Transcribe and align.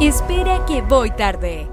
Espera 0.00 0.64
que 0.64 0.80
voy 0.80 1.10
tarde. 1.10 1.68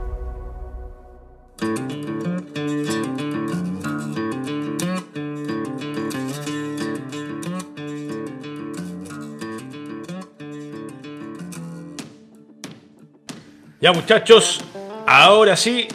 Ya 13.80 13.94
muchachos, 13.94 14.60
ahora 15.06 15.56
sí 15.56 15.88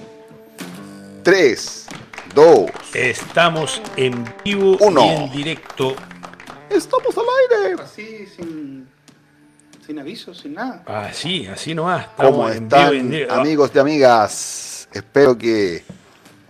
3, 1.25 1.87
2, 2.35 2.71
estamos 2.95 3.83
en 3.97 4.25
vivo 4.43 4.79
Uno. 4.81 5.05
y 5.05 5.09
en 5.09 5.33
directo. 5.33 5.95
estamos 6.71 7.15
al 7.19 7.25
aire. 7.61 7.83
Así, 7.83 8.27
sin, 8.27 8.89
sin 9.85 9.99
aviso, 9.99 10.33
sin 10.35 10.55
nada. 10.55 10.83
Así, 10.87 11.47
así 11.47 11.75
nomás. 11.75 12.09
¿Cómo 12.17 12.49
en 12.49 12.65
están 12.65 12.91
vivo 12.93 13.17
en 13.17 13.31
amigos 13.31 13.71
y 13.75 13.79
amigas? 13.79 14.89
Espero 14.93 15.37
que 15.37 15.85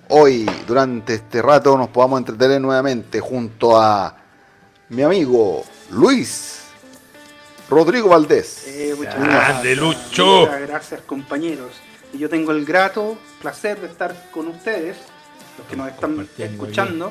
hoy, 0.09 0.48
durante 0.66 1.15
este 1.15 1.41
rato, 1.41 1.77
nos 1.77 1.88
podamos 1.88 2.21
entretener 2.21 2.60
nuevamente 2.60 3.21
junto 3.21 3.80
a 3.80 4.16
mi 4.91 5.02
amigo 5.02 5.65
Luis 5.91 6.65
Rodrigo 7.71 8.10
Valdés. 8.10 8.66
Eh, 8.66 8.95
muchas 8.97 9.15
Grande, 9.15 9.74
gracias. 9.74 9.79
Lucho. 9.79 10.41
Muchas 10.41 10.60
gracias, 10.60 11.01
compañeros. 11.02 11.73
Y 12.12 12.19
yo 12.19 12.29
tengo 12.29 12.52
el 12.52 12.66
grato 12.66 13.16
placer 13.41 13.80
de 13.80 13.87
estar 13.87 14.15
con 14.30 14.49
ustedes, 14.49 14.99
los 15.57 15.66
que 15.66 15.77
nos 15.77 15.88
están 15.88 16.29
escuchando, 16.37 17.10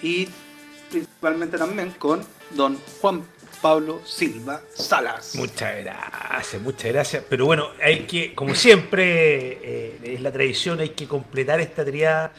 y 0.00 0.28
principalmente 0.90 1.58
también 1.58 1.90
con 1.98 2.24
don 2.54 2.78
Juan 3.00 3.24
Pablo 3.60 4.00
Silva 4.04 4.60
Salas. 4.74 5.34
Muchas 5.34 5.76
gracias, 5.84 6.62
muchas 6.62 6.92
gracias. 6.92 7.24
Pero 7.28 7.46
bueno, 7.46 7.68
hay 7.82 8.00
que, 8.06 8.34
como 8.34 8.54
siempre, 8.54 9.58
eh, 9.62 9.98
es 10.02 10.20
la 10.20 10.32
tradición, 10.32 10.80
hay 10.80 10.90
que 10.90 11.06
completar 11.06 11.60
esta 11.60 11.84
triada 11.84 12.32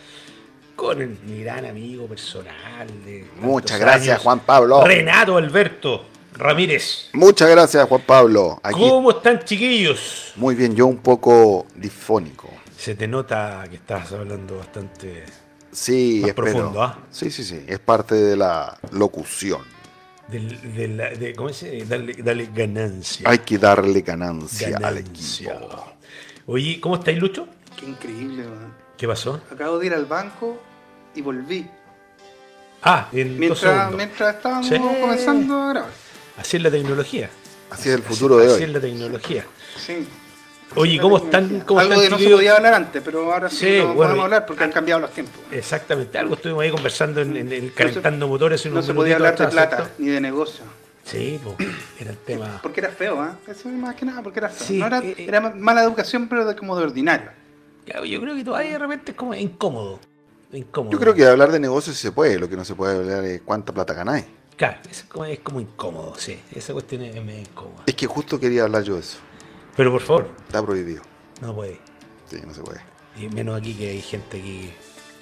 con 0.75 1.01
el- 1.01 1.17
mi 1.25 1.43
gran 1.43 1.65
amigo 1.65 2.07
personal. 2.07 2.87
De 3.05 3.25
Muchas 3.41 3.79
gracias, 3.79 4.09
años, 4.15 4.23
Juan 4.23 4.39
Pablo. 4.39 4.83
Renato 4.83 5.37
Alberto 5.37 6.05
Ramírez. 6.33 7.09
Muchas 7.13 7.49
gracias, 7.49 7.87
Juan 7.87 8.01
Pablo. 8.05 8.59
Aquí. 8.63 8.79
¿Cómo 8.79 9.11
están, 9.11 9.43
chiquillos? 9.43 10.31
Muy 10.35 10.55
bien, 10.55 10.75
yo 10.75 10.87
un 10.87 10.97
poco 10.99 11.67
difónico. 11.75 12.49
Se 12.77 12.95
te 12.95 13.07
nota 13.07 13.65
que 13.69 13.75
estás 13.75 14.11
hablando 14.13 14.57
bastante. 14.57 15.25
Sí, 15.71 16.21
Más 16.23 16.33
profundo, 16.33 16.81
¿ah? 16.81 16.97
Sí, 17.11 17.29
sí, 17.29 17.43
sí. 17.43 17.63
Es 17.67 17.77
parte 17.79 18.15
de 18.15 18.35
la 18.37 18.77
locución. 18.91 19.61
Del, 20.31 20.75
de 20.75 20.87
la- 20.89 21.09
de- 21.09 21.33
¿Cómo 21.35 21.49
se 21.49 21.71
dice? 21.71 21.85
Dale, 21.87 22.13
dale 22.19 22.49
ganancia. 22.53 23.29
Hay 23.29 23.39
que 23.39 23.57
darle 23.57 24.01
ganancia, 24.01 24.67
al 24.67 24.73
Ganancia. 24.95 25.53
equipo. 25.53 25.85
Oye, 26.45 26.79
¿cómo 26.79 26.95
estáis, 26.95 27.17
Lucho? 27.19 27.47
Qué 27.77 27.85
increíble, 27.87 28.43
man. 28.43 28.73
¿Qué 28.97 29.07
pasó? 29.07 29.41
Acabo 29.51 29.79
de 29.79 29.87
ir 29.87 29.93
al 29.93 30.05
banco 30.05 30.61
y 31.15 31.21
volví. 31.21 31.67
Ah, 32.83 33.09
en 33.11 33.29
dos 33.29 33.37
Mientras, 33.39 33.59
segundos. 33.59 33.95
mientras 33.95 34.35
estábamos 34.35 34.67
Sí. 34.67 34.75
comenzando 34.77 35.61
a 35.61 35.69
grabar. 35.69 35.91
Así 36.37 36.57
es 36.57 36.63
la 36.63 36.71
tecnología. 36.71 37.29
Así 37.69 37.89
es 37.89 37.95
el 37.95 38.01
futuro 38.03 38.37
de 38.37 38.45
Así 38.45 38.55
hoy. 38.55 38.63
es 38.63 38.69
la 38.69 38.79
tecnología. 38.79 39.45
Sí. 39.77 40.07
Oye, 40.75 40.99
¿cómo 40.99 41.17
están? 41.17 41.61
¿Cómo 41.61 41.79
Algo 41.79 41.93
están, 41.93 42.05
que 42.05 42.09
no 42.23 42.29
se 42.29 42.35
podía 42.35 42.55
hablar 42.55 42.73
antes, 42.75 43.01
pero 43.03 43.33
ahora 43.33 43.49
sí, 43.49 43.55
Sí, 43.57 43.77
no 43.79 43.87
bueno, 43.87 43.95
podemos 44.11 44.23
hablar 44.25 44.45
porque 44.45 44.63
han 44.63 44.71
cambiado 44.71 45.01
los 45.01 45.11
tiempos. 45.11 45.35
Exactamente, 45.51 46.17
algo 46.17 46.35
estuvimos 46.35 46.63
ahí 46.63 46.71
conversando 46.71 47.21
en, 47.21 47.35
en 47.37 47.51
el 47.51 47.63
No 47.65 47.69
se- 47.69 47.73
calentando 47.75 48.27
motores. 48.27 48.65
en 48.65 48.73
No 48.73 48.83
se 48.83 48.93
podía 48.93 49.15
hablar 49.15 49.35
de 49.37 49.43
atrás, 49.45 49.51
plata 49.67 49.89
ni 49.97 50.07
de 50.09 50.21
negocio. 50.21 50.63
Sí, 51.03 51.39
pues, 51.43 51.55
era 51.99 52.11
el 52.11 52.17
tema. 52.17 52.59
Porque 52.61 52.81
era 52.81 52.89
feo, 52.89 53.19
¿ah? 53.19 53.35
Eso 53.47 53.67
es 53.69 53.75
más 53.75 53.95
que 53.95 54.05
nada, 54.05 54.21
porque 54.21 54.39
era 54.39 54.49
feo. 54.49 54.67
Sí, 54.67 54.77
no 54.77 54.85
era, 54.85 54.99
eh, 54.99 55.15
eh. 55.17 55.25
era 55.27 55.41
mala 55.41 55.83
educación, 55.83 56.27
pero 56.27 56.45
de, 56.45 56.55
como 56.55 56.77
de 56.77 56.83
ordinario. 56.83 57.31
Ya, 57.87 58.03
Yo 58.05 58.21
creo 58.21 58.35
que 58.35 58.43
todavía 58.43 58.73
de 58.73 58.77
repente 58.79 59.11
es 59.11 59.17
como 59.17 59.33
incómodo. 59.33 59.99
incómodo. 60.53 60.91
Yo 60.91 60.99
creo 60.99 61.15
que 61.15 61.25
hablar 61.25 61.51
de 61.51 61.59
negocios 61.59 61.95
sí 61.95 62.03
se 62.03 62.11
puede, 62.11 62.37
lo 62.37 62.47
que 62.47 62.55
no 62.55 62.63
se 62.63 62.75
puede 62.75 62.95
hablar 62.97 63.25
es 63.25 63.41
cuánta 63.41 63.73
plata 63.73 63.95
ganáis. 63.95 64.25
Claro, 64.55 64.77
es 64.91 65.03
como, 65.03 65.25
es 65.25 65.39
como 65.39 65.59
incómodo, 65.61 66.13
sí. 66.17 66.37
Esa 66.53 66.73
cuestión 66.73 67.01
es, 67.01 67.15
es 67.15 67.23
medio 67.23 67.39
incómoda. 67.41 67.83
Es 67.87 67.95
que 67.95 68.05
justo 68.05 68.39
quería 68.39 68.63
hablar 68.63 68.83
yo 68.83 68.93
de 68.95 68.99
eso. 68.99 69.17
Pero 69.79 69.93
por 69.93 70.01
favor, 70.01 70.29
Está 70.45 70.61
prohibido. 70.61 71.01
no 71.41 71.55
puede. 71.55 71.79
Sí, 72.29 72.37
no 72.45 72.53
se 72.53 72.61
puede. 72.61 72.81
Y 73.17 73.29
menos 73.29 73.57
aquí 73.57 73.73
que 73.75 73.89
hay 73.91 74.01
gente 74.01 74.37
aquí. 74.37 74.71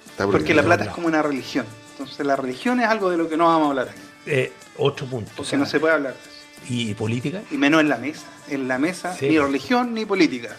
Está 0.07 0.25
Porque 0.25 0.56
la 0.56 0.63
plata 0.63 0.84
no. 0.85 0.90
es 0.90 0.95
como 0.95 1.06
una 1.07 1.22
religión. 1.22 1.63
Entonces 1.91 2.25
la 2.25 2.35
religión 2.35 2.79
es 2.79 2.88
algo 2.88 3.12
de 3.12 3.18
lo 3.18 3.29
que 3.29 3.38
no 3.38 3.45
vamos 3.45 3.68
a 3.68 3.69
hablar 3.69 3.90
aquí. 3.90 4.00
Eh, 4.25 4.51
ocho 4.78 5.06
puntos. 5.06 5.29
Porque 5.35 5.41
o 5.47 5.50
sea, 5.51 5.59
no 5.59 5.66
se 5.68 5.79
puede 5.79 5.94
hablar 5.94 6.13
de 6.16 6.19
eso. 6.19 6.73
¿Y 6.73 6.95
política? 6.95 7.44
Y 7.51 7.57
menos 7.57 7.81
en 7.81 7.90
la 7.90 7.97
mesa. 7.97 8.25
En 8.50 8.68
la 8.68 8.79
mesa, 8.79 9.13
Sí. 9.16 9.29
ni 9.29 9.38
religión 9.38 9.94
ni 9.94 10.06
política. 10.06 10.56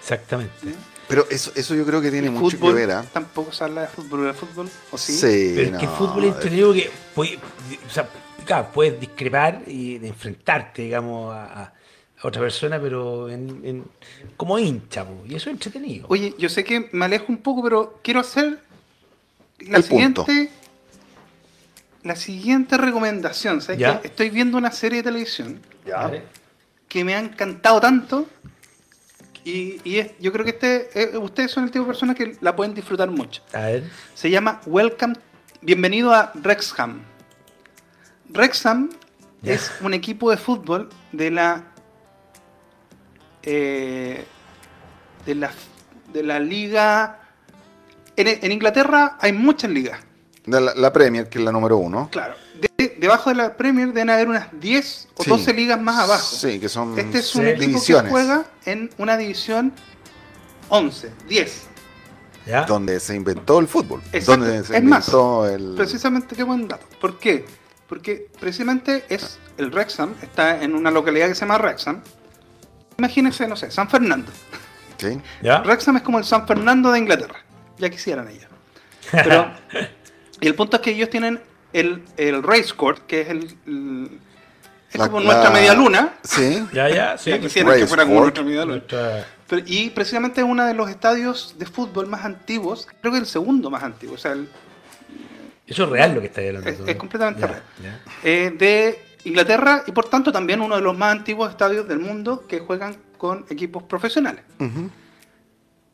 Exactamente. 0.00 0.54
¿sí? 0.62 0.74
Pero 1.08 1.26
eso, 1.30 1.52
eso 1.54 1.74
yo 1.74 1.84
creo 1.84 2.00
que 2.00 2.10
tiene 2.10 2.30
mucho 2.30 2.56
fútbol, 2.56 2.74
que 2.74 2.80
ver, 2.86 2.90
¿ah? 2.92 3.04
Tampoco 3.12 3.52
se 3.52 3.64
habla 3.64 3.82
de 3.82 3.88
fútbol, 3.88 4.24
de 4.24 4.32
fútbol, 4.32 4.70
¿o 4.90 4.96
sí? 4.96 5.18
Pero 5.20 5.30
es 5.72 5.78
que 5.78 5.84
el 5.84 5.90
no, 5.90 5.96
fútbol 5.96 6.24
es 6.24 6.34
entretenido 6.34 6.72
que 6.72 6.90
puede- 7.14 7.36
o 7.86 7.90
sea, 7.90 8.08
claro, 8.46 8.68
puedes 8.72 8.98
discrepar 8.98 9.60
y 9.66 9.96
enfrentarte, 10.06 10.82
digamos, 10.82 11.34
a, 11.34 11.44
a- 11.44 11.62
a 11.64 11.72
otra 12.22 12.40
persona, 12.42 12.80
pero 12.80 13.28
en, 13.28 13.60
en- 13.64 13.84
como 14.36 14.58
hincha, 14.58 15.04
po, 15.04 15.24
y 15.28 15.34
eso 15.34 15.50
es 15.50 15.54
entretenido. 15.54 16.06
Oye, 16.08 16.34
yo 16.38 16.48
sé 16.48 16.62
que 16.64 16.88
me 16.92 17.04
alejo 17.06 17.26
un 17.28 17.38
poco, 17.38 17.62
pero 17.62 17.98
quiero 18.02 18.20
hacer 18.20 18.60
la 19.60 19.78
El 19.78 19.84
punto. 19.84 20.24
siguiente. 20.24 20.52
La 22.04 22.16
siguiente 22.16 22.76
recomendación. 22.76 23.60
¿sabes 23.60 23.78
Ya. 23.80 24.00
qué? 24.00 24.08
Estoy 24.08 24.30
viendo 24.30 24.58
una 24.58 24.72
serie 24.72 24.98
de 24.98 25.04
televisión 25.04 25.60
Ya. 25.86 26.10
Que 26.88 27.04
me 27.04 27.14
ha 27.14 27.20
encantado 27.20 27.80
tanto. 27.80 28.26
Y, 29.44 29.80
y 29.82 29.98
es- 29.98 30.12
yo 30.20 30.32
creo 30.32 30.44
que 30.44 30.50
este, 30.52 30.90
eh, 31.14 31.18
ustedes 31.18 31.50
son 31.50 31.64
el 31.64 31.70
tipo 31.70 31.84
de 31.84 31.88
personas 31.88 32.14
que 32.16 32.36
la 32.40 32.54
pueden 32.54 32.74
disfrutar 32.74 33.10
mucho. 33.10 33.42
A 33.52 33.60
ver, 33.62 33.84
Se 34.14 34.30
llama 34.30 34.60
Welcome, 34.66 35.14
bienvenido 35.60 36.12
a 36.14 36.30
Wrexham. 36.36 37.02
Wrexham 38.30 38.90
Ya. 39.42 39.54
es 39.54 39.72
un 39.80 39.94
equipo 39.94 40.30
de 40.30 40.36
fútbol 40.36 40.88
de 41.10 41.30
la 41.32 41.64
eh, 43.42 44.24
de 45.26 45.34
la 45.34 45.50
de 46.12 46.22
la 46.22 46.38
liga. 46.40 47.18
En, 48.16 48.28
en 48.28 48.52
Inglaterra 48.52 49.16
hay 49.20 49.32
muchas 49.32 49.70
ligas, 49.70 49.98
De 50.44 50.60
La, 50.60 50.74
la 50.74 50.92
Premier, 50.92 51.28
que 51.30 51.38
es 51.38 51.44
la 51.44 51.50
número 51.52 51.78
uno. 51.78 52.08
claro. 52.12 52.34
De- 52.60 52.96
debajo 52.98 53.30
de 53.30 53.36
la 53.36 53.56
Premier 53.56 53.88
deben 53.88 54.10
haber 54.10 54.28
unas 54.28 54.48
10 54.60 55.08
o 55.16 55.22
Sí. 55.24 55.30
12 55.30 55.52
ligas 55.54 55.80
más 55.80 55.98
abajo. 55.98 56.36
Sí, 56.36 56.60
que 56.60 56.68
son 56.68 56.96
Este 56.98 57.18
es 57.20 57.34
un 57.34 57.42
Sí. 57.42 57.48
equipo 57.48 57.66
divisiones. 57.66 58.04
que 58.04 58.10
juega 58.10 58.44
en 58.66 58.90
una 58.98 59.16
división 59.16 59.72
11, 60.68 61.10
10. 61.28 61.68
¿ya? 62.46 62.64
donde 62.64 62.98
se 63.00 63.14
inventó 63.14 63.58
el 63.60 63.68
fútbol. 63.68 64.02
Exacto. 64.12 64.42
Donde 64.44 64.64
se 64.64 64.76
Es 64.76 64.82
más, 64.84 65.06
inventó 65.08 65.48
el. 65.48 65.74
Precisamente, 65.76 66.34
qué 66.36 66.42
buen 66.42 66.66
dato. 66.68 66.86
¿Por 67.00 67.18
qué? 67.18 67.44
Porque 67.88 68.28
precisamente 68.40 69.04
es 69.08 69.38
el 69.58 69.70
Wrexham, 69.70 70.14
está 70.22 70.62
en 70.62 70.74
una 70.74 70.90
localidad 70.90 71.28
que 71.28 71.34
se 71.34 71.40
llama 71.42 71.56
Wrexham. 71.58 72.02
Imagínense, 72.98 73.46
no 73.48 73.56
sé, 73.56 73.70
San 73.70 73.88
Fernando. 73.88 74.30
Sí. 74.98 75.20
¿Ya? 75.42 75.60
Wrexham 75.62 75.96
es 75.96 76.02
como 76.02 76.18
el 76.18 76.24
San 76.24 76.46
Fernando 76.46 76.90
de 76.92 76.98
Inglaterra. 76.98 77.36
Ya 77.78 77.90
quisieran 77.90 78.28
ellos. 78.28 78.46
Pero, 79.10 79.50
y 80.40 80.46
el 80.46 80.54
punto 80.54 80.76
es 80.76 80.82
que 80.82 80.90
ellos 80.90 81.10
tienen 81.10 81.40
el, 81.72 82.02
el 82.16 82.42
race 82.42 82.72
court, 82.76 83.06
que 83.06 83.22
es 83.22 83.28
el. 83.28 83.56
el- 83.66 84.18
es 84.92 84.98
La- 84.98 85.06
como 85.08 85.20
nuestra 85.20 85.44
la- 85.44 85.50
media 85.50 85.72
luna. 85.74 86.14
Sí. 86.22 86.66
Ya, 86.72 86.88
ya, 86.90 87.16
sí. 87.16 87.30
ya 87.30 87.40
quisieran 87.40 87.78
que 87.78 87.86
fuera 87.86 88.04
como 88.04 88.20
nuestra 88.20 88.42
media 88.44 88.60
luna. 88.64 88.76
Nuestra- 88.76 89.26
Pero- 89.48 89.62
y 89.66 89.88
precisamente 89.90 90.42
es 90.42 90.46
uno 90.46 90.64
de 90.66 90.74
los 90.74 90.90
estadios 90.90 91.54
de 91.58 91.64
fútbol 91.66 92.06
más 92.08 92.24
antiguos, 92.26 92.86
creo 93.00 93.12
que 93.12 93.18
el 93.18 93.26
segundo 93.26 93.70
más 93.70 93.82
antiguo, 93.82 94.16
o 94.16 94.18
sea, 94.18 94.32
el, 94.32 94.48
Eso 95.66 95.84
es 95.84 95.88
real 95.90 96.14
lo 96.14 96.20
que 96.20 96.26
estáis 96.26 96.48
hablando. 96.48 96.68
Es- 96.70 96.80
es 96.86 96.96
completamente 96.96 97.40
Ya, 97.40 97.46
real. 97.46 97.62
ya. 97.82 98.00
eh, 98.22 98.50
de 98.56 99.02
Inglaterra 99.24 99.84
y 99.86 99.92
por 99.92 100.08
tanto 100.08 100.32
también 100.32 100.60
uno 100.60 100.76
de 100.76 100.82
los 100.82 100.96
más 100.96 101.12
antiguos 101.12 101.50
estadios 101.50 101.86
del 101.88 101.98
mundo 102.00 102.44
que 102.48 102.58
juegan 102.60 102.96
con 103.18 103.44
equipos 103.48 103.82
profesionales. 103.84 104.42
Ujú. 104.58 104.90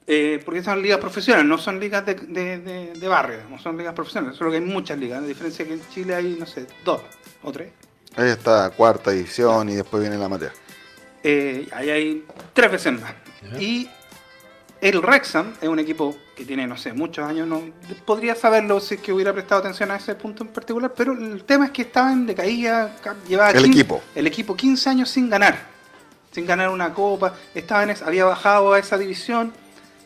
Eh, 0.07 0.41
porque 0.45 0.63
son 0.63 0.81
ligas 0.81 0.99
profesionales, 0.99 1.47
no 1.47 1.59
son 1.59 1.79
ligas 1.79 2.07
de, 2.07 2.15
de- 2.15 2.59
de- 2.61 2.93
de 2.95 3.09
barrio, 3.09 3.41
no 3.51 3.59
son 3.59 3.77
ligas 3.77 3.93
profesionales, 3.93 4.39
solo 4.39 4.51
que 4.51 4.57
hay 4.57 4.63
muchas 4.63 4.99
ligas, 4.99 5.23
a 5.23 5.27
diferencia 5.27 5.67
que 5.67 5.75
en 5.75 5.83
Chile 5.91 6.15
hay, 6.15 6.37
no 6.41 6.47
sé, 6.47 6.67
dos 6.83 7.03
o 7.43 7.53
tres. 7.53 7.73
Ahí 8.17 8.31
está 8.31 8.71
cuarta 8.71 9.13
edición 9.13 9.69
y 9.69 9.75
después 9.75 10.01
viene 10.01 10.17
la 10.17 10.25
amateur. 10.25 10.51
Eh, 11.23 11.69
ahí 11.73 11.91
hay 11.91 12.25
tres 12.55 12.73
veces 12.73 12.99
más. 12.99 13.13
Y 13.61 13.87
el 14.81 15.01
Wrexham 15.01 15.55
es 15.61 15.69
un 15.69 15.79
equipo 15.79 16.17
que 16.37 16.45
tiene, 16.45 16.67
no 16.67 16.77
sé, 16.77 16.93
muchos 16.93 17.25
años. 17.27 17.47
No, 17.49 17.63
podría 18.05 18.35
saberlo 18.35 18.79
si 18.81 18.95
es 18.97 19.01
que 19.01 19.13
hubiera 19.13 19.33
prestado 19.33 19.61
atención 19.61 19.91
a 19.91 19.97
ese 19.97 20.15
punto 20.15 20.45
en 20.45 20.51
particular, 20.51 20.93
pero 20.97 21.13
el 21.13 21.43
tema 21.45 21.67
es 21.67 21.71
que 21.73 21.83
estaba 21.83 22.13
en 22.13 22.27
decaída. 22.27 22.95
ca- 23.03 23.17
Llevaba 23.27 23.51
El 23.51 23.65
15 23.65 23.71
equipo. 23.81 24.03
El 24.15 24.27
equipo 24.27 24.57
15 24.57 24.89
años 24.91 25.11
sin 25.11 25.29
ganar. 25.29 25.57
Sin 26.31 26.47
ganar 26.47 26.69
una 26.71 26.93
copa. 26.95 27.35
Estaba 27.55 27.83
en 27.83 27.91
esa- 27.91 28.07
había 28.07 28.25
bajado 28.25 28.73
a 28.75 28.79
esa 28.79 28.97
división. 28.99 29.53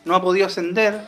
No 0.05 0.15
ha 0.15 0.21
podido 0.21 0.47
ascender. 0.47 1.01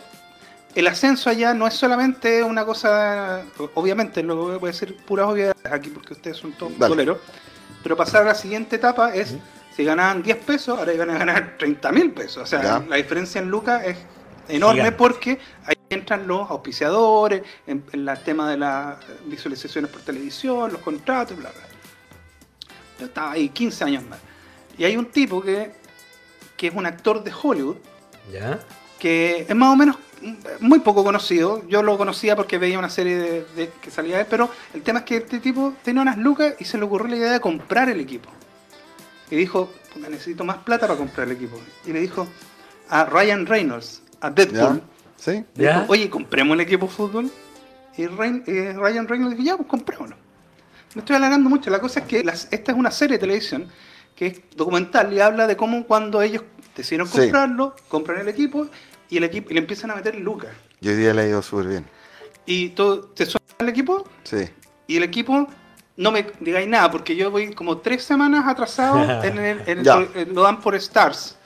El 0.75 0.87
ascenso 0.87 1.29
allá 1.29 1.53
no 1.53 1.65
es 1.67 1.73
solamente 1.73 2.43
una 2.43 2.65
cosa. 2.65 3.41
Obviamente, 3.75 4.21
lo 4.23 4.35
voy 4.59 4.69
a 4.69 4.71
decir 4.71 4.95
puras 5.05 5.25
obviedades 5.27 5.55
aquí 5.71 5.89
porque 5.89 6.13
ustedes 6.13 6.37
son 6.37 6.51
todos 6.53 6.77
boleros. 6.89 7.17
Pero 7.81 7.95
pasar 7.95 8.23
a 8.23 8.25
la 8.25 8.35
siguiente 8.35 8.75
etapa 8.75 9.13
es 9.15 9.35
Si 9.75 9.83
ganaban 9.83 10.23
10 10.23 10.37
pesos, 10.37 10.77
ahora 10.79 10.93
iban 10.93 11.09
a 11.09 11.17
ganar 11.17 11.55
30 11.59 11.91
mil 11.91 12.11
pesos. 12.11 12.43
O 12.43 12.45
sea, 12.45 12.61
Ya. 12.61 12.83
la 12.87 12.95
diferencia 12.95 13.41
en 13.41 13.49
lucas 13.49 13.83
es 13.85 13.97
enorme 14.47 14.81
Gigante. 14.81 14.97
porque 14.97 15.39
ahí 15.65 15.75
entran 15.89 16.27
los 16.27 16.49
auspiciadores, 16.49 17.41
en, 17.67 17.83
en 17.91 18.07
el 18.07 18.19
tema 18.23 18.49
de 18.49 18.57
las 18.57 18.97
visualizaciones 19.25 19.89
por 19.91 20.01
televisión, 20.01 20.71
los 20.71 20.81
contratos, 20.81 21.35
bla, 21.37 21.49
bla. 21.51 21.61
Yo 22.99 23.05
estaba 23.07 23.31
ahí 23.31 23.49
15 23.49 23.83
años 23.83 24.03
más. 24.07 24.19
Y 24.77 24.85
hay 24.85 24.95
un 24.97 25.05
tipo 25.07 25.41
que, 25.41 25.71
que 26.55 26.67
es 26.67 26.73
un 26.73 26.85
actor 26.85 27.23
de 27.23 27.31
Hollywood, 27.41 27.77
¿Ya? 28.31 28.59
que 28.99 29.45
es 29.47 29.55
más 29.55 29.73
o 29.73 29.75
menos 29.75 29.97
mm, 30.21 30.33
muy 30.61 30.79
poco 30.79 31.03
conocido. 31.03 31.67
Yo 31.67 31.83
lo 31.83 31.97
conocía 31.97 32.35
porque 32.35 32.57
veía 32.57 32.79
una 32.79 32.89
serie 32.89 33.17
de, 33.17 33.45
de- 33.55 33.71
que 33.81 33.91
salía 33.91 34.15
de 34.15 34.21
él, 34.21 34.27
pero 34.29 34.49
el 34.73 34.81
tema 34.83 34.99
es 34.99 35.05
que 35.05 35.17
este 35.17 35.39
tipo 35.39 35.73
tenía 35.83 36.01
unas 36.01 36.17
lucas 36.17 36.53
y 36.59 36.65
se 36.65 36.77
le 36.77 36.85
ocurrió 36.85 37.07
la 37.09 37.15
idea 37.17 37.31
de 37.33 37.39
comprar 37.41 37.89
el 37.89 37.99
equipo. 37.99 38.29
Y 39.31 39.35
dijo, 39.35 39.71
"Puta, 39.93 40.09
necesito 40.09 40.43
más 40.43 40.57
plata 40.57 40.87
para 40.87 40.97
comprar 40.97 41.27
el 41.27 41.33
equipo. 41.35 41.59
Y 41.85 41.91
le 41.93 42.01
dijo 42.01 42.27
a 42.89 43.05
Ryan 43.05 43.45
Reynolds, 43.45 44.01
a 44.21 44.29
¿Ya? 44.29 44.33
Deadpool, 44.45 44.81
¿Sí? 45.17 45.43
le 45.55 45.63
¿Ya? 45.63 45.79
dijo, 45.81 45.91
oye, 45.91 46.09
compremos 46.09 46.53
el 46.55 46.61
equipo 46.61 46.85
de 46.85 46.91
fútbol. 46.91 47.31
Y 47.97 48.07
Ryan, 48.07 48.43
eh, 48.47 48.73
Ryan 48.75 49.07
Reynolds 49.07 49.35
dijo, 49.37 49.43
ya, 49.47 49.57
pues 49.57 49.67
comprémoslo. 49.69 50.15
Me 50.93 50.99
estoy 50.99 51.15
alargando 51.15 51.49
mucho. 51.49 51.69
La 51.69 51.79
cosa 51.79 52.01
es 52.01 52.05
que 52.05 52.23
las- 52.23 52.47
esta 52.51 52.71
es 52.71 52.77
una 52.77 52.91
serie 52.91 53.15
de 53.17 53.19
televisión 53.19 53.67
que 54.15 54.27
es 54.27 54.41
documental 54.55 55.11
y 55.11 55.19
habla 55.19 55.45
de 55.47 55.57
cómo 55.57 55.85
cuando 55.85 56.21
ellos 56.21 56.43
decidieron 56.75 57.07
Sí. 57.07 57.17
comprarlo, 57.19 57.75
compran 57.89 58.19
el 58.21 58.27
equipo 58.29 58.67
y 59.09 59.17
el 59.17 59.23
equipo 59.25 59.49
y 59.51 59.55
le 59.55 59.59
empiezan 59.61 59.91
a 59.91 59.95
meter 59.95 60.15
lucas. 60.15 60.51
Y 60.79 60.87
hoy 60.89 60.95
día 60.95 61.13
le 61.13 61.21
ha 61.23 61.27
ido 61.27 61.41
súper 61.41 61.67
bien. 61.67 61.85
Y 62.45 62.69
todo, 62.69 63.01
te 63.09 63.25
suena 63.25 63.45
el 63.59 63.69
equipo 63.69 64.07
Sí. 64.23 64.47
y 64.87 64.97
el 64.97 65.03
equipo 65.03 65.47
no 65.97 66.11
me 66.11 66.25
digáis 66.39 66.67
nada 66.67 66.91
porque 66.91 67.15
yo 67.15 67.31
voy 67.31 67.53
como 67.53 67.77
tres 67.77 68.03
semanas 68.03 68.45
atrasado 68.47 69.01
en 69.23 69.37
el, 69.37 69.61
en- 69.65 69.83
eh, 70.15 70.27
lo 70.31 70.43
dan 70.43 70.59
por 70.59 70.75
Stars, 70.75 71.37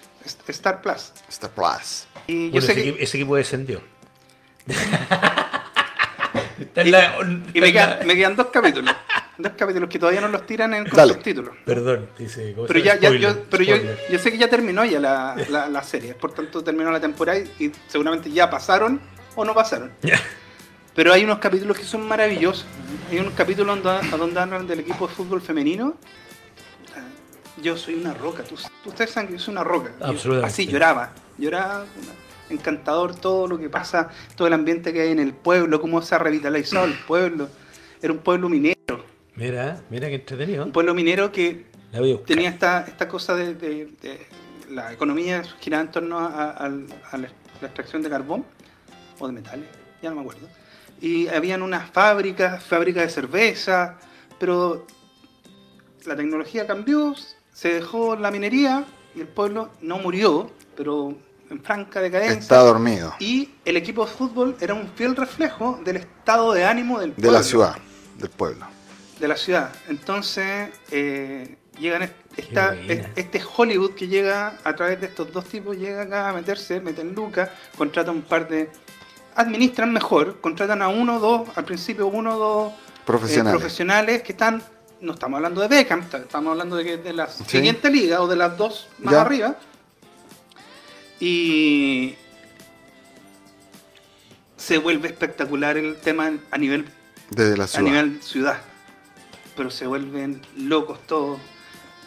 Star 0.48 0.82
Plus. 0.82 1.12
Star 1.30 1.52
Plus. 1.52 2.08
Y 2.28 2.46
yo 2.48 2.52
Bueno, 2.54 2.66
sé 2.66 2.72
ese, 2.74 2.74
que, 2.76 2.90
equipo, 2.90 3.04
ese 3.04 3.18
equipo 3.18 3.36
descendió. 3.36 3.82
La- 6.76 7.16
y 7.54 7.62
me, 7.62 7.72
quedan, 7.74 8.06
me 8.08 8.16
quedan 8.16 8.36
dos 8.36 8.48
capítulos. 8.48 8.94
Dos 9.38 9.54
capítulos 9.58 9.90
que 9.90 9.98
todavía 10.00 10.20
no 10.22 10.28
los 10.28 10.46
tiran 10.46 10.74
en, 10.74 10.86
con 10.90 11.08
subtítulos. 11.08 11.56
Perdón, 11.66 12.10
dice. 12.18 12.54
¿cómo 12.54 12.68
se 12.68 12.74
Pero 12.74 12.86
ya, 12.86 13.00
ya, 13.00 13.10
yo, 13.12 13.44
pero 13.50 13.64
yo, 13.64 13.76
yo 14.10 14.20
sé 14.20 14.32
que 14.32 14.38
ya 14.38 14.50
terminó 14.50 14.84
ya 14.84 15.00
la, 15.00 15.36
la, 15.50 15.70
la 15.70 15.84
serie, 15.84 16.14
por 16.14 16.34
tanto 16.34 16.62
terminó 16.64 16.92
la 16.92 17.00
temporada 17.00 17.40
y, 17.40 17.66
y 17.66 17.72
seguramente 17.88 18.30
ya 18.32 18.50
pasaron 18.50 19.00
o 19.36 19.46
no 19.46 19.54
pasaron. 19.54 19.92
Pero 21.00 21.14
hay 21.14 21.24
unos 21.24 21.40
capítulos 21.40 21.78
que 21.78 21.86
son 21.86 22.06
maravillosos. 22.06 22.66
Hay 23.10 23.20
unos 23.20 23.32
capítulos 23.34 23.82
donde, 23.82 24.06
donde 24.18 24.38
hablan 24.38 24.68
del 24.68 24.82
equipo 24.82 25.08
de 25.08 25.14
fútbol 25.14 25.40
femenino. 25.40 25.94
Yo 27.64 27.78
soy 27.78 27.94
una 27.96 28.14
roca, 28.14 28.44
tú, 28.44 28.56
ustedes 28.84 29.10
saben 29.10 29.28
que 29.30 29.36
yo 29.36 29.40
soy 29.40 29.54
una 29.54 29.64
roca. 29.64 29.92
Yo 29.98 30.08
Absolutamente. 30.08 30.48
así 30.48 30.66
lloraba, 30.68 31.14
lloraba. 31.38 31.86
Encantador 32.50 33.16
todo 33.16 33.48
lo 33.48 33.58
que 33.58 33.70
pasa, 33.70 34.10
todo 34.36 34.50
el 34.50 34.54
ambiente 34.54 34.92
que 34.92 35.00
hay 35.04 35.12
en 35.14 35.20
el 35.20 35.34
pueblo, 35.34 35.80
cómo 35.80 36.02
se 36.02 36.16
ha 36.16 36.18
revitalizado 36.18 36.84
el 36.86 36.96
pueblo. 37.08 37.48
Era 38.02 38.12
un 38.12 38.20
pueblo 38.20 38.50
minero, 38.50 39.06
Mira, 39.36 39.80
mira 39.90 40.10
qué 40.10 40.16
entretenido. 40.16 40.66
un 40.66 40.74
pueblo 40.74 40.94
minero 40.94 41.32
que 41.32 41.66
tenía 42.26 42.50
esta, 42.50 42.82
esta 42.86 43.08
cosa 43.08 43.38
de, 43.38 43.54
de- 43.54 43.86
de 44.02 44.28
la 44.70 44.92
economía 44.92 45.44
giraba 45.62 45.84
en 45.84 45.92
torno 45.92 46.20
a, 46.20 46.26
a- 46.28 46.50
al- 46.52 46.88
a 47.10 47.18
la, 47.18 47.30
la 47.62 47.68
extracción 47.68 48.02
de 48.02 48.10
carbón 48.10 48.44
o 49.18 49.28
de 49.28 49.32
metales, 49.34 49.66
ya 50.02 50.10
no 50.10 50.16
me 50.18 50.22
acuerdo. 50.24 50.46
Y 51.02 51.28
habían 51.30 51.62
unas 51.62 51.90
fábricas, 51.92 52.64
fábricas 52.64 53.04
de 53.04 53.10
cerveza, 53.10 53.98
pero 54.40 54.86
la 56.06 56.16
tecnología 56.16 56.66
cambió, 56.68 57.16
se 57.54 57.74
dejó 57.76 58.16
la 58.16 58.32
minería 58.32 58.86
y 59.16 59.22
el 59.22 59.28
pueblo 59.28 59.70
no 59.82 59.98
murió, 60.00 60.52
pero 60.76 61.16
en 61.50 61.62
franca 61.64 62.02
decadencia. 62.02 62.40
Está 62.40 62.58
dormido. 62.60 63.16
Y 63.20 63.50
el 63.66 63.78
equipo 63.78 64.06
de 64.06 64.12
fútbol 64.12 64.56
era 64.60 64.74
un 64.74 64.88
fiel 64.96 65.16
reflejo 65.16 65.80
del 65.84 65.98
estado 65.98 66.54
de 66.54 66.66
ánimo 66.66 67.00
del 67.00 67.10
De 67.12 67.16
pueblo 67.16 67.32
la 67.32 67.44
ciudad, 67.44 67.76
del 68.18 68.30
pueblo. 68.30 68.68
de 69.20 69.28
la 69.28 69.36
ciudad. 69.38 69.72
Entonces, 69.88 70.70
eh, 70.92 71.56
llegan 71.80 72.04
est- 72.04 72.14
esta, 72.38 72.76
este 73.16 73.42
Hollywood 73.58 73.92
que 73.92 74.08
llega 74.08 74.58
a 74.64 74.76
través 74.76 75.02
de 75.02 75.08
estos 75.08 75.32
dos 75.34 75.46
tipos, 75.46 75.76
llega 75.76 76.04
acá 76.04 76.30
a 76.30 76.34
meterse, 76.34 76.80
meten 76.82 77.14
lucas, 77.16 77.50
contratan 77.78 78.16
un 78.16 78.22
par 78.22 78.48
de. 78.48 78.70
Administran 79.40 79.92
mejor, 79.94 80.40
contratan 80.42 80.82
a 80.82 80.88
uno 80.90 81.18
o 81.18 81.20
dos, 81.20 81.50
al 81.58 81.66
principio 81.66 82.08
uno 82.08 82.36
o 82.36 82.40
dos 82.40 82.74
eh, 82.74 82.76
Profesionales. 83.06 83.60
profesionales 83.60 84.22
que 84.24 84.32
están. 84.34 84.62
No 85.02 85.14
estamos 85.14 85.38
hablando 85.38 85.62
de 85.62 85.68
Beckham, 85.70 86.10
ta- 86.10 86.18
estamos 86.18 86.52
hablando 86.52 86.76
de, 86.76 86.84
que 86.84 86.98
de 86.98 87.14
la 87.14 87.28
Sí. 87.28 87.44
siguiente 87.48 87.90
liga 87.90 88.22
o 88.22 88.28
de 88.28 88.36
las 88.36 88.58
dos 88.58 88.88
más 89.00 89.14
Ya. 89.14 89.22
arriba. 89.22 89.56
Y 91.22 92.16
se 94.58 94.78
vuelve 94.78 95.08
espectacular 95.08 95.78
el 95.78 95.96
tema 95.98 96.32
a 96.52 96.58
nivel 96.58 96.86
Desde 97.30 97.58
la 97.58 97.64
a 97.64 97.68
ciudad. 97.68 97.84
nivel 97.84 98.22
ciudad. 98.22 98.58
Pero 99.56 99.72
se 99.72 99.88
vuelven 99.88 100.42
locos 100.58 101.00
todos. 101.08 101.40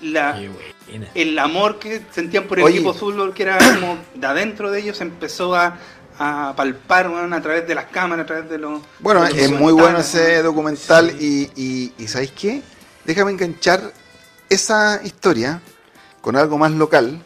La, 0.00 0.40
el 1.14 1.38
amor 1.38 1.78
que 1.78 2.02
sentían 2.10 2.44
por 2.44 2.58
el 2.58 2.64
Oye. 2.64 2.74
equipo 2.76 2.92
fútbol, 2.92 3.32
que 3.34 3.44
era 3.44 3.56
como 3.58 3.98
de 4.14 4.26
adentro 4.26 4.70
de 4.72 4.80
ellos, 4.80 5.00
empezó 5.00 5.54
a, 5.54 5.78
a 6.22 6.54
palpar 6.54 7.08
weón, 7.08 7.32
a 7.32 7.42
través 7.42 7.66
de 7.66 7.74
las 7.74 7.86
cámaras, 7.86 8.24
a 8.24 8.26
través 8.26 8.48
de 8.48 8.58
los. 8.58 8.80
Bueno, 9.00 9.26
es 9.26 9.50
muy 9.50 9.72
bueno 9.72 9.98
ese 9.98 10.40
documental 10.42 11.10
y, 11.20 11.50
y, 11.56 11.92
y 11.98 12.06
¿sabéis 12.06 12.32
qué? 12.32 12.62
Déjame 13.04 13.32
enganchar 13.32 13.92
esa 14.48 15.00
historia 15.02 15.60
con 16.20 16.36
algo 16.36 16.58
más 16.58 16.70
local 16.70 17.20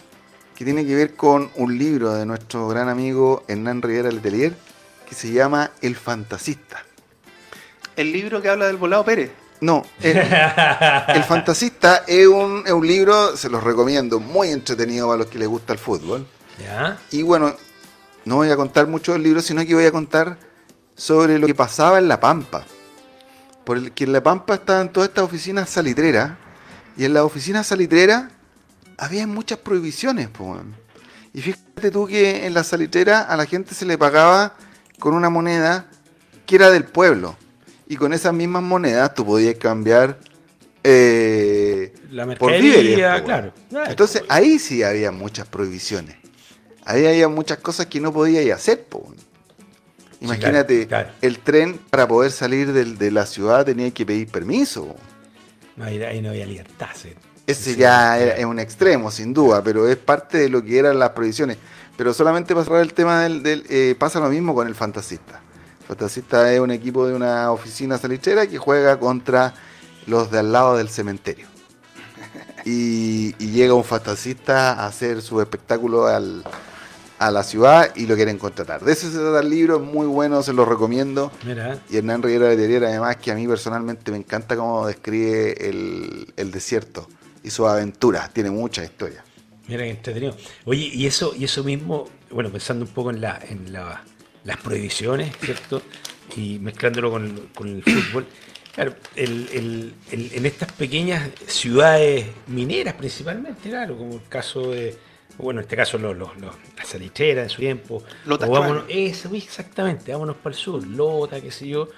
que 0.55 0.65
tiene 0.65 0.87
que 0.87 0.95
ver 0.95 1.15
con 1.15 1.51
un 1.57 1.77
libro 1.77 2.15
de 2.15 2.25
nuestro 2.25 2.69
gran 2.69 2.89
amigo 2.89 3.45
Hernán 3.47 3.83
Rivera 3.83 4.11
Letelier 4.11 4.57
que 5.07 5.15
se 5.15 5.31
llama 5.31 5.71
El 5.83 5.95
Fantasista. 5.95 6.83
El 7.97 8.13
libro 8.13 8.41
que 8.41 8.49
habla 8.49 8.67
del 8.67 8.79
volado 8.79 9.05
Pérez. 9.05 9.31
No, 9.61 9.85
el, 10.01 10.17
el 10.17 11.25
Fantasista 11.25 12.05
es 12.07 12.27
un, 12.27 12.63
es 12.67 12.73
un 12.73 12.87
libro, 12.87 13.37
se 13.37 13.51
los 13.51 13.63
recomiendo, 13.63 14.21
muy 14.21 14.49
entretenido 14.49 15.09
para 15.09 15.19
los 15.19 15.27
que 15.27 15.39
les 15.39 15.49
gusta 15.49 15.75
el 15.75 15.79
fútbol. 15.79 16.27
¿Ya? 16.59 16.99
Y 17.11 17.21
bueno, 17.23 17.55
no 18.26 18.37
voy 18.37 18.50
a 18.50 18.56
contar 18.56 18.88
mucho 18.88 19.12
del 19.12 19.23
libro, 19.23 19.40
sino 19.40 19.64
que 19.64 19.75
voy 19.75 19.87
a 19.87 19.93
contar 19.93 20.37
sobre 20.96 21.38
lo 21.38 21.46
que 21.46 21.55
pasaba 21.55 21.99
en 21.99 22.08
La 22.08 22.19
Pampa. 22.19 22.67
Porque 23.64 24.05
en 24.05 24.12
La 24.12 24.23
Pampa 24.23 24.55
estaban 24.56 24.93
todas 24.93 25.08
estas 25.08 25.25
oficinas 25.25 25.70
salitreras, 25.70 26.32
y 26.96 27.05
en 27.05 27.14
las 27.14 27.23
oficinas 27.23 27.69
salitreras 27.69 28.25
había 28.99 29.26
muchas 29.28 29.58
prohibiciones. 29.58 30.28
po. 30.28 30.58
Y 31.33 31.40
fíjate 31.40 31.90
tú 31.92 32.09
que 32.09 32.47
en 32.47 32.52
la 32.52 32.64
salitrera 32.64 33.21
a 33.21 33.37
la 33.37 33.47
gente 33.47 33.75
se 33.75 33.87
le 33.87 33.97
pagaba 33.97 34.54
con 34.99 35.14
una 35.14 35.30
moneda 35.30 35.87
que 36.47 36.56
era 36.56 36.71
del 36.71 36.85
pueblo. 36.85 37.37
Y 37.87 37.97
con 37.97 38.12
esas 38.12 38.35
mismas 38.35 38.64
monedas 38.64 39.14
tú 39.14 39.25
podías 39.25 39.54
cambiar 39.54 40.18
eh, 40.83 41.95
La 42.11 42.26
por 42.35 42.50
víveres. 42.61 42.95
po, 43.21 43.25
claro. 43.25 43.52
weón. 43.71 43.88
Entonces 43.88 44.25
ahí 44.28 44.59
sí 44.59 44.83
había 44.83 45.12
muchas 45.12 45.47
prohibiciones. 45.47 46.16
Ahí 46.87 47.05
había 47.07 47.28
muchas 47.28 47.59
cosas 47.59 47.87
que 47.87 48.00
no 48.00 48.12
podías 48.12 48.57
hacer. 48.59 48.85
po. 48.85 49.12
Imagínate, 50.21 50.87
claro, 50.87 51.05
claro. 51.09 51.19
el 51.21 51.38
tren 51.40 51.78
para 51.90 52.09
poder 52.09 52.31
salir 52.33 52.73
de 52.73 53.11
la 53.11 53.26
ciudad 53.26 53.64
tenía 53.66 53.90
que 53.90 54.07
pedir 54.07 54.28
permiso. 54.28 54.95
No, 55.76 55.85
ahí, 55.85 56.23
no 56.23 56.31
había 56.31 56.47
libertad. 56.47 56.88
sí. 56.95 57.11
Ese 57.47 57.75
Sí, 57.75 57.76
ya 57.76 58.19
era- 58.19 58.35
es 58.37 58.45
un 58.45 58.59
extremo, 58.59 59.11
sin 59.11 59.33
duda, 59.35 59.62
pero 59.62 59.87
es 59.88 59.97
parte 59.97 60.38
de 60.38 60.49
lo 60.49 60.64
que 60.64 60.78
eran 60.78 60.99
las 60.99 61.11
prohibiciones. 61.11 61.59
Pero 61.97 62.12
solamente 62.14 62.55
para 62.55 62.64
cerrar 62.64 62.81
el 62.81 62.93
tema 62.95 63.23
del, 63.23 63.43
del, 63.43 63.64
eh, 63.69 63.95
pasa 63.99 64.19
lo 64.19 64.28
mismo 64.31 64.55
con 64.55 64.66
el 64.66 64.75
Fantasista. 64.75 65.40
El 65.83 65.87
Fantasista 65.87 66.52
es 66.52 66.59
un 66.59 66.71
equipo 66.73 67.07
de 67.07 67.14
una 67.14 67.52
oficina 67.52 67.99
salitrera 67.99 68.47
que 68.49 68.59
juega 68.59 68.99
contra 68.99 69.55
los 70.07 70.31
de 70.31 70.38
al 70.40 70.50
lado 70.50 70.76
del 70.76 70.88
cementerio. 70.88 71.47
Y, 72.64 73.35
y 73.38 73.50
llega 73.52 73.75
un 73.75 73.85
fantasista 73.85 74.73
a 74.73 74.87
hacer 74.88 75.23
su 75.23 75.40
espectáculo 75.40 76.07
al- 76.07 76.43
a 77.18 77.30
la 77.30 77.42
ciudad 77.42 77.94
y 77.96 78.06
lo 78.06 78.14
quieren 78.14 78.38
contratar. 78.38 78.85
De 78.85 78.92
eso 78.92 79.11
se 79.11 79.16
trata 79.18 79.40
el 79.40 79.49
libro, 79.50 79.76
es 79.76 79.82
muy 79.82 80.06
bueno, 80.06 80.42
se 80.42 80.52
lo 80.52 80.64
recomiendo. 80.64 81.32
Mira, 81.44 81.78
Y 81.90 81.96
Hernán 81.96 82.23
Rivera 82.23 82.50
Letelier, 82.50 82.85
además, 82.85 83.16
que 83.16 83.30
a 83.32 83.35
mí 83.35 83.46
personalmente 83.46 84.11
me 84.11 84.18
encanta 84.18 84.56
cómo 84.56 84.87
describe 84.87 85.68
el, 85.68 86.32
el 86.37 86.50
desierto 86.50 87.08
y 87.42 87.50
sus 87.50 87.66
aventuras. 87.68 88.32
Tiene 88.32 88.50
mucha 88.50 88.85
historia. 88.85 89.25
mira 89.68 89.85
qué 89.85 89.90
entretenido. 89.90 90.37
Oye, 90.64 90.90
y 90.92 91.06
eso, 91.06 91.35
y 91.37 91.44
eso 91.44 91.64
mismo, 91.64 92.08
bueno, 92.30 92.50
pensando 92.50 92.85
un 92.85 92.90
poco 92.92 93.11
en, 93.11 93.20
la, 93.20 93.40
en 93.49 93.73
la- 93.73 94.02
las 94.44 94.58
prohibiciones, 94.58 95.32
¿cierto? 95.40 95.82
Y 96.37 96.58
mezclándolo 96.61 97.11
con, 97.11 97.49
con 97.54 97.68
el 97.68 97.82
fútbol. 97.82 98.26
Claro, 98.75 98.94
el- 99.14 99.49
el- 99.52 99.94
el- 100.12 100.32
en 100.35 100.44
estas 100.46 100.70
pequeñas 100.73 101.30
ciudades 101.46 102.26
mineras 102.46 102.94
principalmente, 102.94 103.70
claro, 103.70 103.96
como 103.96 104.14
el 104.16 104.28
caso 104.28 104.70
de, 104.70 104.96
bueno, 105.38 105.61
en 105.61 105.64
este 105.64 105.76
caso 105.76 105.99
los, 105.99 106.16
los, 106.16 106.37
los- 106.38 106.55
las 106.76 106.88
salicheras 106.88 107.45
en 107.45 107.50
su 107.50 107.59
tiempo. 107.61 108.02
Lota 108.25 108.47
o 108.47 108.50
vámonos, 108.50 108.85
eso, 108.88 109.35
exactamente, 109.35 110.12
vámonos 110.12 110.37
para 110.37 110.55
el 110.55 110.61
sur, 110.61 110.87
Lota, 110.87 111.40
qué 111.40 111.50
sé 111.50 111.69
yo, 111.69 111.88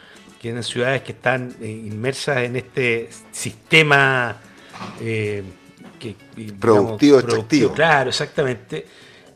que 0.40 0.50
eran 0.50 0.62
ciudades 0.62 1.02
que 1.02 1.12
están 1.12 1.54
eh, 1.60 1.68
inmersas 1.68 2.38
en 2.38 2.56
este 2.56 3.08
sistema 3.32 4.36
eh, 5.00 5.42
que 5.98 6.14
digamos, 6.36 6.60
Productivo, 6.60 7.18
extractivo. 7.18 7.72
claro, 7.72 8.10
exactamente, 8.10 8.86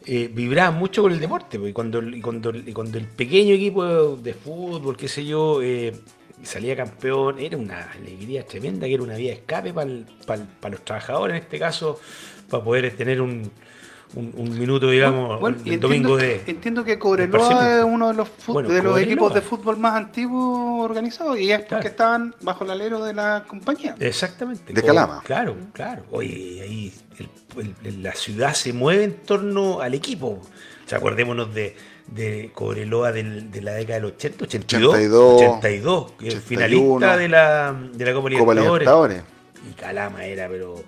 eh, 0.06 0.30
vibraban 0.32 0.74
mucho 0.78 1.02
con 1.02 1.12
el 1.12 1.18
deporte. 1.20 1.58
Y 1.62 1.72
cuando, 1.72 2.00
cuando, 2.22 2.52
cuando 2.72 2.98
el 2.98 3.06
pequeño 3.06 3.54
equipo 3.54 4.16
de 4.16 4.34
fútbol, 4.34 4.96
qué 4.96 5.08
sé 5.08 5.24
yo, 5.24 5.60
eh, 5.62 5.92
salía 6.42 6.76
campeón, 6.76 7.38
era 7.40 7.56
una 7.56 7.90
alegría 7.92 8.44
tremenda, 8.46 8.86
que 8.86 8.94
era 8.94 9.02
una 9.02 9.16
vía 9.16 9.30
de 9.30 9.36
escape 9.38 9.72
para 9.72 10.70
los 10.70 10.84
trabajadores, 10.84 11.36
en 11.36 11.42
este 11.42 11.58
caso, 11.58 12.00
para 12.48 12.62
poder 12.64 12.96
tener 12.96 13.20
un, 13.20 13.50
un, 14.14 14.32
un 14.36 14.58
minuto, 14.58 14.90
digamos, 14.90 15.40
Bueno, 15.40 15.56
el 15.56 15.62
entiendo, 15.62 15.88
domingo 15.88 16.16
de... 16.16 16.42
entiendo 16.46 16.84
que 16.84 16.98
Cobreloa 16.98 17.78
es 17.78 17.84
uno 17.84 18.08
de 18.08 18.14
los, 18.14 18.28
Bueno, 18.46 18.68
de 18.68 18.74
los 18.76 18.92
Cobreloa. 18.92 19.00
equipos 19.00 19.34
de 19.34 19.40
fútbol 19.40 19.76
más 19.78 19.94
antiguos 19.94 20.84
organizados 20.84 21.38
y 21.38 21.50
es 21.50 21.60
porque 21.60 21.68
Claro. 21.68 21.88
estaban 21.88 22.34
bajo 22.42 22.64
el 22.64 22.70
alero 22.72 23.04
de 23.04 23.14
la 23.14 23.44
compañía. 23.48 23.94
Exactamente. 23.98 24.72
De 24.72 24.80
Co- 24.80 24.86
Calama. 24.88 25.22
Claro, 25.24 25.56
claro. 25.72 26.02
Oye, 26.10 26.60
ahí 26.62 26.92
el- 27.56 27.74
el- 27.84 28.02
la 28.02 28.12
ciudad 28.14 28.54
se 28.54 28.72
mueve 28.72 29.04
en 29.04 29.14
torno 29.14 29.80
al 29.80 29.94
equipo. 29.94 30.26
O 30.84 30.88
sea, 30.88 30.98
acordémonos 30.98 31.54
de, 31.54 31.74
de 32.08 32.50
Cobreloa 32.52 33.12
del- 33.12 33.50
de 33.50 33.62
la 33.62 33.72
década 33.72 33.94
del 34.00 34.04
80, 34.06 34.44
82, 34.44 34.94
82, 34.94 35.42
82, 35.42 36.12
que 36.18 36.28
es 36.28 36.34
81, 36.36 36.46
finalista 36.48 37.16
de 37.16 37.28
la, 37.28 37.72
de 37.94 38.04
la 38.04 38.12
Copa 38.12 38.22
Copa 38.30 38.30
Libertadores. 38.54 38.64
Libertadores. 38.66 39.22
Y 39.70 39.72
Calama 39.74 40.24
era, 40.26 40.48
pero 40.48 40.82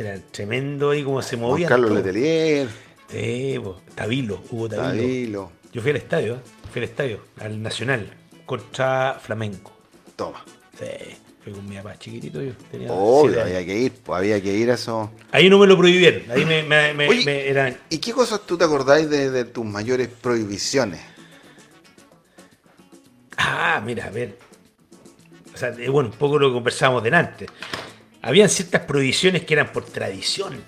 era 0.00 0.18
tremendo 0.30 0.90
ahí 0.90 1.02
como 1.02 1.22
se 1.22 1.36
movía. 1.36 1.68
Carlos 1.68 1.90
Letelier, 1.92 2.68
Sí, 3.10 3.58
po, 3.62 3.80
Tabilo, 3.94 4.42
Hugo 4.50 4.68
Tabilo. 4.68 5.52
Yo 5.72 5.80
fui 5.80 5.90
al 5.90 5.96
estadio, 5.96 6.34
¿eh? 6.34 6.38
fui 6.72 6.82
al 6.82 6.88
estadio, 6.88 7.20
al 7.40 7.62
Nacional, 7.62 8.10
contra 8.44 9.18
Flamenco. 9.22 9.72
Toma. 10.14 10.44
Sí, 10.78 10.86
fui 11.42 11.52
con 11.54 11.66
mi 11.68 11.76
papá 11.76 11.98
chiquitito, 11.98 12.42
yo 12.42 12.52
tenía 12.70 12.92
Obvio, 12.92 13.40
había 13.42 13.64
que 13.64 13.78
ir, 13.78 13.92
pues 14.04 14.18
había 14.18 14.40
que 14.42 14.52
ir 14.54 14.70
a 14.70 14.74
eso. 14.74 15.10
Ahí 15.32 15.48
no 15.48 15.58
me 15.58 15.66
lo 15.66 15.76
prohibieron, 15.78 16.30
ahí 16.30 16.44
me, 16.44 16.62
me, 16.62 16.92
me- 16.94 17.08
Oye. 17.08 17.24
me- 17.24 17.48
eran... 17.48 17.76
¿Y 17.88 17.98
qué 17.98 18.12
cosas 18.12 18.42
tú 18.46 18.58
te 18.58 18.64
acordáis 18.64 19.08
de, 19.08 19.30
de 19.30 19.44
tus 19.46 19.64
mayores 19.64 20.08
prohibiciones? 20.08 21.00
Ah, 23.36 23.80
mira, 23.84 24.06
a 24.06 24.10
ver. 24.10 24.36
O 25.54 25.56
sea, 25.56 25.70
bueno, 25.90 26.10
un 26.10 26.16
poco 26.16 26.38
lo 26.38 26.48
que 26.48 26.54
conversábamos 26.54 27.02
delante. 27.02 27.46
Habían 28.22 28.48
ciertas 28.48 28.82
prohibiciones 28.82 29.44
que 29.44 29.54
eran 29.54 29.72
por 29.72 29.84
tradición, 29.84 30.62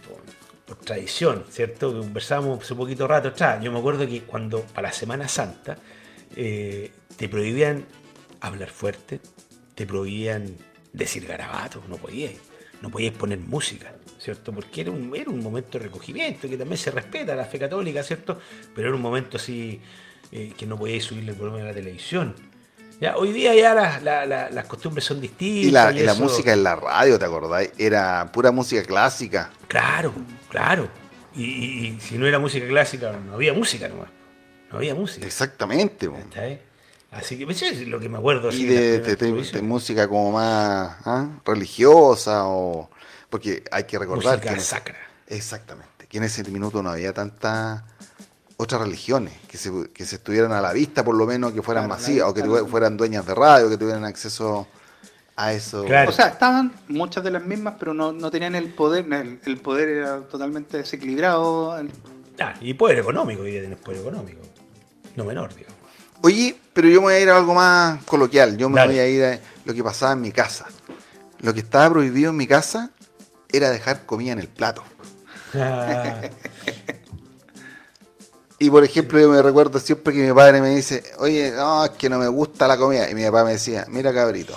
por, 0.66 0.76
tradición, 0.76 1.45
¿cierto? 1.50 1.92
Conversábamos 1.92 2.62
hace 2.62 2.75
poquito 2.75 3.07
rato 3.07 3.28
atrás. 3.28 3.62
Yo 3.62 3.71
me 3.73 3.78
acuerdo 3.78 4.07
que 4.07 4.23
cuando, 4.23 4.62
para 4.62 4.88
la 4.88 4.95
Semana 4.95 5.28
Santa, 5.28 5.76
eh, 6.37 6.90
te 7.16 7.28
prohibían 7.28 7.85
hablar 8.40 8.71
fuerte, 8.71 9.21
te 9.75 9.87
prohibían 9.87 10.57
decir 10.92 11.26
garabatos, 11.26 11.88
no 11.88 11.97
podías, 11.97 12.33
no 12.83 12.90
podías 12.90 13.14
poner 13.14 13.38
música, 13.38 13.92
¿cierto? 14.19 14.52
Porque 14.52 14.83
era 14.83 14.90
un, 14.90 15.14
era 15.14 15.30
un 15.30 15.42
momento 15.42 15.78
de 15.78 15.85
recogimiento, 15.85 16.49
que 16.49 16.57
también 16.57 16.78
se 16.78 16.90
respeta 16.90 17.35
la 17.35 17.45
fe 17.45 17.59
católica, 17.59 18.02
¿cierto? 18.02 18.38
Pero 18.75 18.88
era 18.88 18.97
un 18.97 19.02
momento 19.02 19.37
así 19.37 19.80
eh, 20.33 20.52
que 20.57 20.66
no 20.66 20.78
podías 20.78 21.04
subirle 21.04 21.33
el 21.33 21.38
volumen 21.38 21.62
a 21.62 21.66
la 21.66 21.75
televisión. 21.75 22.35
Ya, 23.00 23.16
hoy 23.16 23.33
día 23.33 23.54
ya 23.54 23.75
las, 23.75 24.02
la- 24.02 24.26
la- 24.26 24.50
las 24.50 24.66
costumbres 24.66 25.04
son 25.04 25.21
distintas. 25.21 25.69
Y 25.69 25.71
la, 25.71 25.90
y 25.92 26.00
la 26.04 26.12
eso- 26.12 26.23
música 26.23 26.52
en 26.52 26.62
la 26.62 26.76
radio, 26.76 27.19
¿te 27.19 27.25
acordáis? 27.25 27.71
Era 27.78 28.30
pura 28.30 28.50
música 28.50 28.83
clásica. 28.83 29.50
Claro, 29.69 30.12
claro. 30.50 30.88
Y, 31.35 31.45
y- 31.45 31.87
y 31.97 32.00
si 32.00 32.19
no 32.19 32.26
era 32.26 32.38
música 32.38 32.66
clásica, 32.69 33.12
no 33.12 33.35
había 33.35 33.54
música 33.54 33.88
nomás. 33.88 34.09
No 34.71 34.76
había 34.78 34.95
música. 34.95 35.26
Exactamente. 35.26 36.11
¿cachai? 36.11 36.61
Así 37.11 37.38
que 37.38 37.50
eso 37.50 37.64
es 37.66 37.88
lo 37.88 37.99
que 37.99 38.09
me 38.09 38.19
acuerdo. 38.19 38.52
Y 38.52 38.64
de, 38.66 39.61
música 39.62 40.07
como 40.07 40.30
más 40.33 40.97
¿ah? 41.04 41.28
religiosa 41.45 42.47
o... 42.47 42.90
Porque 43.30 43.64
hay 43.73 43.85
que 43.85 43.99
recordar 43.99 44.35
música 44.37 44.52
que... 44.52 44.59
en- 44.59 44.64
sacra. 44.64 44.97
Exactamente. 45.26 46.07
Que 46.09 46.19
en 46.19 46.25
ese 46.25 46.45
minuto 46.45 46.83
no 46.83 46.90
había 46.90 47.12
tantas 47.14 47.83
otras 48.61 48.81
religiones 48.83 49.33
que 49.49 49.57
se, 49.57 49.71
que 49.95 50.05
se 50.05 50.17
estuvieran 50.17 50.52
a 50.52 50.61
la 50.61 50.73
vista, 50.73 51.05
por 51.05 51.14
lo 51.14 51.26
menos, 51.26 51.52
que 51.52 51.62
fueran 51.62 51.87
Claro, 51.87 52.00
masivas, 52.00 52.29
o 52.31 52.35
que 52.35 52.43
fueran 52.71 52.97
dueñas 52.97 53.25
de 53.26 53.35
radio, 53.35 53.69
que 53.71 53.76
tuvieran 53.79 54.05
acceso 54.05 54.67
a 55.37 55.52
eso. 55.52 55.85
Claro. 55.85 56.11
O 56.11 56.12
sea, 56.12 56.26
estaban 56.29 56.73
muchas 56.88 57.25
de 57.25 57.31
las 57.31 57.43
mismas, 57.45 57.75
pero 57.79 57.95
no, 57.95 58.12
no 58.12 58.31
tenían 58.31 58.55
el 58.55 58.69
poder. 58.75 59.07
El, 59.12 59.40
el 59.45 59.57
poder 59.59 59.88
era 59.88 60.21
totalmente 60.23 60.76
desequilibrado. 60.79 61.79
El- 61.79 61.90
Ah, 62.43 62.55
y 62.61 62.73
poder 62.73 62.99
económico, 62.99 63.43
día 63.43 63.61
tenés 63.61 63.79
poder 63.79 64.00
económico. 64.00 64.40
No 65.14 65.25
menor, 65.25 65.55
digamos. 65.55 65.76
Oye, 66.23 66.59
pero 66.73 66.88
yo 66.88 67.00
me 67.00 67.07
voy 67.07 67.14
a 67.14 67.21
ir 67.21 67.29
a 67.31 67.37
algo 67.37 67.55
más 67.55 68.02
coloquial. 68.05 68.57
Yo 68.57 68.71
me 68.71 68.76
Dale. 68.81 68.93
voy 68.93 68.99
a 69.00 69.09
ir 69.09 69.25
a 69.25 69.40
lo 69.67 69.75
que 69.75 69.85
pasaba 69.85 70.12
en 70.12 70.23
mi 70.23 70.33
casa. 70.33 70.64
Lo 71.40 71.52
que 71.52 71.61
estaba 71.61 71.90
prohibido 71.90 72.31
en 72.31 72.37
mi 72.38 72.47
casa 72.47 72.90
era 73.52 73.69
dejar 73.71 74.07
comida 74.07 74.33
en 74.33 74.38
el 74.38 74.49
plato. 74.49 74.83
Ah, 75.55 76.21
Y 78.62 78.69
por 78.69 78.85
ejemplo, 78.85 79.19
yo 79.19 79.31
me 79.31 79.40
recuerdo 79.40 79.81
siempre 79.81 80.12
que 80.12 80.21
mi 80.21 80.35
padre 80.35 80.61
me 80.61 80.69
dice, 80.69 81.02
oye, 81.17 81.50
no, 81.50 81.83
es 81.83 81.93
que 81.93 82.11
no 82.11 82.19
me 82.19 82.29
gusta 82.29 82.69
la 82.69 82.76
comida. 82.76 83.09
Y 83.11 83.14
mi 83.14 83.25
papá 83.25 83.43
me 83.43 83.52
decía, 83.52 83.87
mira 83.88 84.12
cabrito, 84.12 84.55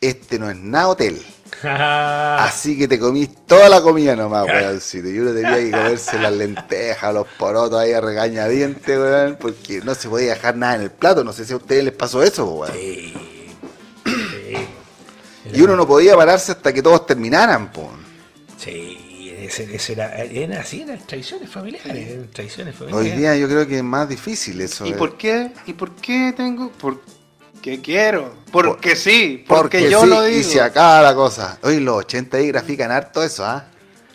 este 0.00 0.36
no 0.36 0.50
es 0.50 0.56
nada 0.56 0.88
hotel. 0.88 1.24
Así 1.62 2.76
que 2.76 2.88
te 2.88 2.98
comís 2.98 3.46
toda 3.46 3.68
la 3.68 3.80
comida 3.82 4.16
nomás, 4.16 4.46
weoncito. 4.46 5.08
Y 5.08 5.20
uno 5.20 5.32
tenía 5.32 5.54
que 5.58 5.70
comerse 5.70 6.18
las 6.18 6.32
lentejas, 6.32 7.14
los 7.14 7.28
porotos 7.38 7.78
ahí 7.78 7.92
a 7.92 8.00
regañadientes, 8.00 8.98
weón, 8.98 9.38
porque 9.40 9.80
no 9.82 9.94
se 9.94 10.08
podía 10.08 10.34
dejar 10.34 10.56
nada 10.56 10.74
en 10.74 10.82
el 10.82 10.90
plato. 10.90 11.22
No 11.22 11.32
sé 11.32 11.44
si 11.44 11.52
a 11.52 11.56
ustedes 11.56 11.84
les 11.84 11.94
pasó 11.94 12.20
eso, 12.20 12.44
weón. 12.46 12.72
sí. 12.74 13.14
Sí. 14.04 14.56
Y 15.52 15.60
uno 15.62 15.76
no 15.76 15.86
podía 15.86 16.16
pararse 16.16 16.50
hasta 16.50 16.72
que 16.72 16.82
todos 16.82 17.06
terminaran, 17.06 17.70
po. 17.70 17.88
Sí, 18.58 19.03
ese, 19.46 19.92
era, 19.92 20.14
era 20.22 20.60
así, 20.60 20.82
eran 20.82 20.98
tradiciones 21.06 21.48
familiares. 21.50 22.08
eran 22.08 22.30
tradiciones 22.30 22.74
familiares. 22.74 23.12
Hoy 23.12 23.18
día 23.18 23.36
yo 23.36 23.48
creo 23.48 23.66
que 23.66 23.78
es 23.78 23.82
más 23.84 24.08
difícil 24.08 24.60
eso. 24.60 24.86
¿Y 24.86 24.90
eh. 24.90 24.94
por 24.94 25.16
qué? 25.16 25.50
¿Y 25.66 25.72
por 25.72 25.94
qué 25.96 26.32
tengo? 26.36 26.70
Porque 26.78 27.80
quiero. 27.82 28.34
Porque 28.52 28.96
sí. 28.96 29.44
Porque, 29.46 29.78
Porque 29.78 29.90
yo 29.90 30.02
sí, 30.02 30.08
lo 30.08 30.22
digo. 30.22 30.38
y 30.38 30.42
se 30.44 30.60
acaba 30.60 31.00
la 31.02 31.14
cosa. 31.14 31.58
Hoy 31.62 31.80
los 31.80 31.96
80 31.96 32.36
ahí 32.36 32.48
grafican 32.48 32.90
harto 32.90 33.22
eso, 33.22 33.44
¿ah? 33.44 33.66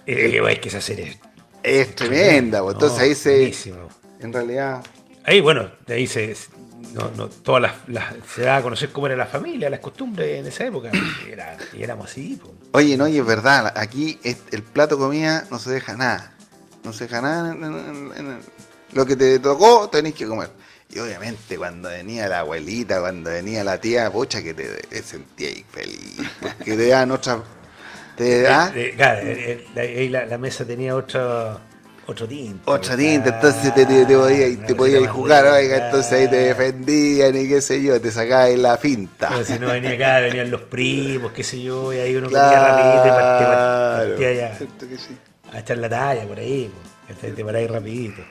Eh, 0.06 0.32
que, 0.32 0.40
hay 0.48 0.58
que 0.58 0.76
hacer 0.76 1.00
es 1.02 1.18
Es 1.62 1.96
tremenda, 1.96 2.62
pues. 2.62 2.74
Entonces 2.76 2.98
No, 3.00 3.04
ahí 3.06 3.16
se. 3.16 3.36
buenísimo. 3.38 3.90
En 4.20 4.34
realidad. 4.34 4.84
Ahí, 5.24 5.42
bueno, 5.42 5.70
de 5.86 5.94
ahí 5.94 6.08
se, 6.08 6.36
no, 6.94 7.12
no, 7.16 7.30
todas 7.30 7.62
las, 7.62 7.74
las- 7.88 8.14
se 8.34 8.42
da 8.42 8.58
a 8.58 8.62
conocer 8.64 8.90
cómo 8.90 9.06
era 9.06 9.16
la 9.16 9.28
familia, 9.28 9.70
las 9.70 9.80
costumbres 9.80 10.40
en 10.40 10.48
esa 10.48 10.66
época. 10.66 10.90
Y, 11.28 11.32
era- 11.32 11.58
y 11.78 11.84
éramos 11.84 12.10
así. 12.10 12.40
po. 12.42 12.52
Oye, 12.72 12.98
no, 12.98 13.08
y 13.08 13.18
es 13.18 13.26
verdad, 13.26 13.74
aquí 13.76 14.20
es- 14.24 14.38
el 14.52 14.62
plato 14.64 14.96
de 14.96 15.02
comida 15.02 15.46
no 15.50 15.60
se 15.60 15.72
deja 15.72 15.96
nada. 15.96 16.34
No 16.84 16.94
se 16.94 17.06
deja 17.06 17.22
nada. 17.22 17.52
en- 17.54 17.64
en- 17.64 18.40
lo 18.94 19.06
que 19.06 19.16
te 19.16 19.40
tocó, 19.40 19.90
tenés 19.90 20.14
que 20.16 20.26
comer. 20.26 20.50
Y 20.92 20.98
obviamente 21.00 21.58
cuando 21.58 21.90
venía 21.90 22.28
la 22.28 22.40
abuelita, 22.40 23.00
cuando 23.00 23.30
venía 23.30 23.64
la 23.64 23.80
tía, 23.80 24.12
pocha, 24.12 24.42
que 24.42 24.54
te, 24.56 24.68
te 24.88 25.04
sentías 25.04 25.54
ahí 25.54 25.66
feliz. 25.72 26.18
Porque 26.42 26.76
te 26.76 26.88
dan 26.88 27.12
otra... 27.12 27.44
Te 28.18 28.42
da 28.44 28.72
Eh, 28.76 28.88
eh, 28.90 28.94
claro, 28.96 29.22
eh, 29.28 29.52
eh, 29.52 29.68
la- 29.76 29.82
ahí 29.82 30.10
la, 30.10 30.26
la 30.26 30.38
mesa 30.40 30.66
tenía 30.66 30.96
otro, 30.96 31.60
otro 32.10 32.28
tinte. 32.28 32.60
otra 32.66 32.98
tinta, 32.98 33.30
entonces 33.30 33.74
te, 33.74 33.86
te, 33.86 34.06
te 34.06 34.16
podías, 34.18 34.50
cosita 34.58 34.76
podías 34.76 35.02
más 35.02 35.12
jugar, 35.12 35.46
oiga, 35.48 35.86
entonces 35.86 36.12
ahí 36.14 36.28
te 36.28 36.38
defendían 36.38 37.36
y 37.36 37.48
qué 37.48 37.62
sé 37.62 37.82
yo, 37.84 38.02
te 38.02 38.12
sacabas 38.12 38.58
la 38.58 38.78
finta. 38.78 39.30
Pero 39.30 39.44
si 39.46 39.60
no 39.60 39.68
venía 39.68 39.92
acá, 39.92 40.20
venían 40.20 40.50
los 40.50 40.62
primos, 40.62 41.32
qué 41.32 41.44
sé 41.44 41.62
yo, 41.62 41.94
y 41.94 41.98
ahí 42.00 42.16
uno 42.16 42.28
Claro. 42.30 42.50
comía 42.50 42.68
rapidito 42.68 43.08
y 43.08 43.10
partía, 43.12 44.58
que 44.90 44.98
sí. 44.98 45.18
a 45.52 45.60
echar 45.60 45.78
la 45.78 45.90
talla 45.90 46.28
por 46.28 46.40
ahí, 46.40 46.72
que 47.08 47.32
te, 47.32 47.46
paráis 47.46 47.70
rapidito. 47.70 48.22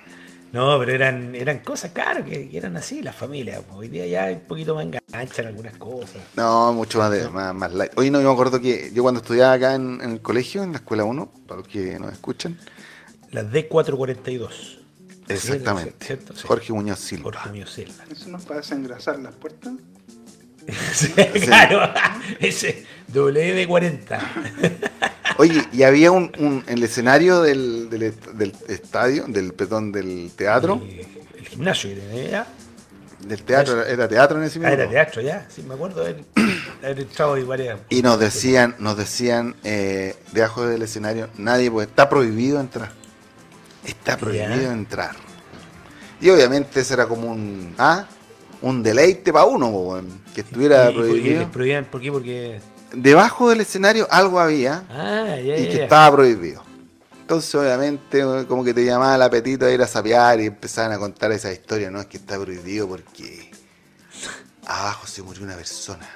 No, 0.50 0.78
pero 0.78 0.92
eran, 0.92 1.34
eran 1.34 1.58
cosas, 1.58 1.90
claro, 1.92 2.24
que, 2.24 2.48
eran 2.52 2.74
así 2.78 3.02
las 3.02 3.14
familias. 3.14 3.60
Hoy 3.70 3.88
día 3.88 4.06
ya 4.06 4.32
un 4.32 4.40
poquito 4.40 4.74
más 4.74 4.86
enganchan 4.86 5.46
algunas 5.46 5.76
cosas. 5.76 6.22
No, 6.36 6.72
mucho 6.72 6.98
más, 6.98 7.10
de, 7.10 7.28
más, 7.28 7.54
más 7.54 7.72
light. 7.74 7.92
Oye, 7.96 8.10
no, 8.10 8.18
yo 8.22 8.28
me 8.28 8.32
acuerdo 8.32 8.58
que 8.58 8.90
yo 8.94 9.02
cuando 9.02 9.20
estudiaba 9.20 9.52
acá 9.52 9.74
en, 9.74 10.00
en 10.00 10.10
el 10.12 10.20
colegio, 10.22 10.62
en 10.62 10.72
la 10.72 10.78
escuela 10.78 11.04
1, 11.04 11.30
para 11.46 11.60
los 11.60 11.68
que 11.68 11.98
nos 11.98 12.12
escuchan, 12.12 12.58
Las 13.32 13.46
D442. 13.46 14.78
exactamente, 15.28 16.06
¿Cierto? 16.06 16.34
Sí. 16.34 16.42
Jorge 16.46 16.72
Muñoz 16.72 16.98
Silva. 17.00 17.24
Jorge 17.24 17.48
Muñoz 17.50 17.70
Silva. 17.72 18.04
¿Eso 18.10 18.28
nos 18.30 18.44
parece 18.44 18.74
engrasar 18.74 19.18
las 19.18 19.34
puertas? 19.34 19.72
Sí, 20.92 21.08
Claro, 21.12 21.80
ese 22.40 22.84
WD40. 23.12 24.20
Oye, 25.38 25.62
y 25.72 25.82
había 25.82 26.10
un, 26.12 26.30
un 26.38 26.62
el 26.66 26.82
escenario 26.82 27.40
del, 27.42 27.88
del, 27.88 28.12
del 28.34 28.54
estadio, 28.68 29.24
del 29.28 29.54
perdón, 29.54 29.92
del 29.92 30.30
teatro, 30.36 30.82
El 31.38 31.46
gimnasio 31.46 31.90
que 31.90 31.96
tenía 31.96 32.30
ya. 32.30 32.46
del 33.20 33.42
teatro, 33.44 33.80
era, 33.82 33.90
era 33.90 34.08
teatro 34.08 34.38
en 34.38 34.44
ese 34.44 34.58
Ah, 34.58 34.62
minuto. 34.62 34.82
era 34.82 34.90
teatro 34.90 35.22
ya, 35.22 35.46
sí, 35.48 35.62
me 35.62 35.72
acuerdo 35.74 36.02
haber, 36.02 36.22
haber 36.82 37.00
entrado 37.00 37.38
y 37.38 37.44
varias. 37.44 37.78
Y 37.88 38.02
nos 38.02 38.18
decían, 38.20 38.74
nos 38.78 38.96
decían, 38.98 39.54
eh, 39.64 40.16
debajo 40.32 40.66
del 40.66 40.82
escenario, 40.82 41.30
nadie 41.38 41.70
puede, 41.70 41.86
está 41.88 42.08
prohibido 42.10 42.60
entrar. 42.60 42.92
Está 43.88 44.16
prohibido 44.16 44.62
Ya. 44.62 44.72
entrar. 44.72 45.16
Y 46.20 46.30
obviamente 46.30 46.80
ese 46.80 46.94
era 46.94 47.06
como 47.06 47.30
un, 47.30 47.74
¿ah? 47.78 48.06
un 48.62 48.82
deleite 48.82 49.32
para 49.32 49.44
uno, 49.46 50.00
que 50.34 50.40
estuviera 50.42 50.84
Y- 50.84 50.88
y, 50.88 50.90
y 50.90 50.94
prohibido. 50.94 51.38
les 51.40 51.48
prohibían, 51.48 51.84
¿por 51.86 52.00
qué? 52.00 52.12
Porque 52.12 52.60
debajo 52.92 53.50
del 53.50 53.60
escenario 53.60 54.06
algo 54.10 54.40
había 54.40 54.84
Ah, 54.90 55.36
ya, 55.36 55.56
y 55.56 55.64
ya, 55.64 55.70
que 55.70 55.82
estaba 55.84 56.16
prohibido. 56.16 56.62
Entonces, 57.20 57.54
obviamente, 57.54 58.22
como 58.48 58.64
que 58.64 58.72
te 58.74 58.84
llamaba 58.84 59.14
el 59.14 59.22
apetito 59.22 59.66
de 59.66 59.74
ir 59.74 59.82
a 59.82 59.86
sapear 59.86 60.40
y 60.40 60.46
empezaban 60.46 60.92
a 60.92 60.98
contar 60.98 61.30
esa 61.32 61.52
historia. 61.52 61.90
No, 61.90 62.00
es 62.00 62.06
que 62.06 62.16
está 62.16 62.38
prohibido 62.40 62.88
porque 62.88 63.50
abajo 64.66 65.06
se 65.06 65.22
murió 65.22 65.44
una 65.44 65.54
persona. 65.54 66.08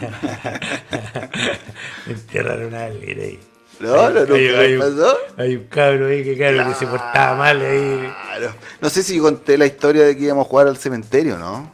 Enterraron 2.06 2.74
a 2.74 2.84
alguien 2.86 3.20
ahí. 3.20 3.40
No, 3.80 4.10
no, 4.10 4.24
no, 4.26 4.34
Hay- 4.34 4.40
¿qué 4.48 4.56
hay 4.56 4.74
un- 4.74 4.80
pasó? 4.80 5.16
Hay 5.36 5.56
un 5.56 5.64
cabro 5.64 6.06
ahí 6.06 6.22
que, 6.22 6.36
claro, 6.36 6.68
que 6.68 6.74
se 6.74 6.86
portaba 6.86 7.36
mal 7.36 7.60
ahí. 7.60 8.12
Claro. 8.36 8.54
No 8.80 8.88
sé 8.90 9.02
si 9.02 9.18
conté 9.18 9.58
la 9.58 9.66
historia 9.66 10.04
de 10.04 10.16
que 10.16 10.24
íbamos 10.24 10.46
a 10.46 10.48
jugar 10.48 10.68
al 10.68 10.76
cementerio, 10.76 11.38
¿no? 11.38 11.72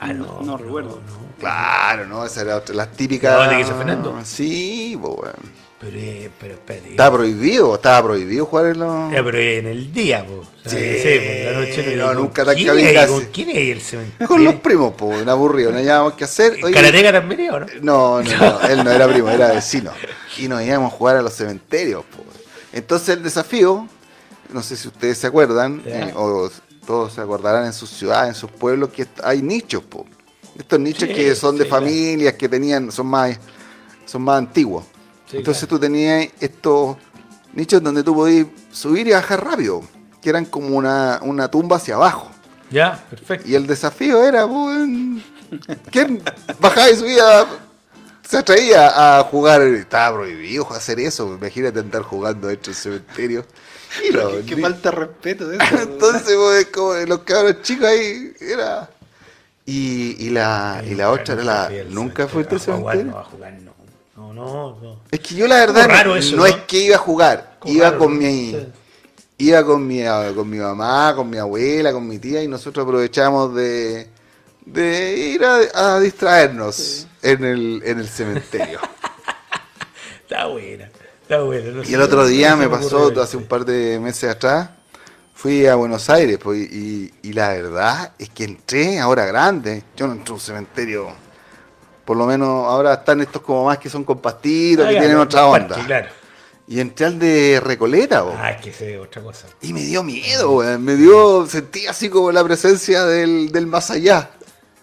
Ah, 0.00 0.12
no. 0.12 0.40
No 0.42 0.56
recuerdo. 0.58 1.00
Claro, 1.40 2.06
¿no? 2.06 2.24
Esa 2.24 2.42
era 2.42 2.56
otra, 2.56 2.74
las 2.74 2.92
típicas. 2.92 3.38
¿La 3.38 3.48
que 3.56 3.60
hizo 3.62 3.74
Fernando? 3.76 4.18
Sí, 4.24 4.98
pues, 5.00 5.14
weón. 5.18 5.67
Pero, 5.80 5.96
eh, 5.96 6.28
pero 6.40 6.54
espérate. 6.54 6.90
Estaba 6.90 7.16
prohibido, 7.18 7.74
estaba 7.76 8.08
prohibido 8.08 8.46
jugar 8.46 8.66
en 8.66 8.78
los. 8.80 9.12
Ya, 9.12 9.22
pero 9.22 9.38
en 9.38 9.66
el 9.66 9.92
día, 9.92 10.26
po. 10.26 10.38
O 10.38 10.68
sea, 10.68 10.72
Sí, 10.72 10.86
no 10.86 11.02
sé, 11.02 11.20
po, 11.20 11.30
en 11.30 11.44
la 11.52 11.60
noche 11.60 11.96
no, 11.96 12.06
¿con 12.06 12.16
nunca 12.16 12.44
tan 12.44 12.64
kamikaze. 12.64 13.06
¿Con 13.12 13.24
quién 13.26 13.48
hay 13.50 13.70
el 13.70 13.80
cementerio? 13.80 14.26
Con 14.26 14.44
los 14.44 14.54
primos, 14.56 14.94
pues, 14.98 15.22
en 15.22 15.28
aburrido, 15.28 15.70
no 15.70 15.78
hallábamos 15.78 16.14
qué 16.14 16.24
hacer. 16.24 16.58
Oye, 16.64 16.74
¿Karateka 16.74 17.12
también 17.12 17.40
iba, 17.42 17.54
o 17.56 17.60
no? 17.60 17.66
No, 17.80 18.22
no, 18.22 18.38
no, 18.60 18.60
él 18.68 18.82
no 18.82 18.90
era 18.90 19.06
primo, 19.06 19.28
era 19.30 19.52
vecino. 19.52 19.92
Y 20.36 20.48
nos 20.48 20.62
íbamos 20.62 20.92
a 20.92 20.96
jugar 20.96 21.16
a 21.16 21.22
los 21.22 21.32
cementerios. 21.34 22.04
po. 22.06 22.24
Entonces 22.72 23.10
el 23.10 23.22
desafío, 23.22 23.86
no 24.52 24.62
sé 24.64 24.76
si 24.76 24.88
ustedes 24.88 25.16
se 25.18 25.28
acuerdan, 25.28 25.80
eh, 25.86 26.12
o 26.16 26.50
todos 26.86 27.12
se 27.12 27.20
acordarán 27.20 27.66
en 27.66 27.72
sus 27.72 27.88
ciudades, 27.90 28.30
en 28.30 28.34
sus 28.34 28.50
pueblos, 28.50 28.90
que 28.90 29.06
hay 29.22 29.42
nichos. 29.42 29.84
po. 29.84 30.06
Estos 30.58 30.80
nichos 30.80 31.08
Sí, 31.08 31.14
que 31.14 31.34
son 31.36 31.56
de 31.56 31.62
sí, 31.64 31.70
familias, 31.70 32.34
que 32.34 32.48
tenían, 32.48 32.90
son 32.90 33.06
más, 33.06 33.38
son 34.06 34.22
más 34.22 34.38
antiguos. 34.38 34.84
Sí, 35.30 35.38
Entonces 35.38 35.64
claro. 35.68 35.76
tú 35.78 35.80
tenías 35.80 36.28
estos 36.40 36.96
nichos 37.52 37.82
donde 37.82 38.02
tú 38.02 38.14
podías 38.14 38.46
subir 38.72 39.08
y 39.08 39.12
bajar 39.12 39.44
rápido, 39.44 39.82
que 40.22 40.30
eran 40.30 40.44
como 40.46 40.76
una, 40.76 41.20
una 41.22 41.48
tumba 41.50 41.76
hacia 41.76 41.94
abajo. 41.96 42.30
Ya, 42.70 43.02
perfecto. 43.10 43.48
Y 43.48 43.54
el 43.54 43.66
desafío 43.66 44.22
era, 44.24 44.46
¿quién 45.90 46.22
bajaba 46.60 46.90
y 46.90 46.96
subía? 46.96 47.46
Se 48.26 48.36
atraía 48.38 49.18
a 49.18 49.24
jugar, 49.24 49.62
estaba 49.62 50.18
prohibido 50.18 50.70
hacer 50.74 51.00
eso, 51.00 51.34
imagínate 51.34 51.80
andar 51.80 52.02
jugando 52.02 52.48
dentro 52.48 52.72
del 52.72 52.80
cementerio. 52.80 53.46
Y 54.04 54.12
Qué 54.44 54.54
ni- 54.56 54.60
falta 54.62 54.90
de 54.90 54.96
respeto 54.96 55.48
de 55.48 55.56
eso. 55.56 55.78
Entonces, 55.82 56.36
pues, 56.36 56.66
como 56.66 56.92
los 56.94 57.20
cabros 57.20 57.62
chicos 57.62 57.86
ahí, 57.86 58.32
era... 58.40 58.90
Y, 59.64 60.16
y 60.26 60.30
la, 60.30 60.82
y 60.86 60.94
la 60.94 61.10
otra 61.10 61.34
era 61.34 61.42
la... 61.44 61.70
¿Nunca 61.88 62.28
fuiste 62.28 62.54
al 62.56 62.60
A 62.60 62.64
jugar, 62.76 62.96
cementerio? 62.96 63.67
No. 64.38 65.00
Es 65.10 65.20
que 65.20 65.34
yo 65.34 65.46
la 65.46 65.56
verdad 65.56 65.88
raro 65.88 66.10
no, 66.10 66.16
eso, 66.16 66.36
no 66.36 66.42
¿no? 66.42 66.46
es 66.46 66.56
que 66.66 66.78
iba 66.78 66.96
a 66.96 66.98
jugar, 66.98 67.56
Como 67.58 67.74
iba 67.74 67.86
raro, 67.86 67.98
con 67.98 68.18
mi... 68.18 68.52
Sí. 68.52 68.66
Iba 69.40 69.64
con 69.64 69.86
mi, 69.86 70.02
con 70.34 70.50
mi 70.50 70.58
mamá, 70.58 71.12
con 71.14 71.30
mi 71.30 71.38
abuela, 71.38 71.92
con 71.92 72.08
mi 72.08 72.18
tía 72.18 72.42
y 72.42 72.48
nosotros 72.48 72.84
aprovechamos 72.84 73.54
de, 73.54 74.08
de 74.66 75.16
ir 75.16 75.44
a, 75.44 75.94
a 75.94 76.00
distraernos 76.00 77.06
en, 77.22 77.44
el, 77.44 77.82
en 77.84 78.00
el 78.00 78.08
cementerio. 78.08 78.80
Está 80.22 80.46
buena. 80.46 80.90
Está 81.22 81.40
buena. 81.42 81.70
no 81.70 81.82
y 81.84 81.94
el 81.94 82.00
otro 82.02 82.26
día 82.26 82.56
me 82.56 82.68
pasó, 82.68 83.12
hace 83.20 83.36
un 83.36 83.44
par 83.44 83.64
de 83.64 84.00
meses 84.00 84.28
atrás, 84.28 84.70
fui 85.34 85.66
a 85.66 85.76
Buenos 85.76 86.10
Aires 86.10 86.38
pues, 86.42 86.70
y, 86.72 87.12
y 87.22 87.32
la 87.32 87.50
verdad 87.50 88.12
es 88.18 88.30
que 88.30 88.44
entré 88.44 88.98
ahora 88.98 89.24
grande. 89.24 89.84
Yo 89.96 90.06
no 90.08 90.14
entré 90.14 90.32
a 90.32 90.34
un 90.34 90.40
cementerio, 90.40 91.12
por 92.08 92.16
lo 92.16 92.24
menos 92.24 92.48
ahora 92.66 92.94
están 92.94 93.20
estos 93.20 93.42
como 93.42 93.66
más 93.66 93.76
que 93.76 93.90
son 93.90 94.02
con 94.02 94.18
pastitos, 94.18 94.86
Ah, 94.86 94.88
que 94.88 94.94
ya, 94.94 95.00
tienen 95.00 95.18
otra 95.18 95.46
onda. 95.46 95.68
parche, 95.68 95.84
claro. 95.84 96.06
Y 96.66 96.80
entré 96.80 97.04
al 97.04 97.18
de 97.18 97.60
Recoleta, 97.62 98.24
po. 98.24 98.32
Ah, 98.34 98.52
es 98.52 98.62
que 98.62 98.72
se 98.72 98.86
ve 98.86 98.98
otra 98.98 99.20
cosa. 99.22 99.46
Y 99.60 99.74
me 99.74 99.82
dio 99.82 100.02
miedo, 100.02 100.52
weón. 100.52 100.82
Me 100.82 100.96
dio, 100.96 101.46
sentí 101.46 101.86
así 101.86 102.08
como 102.08 102.32
la 102.32 102.42
presencia 102.44 103.04
del, 103.04 103.52
del 103.52 103.66
más 103.66 103.90
allá. 103.90 104.30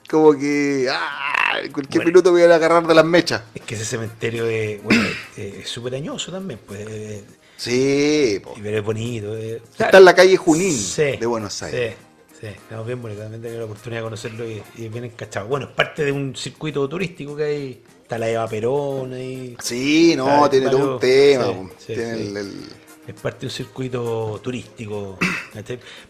Como 0.07 0.33
que, 0.33 0.87
ah, 0.91 1.57
en 1.63 1.71
cualquier 1.71 2.03
Bueno. 2.03 2.09
minuto 2.11 2.31
me 2.31 2.41
iban 2.41 2.51
a 2.51 2.55
agarrar 2.55 2.85
de 2.85 2.93
las 2.93 3.05
mechas. 3.05 3.41
Es 3.55 3.63
que 3.63 3.73
ese 3.73 3.85
cementerio 3.85 4.45
es, 4.45 4.83
bueno, 4.83 5.03
eh, 5.37 5.63
súper 5.65 5.95
añoso 5.95 6.31
también, 6.31 6.59
pues. 6.63 6.79
eh, 6.87 7.23
Sí, 7.57 8.39
po. 8.43 8.53
y 8.55 8.61
pero 8.61 8.77
es 8.79 8.83
bonito. 8.83 9.35
eh. 9.35 9.61
Está 9.79 9.97
en 9.97 10.05
la 10.05 10.13
calle 10.13 10.37
Junín 10.37 10.73
Sí, 10.77 11.17
de 11.17 11.25
Buenos 11.25 11.63
Aires. 11.63 11.93
Sí, 11.95 12.04
sí, 12.49 12.55
estamos 12.55 12.85
bien 12.85 13.01
bonito. 13.01 13.21
También 13.21 13.41
tengo 13.41 13.57
la 13.59 13.65
oportunidad 13.65 14.01
de 14.01 14.03
conocerlo 14.03 14.49
y, 14.49 14.63
y 14.77 14.89
bien 14.89 15.05
encachado. 15.05 15.47
Bueno, 15.47 15.67
es 15.67 15.71
parte 15.73 16.03
de 16.05 16.11
un 16.11 16.35
circuito 16.35 16.87
turístico 16.87 17.35
que 17.35 17.43
hay. 17.43 17.83
Está 18.03 18.17
la 18.19 18.29
Eva 18.29 18.47
Perón 18.47 19.13
ahí. 19.13 19.57
Sí, 19.61 20.13
no, 20.15 20.47
tiene 20.49 20.69
todo 20.69 20.93
un 20.95 20.99
tema. 20.99 21.45
sí, 21.45 21.51
po. 21.53 21.69
sí, 21.79 21.85
tiene 21.93 22.15
sí. 22.15 22.21
el- 22.27 22.37
el- 22.37 22.65
Es 23.07 23.13
parte 23.21 23.41
de 23.41 23.45
un 23.47 23.51
circuito 23.51 24.39
turístico. 24.43 25.17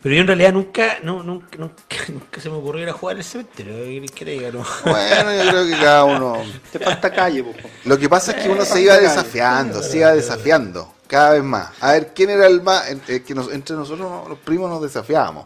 Pero 0.02 0.16
yo 0.16 0.22
en 0.22 0.28
realidad 0.28 0.54
nunca, 0.54 0.98
no, 1.04 1.24
nunca, 1.24 1.58
nunca, 1.58 1.84
nunca 2.10 2.42
se 2.42 2.50
me 2.50 2.56
ocurrió 2.56 2.84
ir 2.84 2.90
a 2.90 2.94
jugar 2.94 3.18
al 3.18 3.24
cementerio. 3.24 3.74
¿qué 4.14 4.26
diga? 4.26 4.52
No. 4.52 4.64
Bueno, 4.86 5.44
yo 5.44 5.50
creo 5.52 5.66
que 5.66 5.72
cada 5.72 6.04
uno. 6.06 6.38
Te 6.72 6.80
falta 6.80 7.12
calle, 7.14 7.44
po. 7.44 7.52
Lo 7.86 7.98
que 7.98 8.08
pasa 8.10 8.32
es 8.32 8.44
que 8.44 8.50
uno 8.50 8.64
Eh, 8.64 8.66
se 8.66 8.82
iba 8.82 8.98
desafiando, 8.98 9.82
se 9.84 9.98
iba 9.98 10.14
desafiando 10.14 10.94
cada 11.08 11.32
vez 11.34 11.44
más. 11.44 11.70
A 11.82 11.94
ver 11.94 12.14
quién 12.14 12.30
era 12.30 12.48
el 12.48 12.62
más. 12.62 12.90
eh, 13.08 13.24
que 13.26 13.34
nos- 13.36 13.52
entre 13.54 13.76
nosotros 13.76 14.28
los 14.30 14.40
primos 14.40 14.70
nos 14.70 14.82
desafiábamos. 14.82 15.46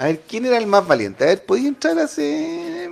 A 0.00 0.06
ver 0.06 0.20
quién 0.20 0.46
era 0.46 0.56
el 0.56 0.66
más 0.66 0.86
valiente. 0.86 1.24
A 1.24 1.26
ver, 1.26 1.44
¿podía 1.44 1.68
entrar 1.68 1.98
a 1.98 2.04
ese, 2.04 2.88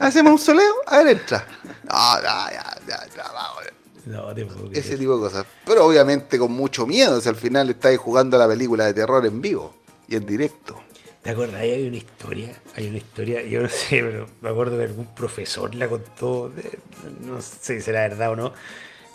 a 0.00 0.08
ese 0.08 0.20
mausoleo? 0.20 0.74
A 0.84 0.98
ver, 0.98 1.18
entra. 1.18 1.46
No, 1.84 2.20
ya, 2.20 2.50
ya, 2.50 2.80
ya, 2.88 3.06
ya, 3.16 3.22
vamos. 3.32 3.64
No, 4.04 4.72
Ese 4.72 4.96
tipo 4.96 5.14
de 5.14 5.20
cosas. 5.20 5.46
Pero 5.64 5.86
obviamente 5.86 6.40
con 6.40 6.50
mucho 6.50 6.88
miedo. 6.88 7.20
Si 7.20 7.28
al 7.28 7.36
final 7.36 7.70
estáis 7.70 8.00
jugando 8.00 8.36
la 8.36 8.48
película 8.48 8.86
de 8.86 8.94
terror 8.94 9.24
en 9.24 9.40
vivo 9.40 9.76
y 10.08 10.16
en 10.16 10.26
directo. 10.26 10.82
¿Te 11.22 11.30
acuerdas? 11.30 11.60
Ahí 11.60 11.70
hay 11.70 11.86
una 11.86 11.98
historia, 11.98 12.60
hay 12.74 12.88
una 12.88 12.98
historia, 12.98 13.42
yo 13.42 13.62
no 13.62 13.68
sé, 13.68 14.02
pero 14.02 14.26
me 14.40 14.48
acuerdo 14.48 14.76
que 14.76 14.84
algún 14.84 15.06
profesor 15.14 15.72
la 15.76 15.88
contó, 15.88 16.50
no 17.20 17.40
sé 17.42 17.76
si 17.76 17.80
será 17.80 18.00
verdad 18.08 18.32
o 18.32 18.36
no, 18.36 18.52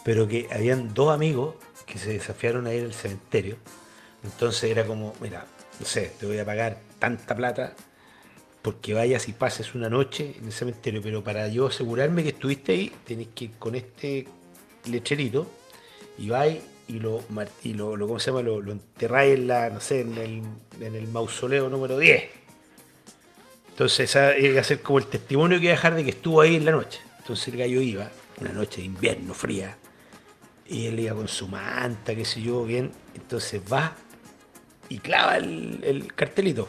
pero 0.06 0.26
que 0.26 0.48
habían 0.54 0.94
dos 0.94 1.14
amigos 1.14 1.56
que 1.86 2.00
se 2.00 2.14
desafiaron 2.14 2.66
a 2.66 2.74
ir 2.74 2.86
al 2.86 2.94
cementerio. 2.94 3.58
Entonces 4.24 4.72
era 4.72 4.86
como, 4.86 5.16
mira, 5.20 5.46
no 5.80 5.86
sé, 5.86 6.14
te 6.18 6.26
voy 6.26 6.38
a 6.40 6.46
pagar 6.46 6.78
tanta 7.00 7.36
plata 7.36 7.76
porque 8.66 8.96
vayas 8.96 9.28
y 9.28 9.34
pases 9.34 9.76
una 9.76 9.92
noche 9.92 10.34
en 10.40 10.46
el 10.46 10.52
cementerio, 10.52 11.00
pero 11.00 11.24
para 11.24 11.48
yo 11.50 11.68
asegurarme 11.68 12.24
que 12.24 12.30
estuviste 12.30 12.72
ahí, 12.72 12.92
tenés 13.06 13.28
que 13.36 13.46
ir 13.46 13.52
con 13.60 13.76
este 13.76 14.28
lecherito 14.86 15.46
y 16.18 16.30
vais 16.30 16.64
y 16.88 16.94
lo, 16.94 17.24
y 17.64 17.74
lo, 17.74 17.92
¿cómo 17.92 18.20
se 18.20 18.32
llama? 18.32 18.42
Lo, 18.42 18.72
enterráis 18.72 19.36
en 19.36 19.48
la, 19.48 19.70
no 19.70 19.80
sé, 19.80 20.02
en 20.02 20.18
el, 20.18 20.42
en 20.84 20.96
el 20.96 21.08
mausoleo 21.10 21.70
número 21.70 22.00
10. 22.00 22.24
Entonces 23.70 24.10
esa 24.10 24.36
iba 24.36 24.62
a 24.62 24.64
ser 24.64 24.82
como 24.82 24.98
el 24.98 25.06
testimonio 25.06 25.60
que 25.60 25.66
iba 25.66 25.74
a 25.74 25.76
dejar 25.76 25.94
de 25.94 26.04
que 26.04 26.10
estuvo 26.10 26.42
ahí 26.42 26.56
en 26.56 26.66
la 26.66 26.72
noche. 26.72 27.02
Entonces 27.20 27.48
el 27.50 27.58
gallo 27.60 27.82
iba, 27.82 28.10
una 28.42 28.52
noche 28.52 28.82
de 28.82 28.88
invierno 28.88 29.36
fría, 29.36 29.78
y 30.68 30.88
él 30.88 31.00
iba 31.00 31.14
con 31.14 31.28
su 31.28 31.48
manta, 31.48 32.16
qué 32.16 32.26
sé 32.26 32.42
yo, 32.42 32.66
bien. 32.66 32.92
Entonces 33.14 33.62
va 33.72 33.96
y 34.90 34.98
clava 34.98 35.38
el 35.38 36.12
cartelito. 36.16 36.68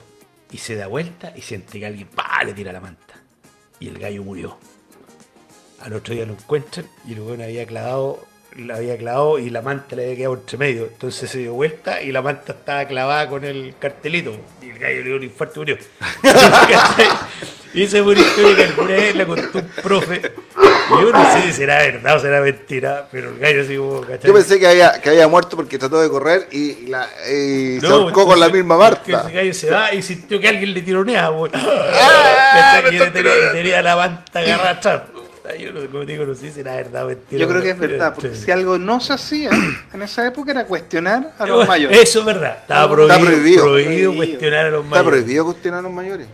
Y 0.56 0.58
se 0.58 0.74
da 0.74 0.86
vuelta 0.86 1.34
y 1.36 1.42
siente 1.42 1.78
que 1.78 1.84
alguien 1.84 2.08
¡pa! 2.08 2.42
le 2.42 2.54
tira 2.54 2.72
la 2.72 2.80
manta. 2.80 3.12
Y 3.78 3.88
el 3.88 3.98
gallo 3.98 4.22
murió. 4.22 4.56
Al 5.82 5.92
otro 5.92 6.14
día 6.14 6.24
lo 6.24 6.32
encuentran 6.32 6.86
y 7.06 7.12
el 7.12 7.20
weón 7.20 7.42
había 7.42 7.66
clavado, 7.66 8.24
la 8.56 8.76
había 8.76 8.96
clavado 8.96 9.38
y 9.38 9.50
la 9.50 9.60
manta 9.60 9.94
le 9.96 10.04
había 10.04 10.16
quedado 10.16 10.34
entre 10.36 10.56
medio. 10.56 10.86
Entonces 10.86 11.28
se 11.28 11.40
dio 11.40 11.52
vuelta 11.52 12.00
y 12.00 12.10
la 12.10 12.22
manta 12.22 12.54
estaba 12.54 12.86
clavada 12.86 13.28
con 13.28 13.44
el 13.44 13.74
cartelito. 13.78 14.34
Y 14.62 14.70
el 14.70 14.78
gallo 14.78 14.96
le 14.96 15.04
dio 15.04 15.16
un 15.16 15.24
infarto 15.24 15.56
y 15.56 15.58
murió. 15.58 15.78
Y 17.74 17.84
una 17.98 18.18
historia 18.18 18.56
que 18.56 18.64
alguna 18.64 18.94
vez 18.94 19.14
la 19.14 19.26
contó 19.26 19.58
un 19.58 19.68
profe. 19.82 20.32
Yo 20.88 21.10
no 21.12 21.32
sé 21.32 21.42
si 21.42 21.52
será 21.52 21.78
verdad 21.78 22.16
o 22.16 22.18
será 22.20 22.40
mentira, 22.40 23.08
pero 23.10 23.30
el 23.30 23.38
gallo 23.38 23.62
así 23.62 23.76
como, 23.76 24.00
¿cachai? 24.02 24.28
Yo 24.28 24.34
pensé 24.34 24.58
que 24.60 24.66
había, 24.68 25.00
que 25.00 25.08
había 25.10 25.26
muerto 25.28 25.56
porque 25.56 25.78
trató 25.78 26.00
de 26.00 26.08
correr 26.08 26.48
y, 26.52 26.86
la, 26.86 27.08
y 27.28 27.80
se 27.80 27.88
No, 27.88 27.94
ahorcó 27.96 28.26
con 28.26 28.38
la 28.38 28.48
misma 28.48 28.76
Marta. 28.76 29.22
ese 29.26 29.32
gallo 29.32 29.54
se 29.54 29.70
va 29.70 29.92
y 29.94 30.02
sintió 30.02 30.38
que 30.40 30.48
alguien 30.48 30.72
le 30.74 30.82
tironea, 30.82 31.30
weón. 31.30 31.50
Ah, 31.54 32.80
que 32.88 32.98
tenía, 33.10 33.52
tenía 33.52 33.82
la 33.82 33.96
manta 33.96 34.38
agarrada 34.40 34.70
atrás. 34.70 35.02
Yo 35.60 35.70
no, 35.72 35.80
como 35.90 36.04
digo, 36.04 36.24
no 36.24 36.34
sé 36.34 36.50
si 36.50 36.58
era 36.60 36.74
verdad 36.74 37.04
o 37.04 37.08
mentira. 37.08 37.40
Yo 37.40 37.48
creo 37.48 37.62
que 37.62 37.70
es 37.70 37.78
verdad, 37.78 38.12
porque 38.14 38.34
sí. 38.34 38.42
si 38.46 38.50
algo 38.50 38.78
no 38.78 38.98
se 39.00 39.12
hacía 39.12 39.50
en 39.92 40.02
esa 40.02 40.26
época 40.26 40.50
era 40.50 40.64
cuestionar 40.64 41.34
a 41.38 41.46
los 41.46 41.68
mayores. 41.68 42.00
Eso 42.00 42.18
es 42.20 42.24
verdad. 42.26 42.58
Estaba 42.62 42.90
prohibido, 42.92 43.14
Está 43.16 43.24
prohibido. 43.26 43.62
prohibido 43.64 44.10
Prohibido. 44.12 44.16
cuestionar 44.16 44.66
a 44.66 44.70
los 44.70 44.84
Está 44.84 44.90
mayores. 44.96 45.20
prohibido 45.22 45.44
cuestionar 45.44 45.78
a 45.78 45.82
los 45.82 45.92
mayores. 45.92 46.26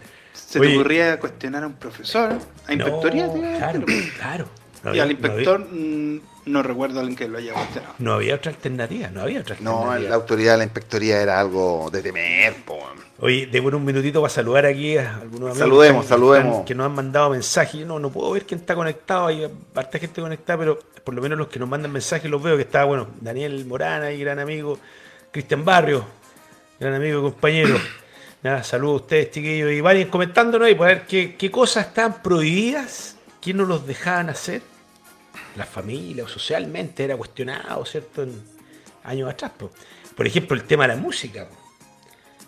Se 0.52 0.60
Oye. 0.60 0.68
te 0.68 0.76
ocurría 0.76 1.18
cuestionar 1.18 1.62
a 1.62 1.66
un 1.66 1.72
profesor, 1.74 2.32
a 2.32 2.34
No, 2.66 2.72
inspectoría, 2.74 3.26
claro, 3.32 3.84
claro. 4.18 4.44
No 4.84 4.94
y 4.94 5.00
al 5.00 5.08
no 5.08 5.12
inspector 5.12 5.60
mm, 5.60 6.20
no, 6.44 6.62
recuerdo 6.62 6.98
a 6.98 7.00
alguien 7.00 7.16
que 7.16 7.26
lo 7.26 7.38
haya 7.38 7.54
cuestionado. 7.54 7.94
No 7.98 8.12
había 8.12 8.34
otra 8.34 8.50
alternativa, 8.50 9.08
no 9.08 9.22
había 9.22 9.40
otra 9.40 9.56
No, 9.60 9.78
alternativa. 9.84 10.10
la 10.10 10.14
autoridad 10.16 10.52
de 10.52 10.58
la 10.58 10.64
inspectoría 10.64 11.22
era 11.22 11.40
algo 11.40 11.88
de 11.90 12.02
temer, 12.02 12.54
po. 12.66 12.78
Oye, 13.20 13.46
debo 13.50 13.68
un 13.68 13.82
minutito 13.82 14.20
para 14.20 14.30
saludar 14.30 14.66
aquí 14.66 14.98
a 14.98 15.16
algunos 15.22 15.52
amigos 15.52 15.58
Saludemos, 15.58 16.02
que, 16.04 16.08
saludemos. 16.10 16.66
que 16.66 16.74
nos 16.74 16.84
han 16.84 16.94
mandado 16.96 17.30
mensajes. 17.30 17.80
Yo 17.80 17.86
no, 17.86 17.98
no 17.98 18.10
puedo 18.10 18.32
ver 18.32 18.44
quién 18.44 18.60
está 18.60 18.74
conectado, 18.74 19.28
hay 19.28 19.48
harta 19.74 19.98
gente 19.98 20.20
conectada, 20.20 20.58
pero 20.58 20.78
por 21.02 21.14
lo 21.14 21.22
menos 21.22 21.38
los 21.38 21.48
que 21.48 21.58
nos 21.60 21.68
mandan 21.68 21.92
mensajes 21.92 22.30
los 22.30 22.42
veo, 22.42 22.56
que 22.56 22.62
está, 22.64 22.84
bueno, 22.84 23.06
Daniel 23.22 23.64
Morana, 23.64 24.12
y 24.12 24.20
gran 24.20 24.38
amigo, 24.38 24.78
Cristian 25.30 25.64
Barrio, 25.64 26.04
gran 26.78 26.92
amigo 26.92 27.20
y 27.20 27.22
compañero. 27.30 27.76
Nada, 28.42 28.64
saludos 28.64 29.00
a 29.00 29.04
ustedes, 29.04 29.30
chiquillos, 29.30 29.70
y 29.70 29.80
vayan 29.80 30.08
comentándonos 30.08 30.68
y 30.68 30.74
para 30.74 30.94
ver 30.94 31.06
qué, 31.06 31.36
qué 31.36 31.50
cosas 31.50 31.86
estaban 31.88 32.22
prohibidas, 32.22 33.16
quién 33.40 33.56
no 33.58 33.64
los 33.64 33.86
dejaban 33.86 34.30
hacer. 34.30 34.62
La 35.56 35.64
familia 35.64 36.24
o 36.24 36.28
socialmente 36.28 37.04
era 37.04 37.16
cuestionado, 37.16 37.84
¿cierto? 37.84 38.22
En 38.22 38.42
años 39.04 39.30
atrás. 39.30 39.52
po. 39.56 39.70
Por 40.16 40.26
ejemplo, 40.26 40.56
el 40.56 40.64
tema 40.64 40.84
de 40.88 40.94
la 40.96 41.00
música. 41.00 41.48
po. 41.48 41.54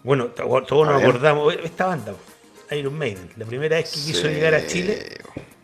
Bueno, 0.02 0.26
to- 0.28 0.62
todos 0.66 0.86
nos 0.88 1.00
acordamos, 1.02 1.54
esta 1.62 1.86
banda, 1.86 2.14
Iron 2.72 2.94
Maiden, 2.98 3.30
la 3.36 3.46
primera 3.46 3.76
vez 3.76 3.90
que 3.92 4.00
quiso 4.00 4.26
llegar 4.26 4.54
a 4.54 4.66
Chile, 4.66 5.18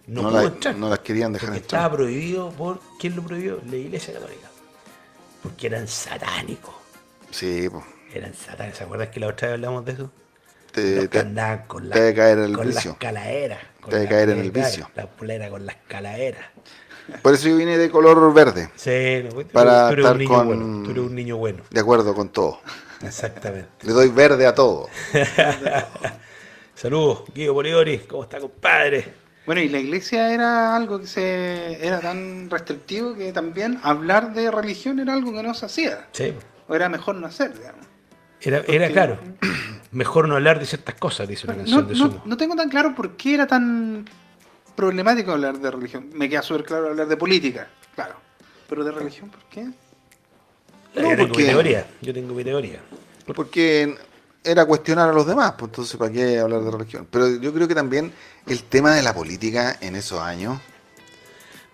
no, 0.07 0.23
No 0.23 0.29
pudo 0.29 0.41
la- 0.43 0.49
entrar. 0.49 0.75
no 0.77 0.89
las 0.91 0.99
querían 1.01 1.33
dejar 1.33 1.49
entrar. 1.49 1.63
estaba 1.65 1.97
prohibido 1.97 2.51
por. 2.53 2.81
¿Quién 3.01 3.17
lo 3.17 3.23
prohibió? 3.23 3.61
La 3.69 3.77
Iglesia 3.77 4.15
Católica. 4.15 4.49
Porque 5.43 5.67
eran 5.67 5.89
satánicos. 5.89 6.75
Sí, 7.31 7.69
po. 7.69 7.83
Eran 8.13 8.35
satánicos. 8.35 8.79
¿Se 8.79 8.85
acuerdan 8.85 9.11
que 9.11 9.21
la 9.21 9.29
otra 9.29 9.49
vez 9.49 9.55
hablamos 9.55 9.85
de 9.85 9.93
eso? 9.93 10.11
Te- 10.73 11.09
te- 11.09 11.19
andaban 11.21 11.65
con, 11.67 11.89
la, 11.89 11.95
te 11.95 12.01
debe 12.03 12.15
caer 12.15 12.39
en 12.39 12.45
el 12.45 12.53
con 12.57 12.67
vicio. 12.69 12.91
las 12.93 12.99
caladeras. 12.99 13.59
con 13.81 13.91
Te 13.91 13.97
debe 13.97 14.05
la- 14.05 14.11
caer 14.17 14.31
en 14.31 14.39
el 14.39 14.51
vicio. 14.53 14.91
La 14.95 15.07
polera 15.07 15.49
con 15.51 15.67
las 15.67 15.77
caladeras. 15.89 16.45
Por 17.23 17.35
eso 17.35 17.49
yo 17.49 17.57
vine 17.57 17.77
de 17.77 17.91
color 17.91 18.33
verde, 18.33 18.71
Sí, 18.77 19.25
no, 19.25 19.45
Para 19.49 19.89
tú 19.89 19.95
eres 19.95 20.05
estar 20.05 20.13
un 20.13 20.19
niño 20.19 20.29
con- 20.37 20.47
bueno. 20.47 20.83
Tú 20.85 20.91
eres 20.93 21.03
un 21.05 21.15
niño 21.15 21.37
bueno. 21.39 21.63
de 21.71 21.81
acuerdo 21.81 22.15
con 22.15 22.29
todo. 22.29 22.61
Exactamente. 23.03 23.69
Le 23.83 23.93
doy 23.93 24.09
verde 24.11 24.47
a 24.47 24.55
todo. 24.55 24.89
Saludos, 26.75 27.25
Guido 27.35 27.55
Polidori. 27.55 27.99
¿Cómo 28.09 28.23
está, 28.25 28.39
compadre? 28.39 29.13
Bueno, 29.47 29.61
y 29.61 29.69
la 29.69 29.79
iglesia 29.79 30.33
era 30.33 30.77
algo 30.77 31.01
que 31.01 31.07
se 31.07 31.85
era 31.85 32.01
tan 32.01 32.49
restrictivo 32.49 33.15
que 33.15 33.33
también 33.33 33.81
hablar 33.83 34.33
de 34.33 34.51
religión 34.51 35.01
era 35.01 35.15
algo 35.15 35.33
que 35.33 35.43
no 35.43 35.53
se 35.55 35.67
hacía. 35.67 36.07
Sí. 36.13 36.33
O 36.69 36.75
era 36.75 36.89
mejor 36.89 37.17
no 37.17 37.27
hacer, 37.27 37.53
digamos. 37.57 37.87
Era, 38.41 38.63
era 38.69 38.89
claro. 38.89 39.19
Mejor 39.93 40.29
no 40.29 40.37
hablar 40.37 40.59
de 40.61 40.67
ciertas 40.67 40.95
cosas, 40.95 41.27
dice 41.27 41.47
una 41.47 41.55
No, 41.55 41.59
canción 41.61 41.87
de 41.89 41.95
no- 41.95 41.99
Sumo. 42.07 42.23
no 42.25 42.37
tengo 42.37 42.55
tan 42.55 42.69
claro 42.69 42.95
por 42.95 43.17
qué 43.17 43.35
era 43.35 43.47
tan 43.47 44.05
problemático 44.77 45.33
hablar 45.33 45.59
de 45.59 45.71
religión. 45.71 46.11
Me 46.15 46.29
queda 46.29 46.43
súper 46.43 46.65
claro 46.65 46.89
hablar 46.89 47.09
de 47.09 47.17
política, 47.17 47.69
claro. 47.95 48.15
Pero 48.69 48.85
de 48.85 48.93
religión, 48.93 49.31
¿por 49.31 49.43
qué? 49.51 49.63
Yo 50.95 51.03
No, 51.03 51.09
tengo 51.11 51.29
porque- 51.29 51.43
mi 51.43 51.49
teoría. 51.49 51.87
Yo 52.01 52.15
tengo 52.15 52.35
mi 52.35 52.45
teoría. 52.45 52.81
Porque 53.35 53.97
era 54.45 54.65
cuestionar 54.65 55.09
a 55.09 55.13
los 55.13 55.27
demás, 55.27 55.55
pues 55.59 55.71
entonces 55.71 55.97
¿para 55.97 56.11
qué 56.13 56.39
hablar 56.39 56.63
de 56.63 56.71
religión? 56.71 57.07
Pero 57.11 57.37
yo 57.37 57.53
creo 57.53 57.67
que 57.69 57.75
también 57.75 58.13
el 58.47 58.63
tema 58.65 58.95
de 58.95 59.03
la 59.03 59.13
política 59.15 59.77
en 59.81 59.97
esos 59.97 60.21
años, 60.21 60.61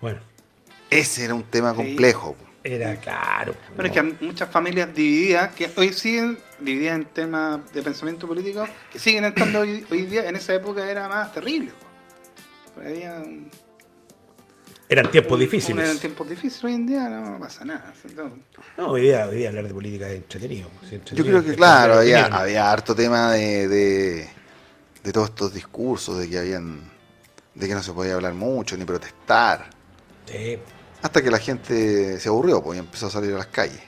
Bueno, 0.01 0.19
ese 0.89 1.25
era 1.25 1.33
un 1.33 1.43
tema 1.43 1.73
Sí. 1.73 1.95
Era 2.75 2.95
claro. 2.97 3.55
Bueno, 3.75 3.85
es 3.87 3.91
que 3.91 3.99
hay 3.99 4.17
muchas 4.21 4.49
familias 4.49 4.93
divididas, 4.93 5.53
que 5.53 5.71
hoy 5.75 5.93
siguen 5.93 6.37
divididas 6.59 6.95
en 6.97 7.05
temas 7.05 7.71
de 7.73 7.81
pensamiento 7.83 8.27
político, 8.27 8.67
que 8.91 8.99
siguen 8.99 9.25
estando 9.25 9.59
hoy, 9.61 9.85
hoy 9.89 10.05
día, 10.05 10.27
en 10.27 10.35
esa 10.35 10.53
época 10.53 10.89
era 10.89 11.07
más 11.07 11.31
terrible. 11.33 11.71
po. 12.75 12.81
Había 12.81 13.15
un- 13.15 13.49
Eran 14.89 15.11
tiempos 15.11 15.33
un- 15.33 15.39
difíciles. 15.39 15.83
Eran 15.83 15.97
tiempos 15.99 16.29
difíciles, 16.29 16.63
hoy 16.63 16.73
en 16.73 16.85
día 16.87 17.09
no 17.09 17.39
pasa 17.39 17.65
nada. 17.65 17.93
Entonces, 18.05 18.39
No, 18.77 18.87
hoy 18.91 19.01
día, 19.01 19.27
hoy 19.27 19.37
día 19.37 19.49
hablar 19.49 19.67
de 19.67 19.73
política 19.73 20.07
es 20.09 20.15
entretenido. 20.17 20.69
Yo 21.13 21.23
creo 21.25 21.43
que 21.43 21.55
claro, 21.55 21.95
había, 21.95 22.25
había 22.27 22.71
harto 22.71 22.95
tema 22.95 23.31
de, 23.33 23.67
de, 23.67 24.29
de 25.03 25.11
todos 25.11 25.29
estos 25.29 25.53
discursos, 25.53 26.19
de 26.19 26.29
que 26.29 26.37
habían, 26.39 26.81
de 27.55 27.67
que 27.67 27.73
no 27.73 27.83
se 27.83 27.91
podía 27.91 28.13
hablar 28.15 28.33
mucho 28.33 28.77
ni 28.77 28.85
protestar, 28.85 29.69
Sí. 30.25 30.57
Hasta 31.01 31.21
que 31.21 31.31
la 31.31 31.39
gente 31.39 32.19
se 32.19 32.29
aburrió, 32.29 32.61
pues 32.63 32.77
y 32.77 32.79
empezó 32.79 33.07
a 33.07 33.09
salir 33.11 33.33
a 33.33 33.37
las 33.37 33.47
calles. 33.47 33.79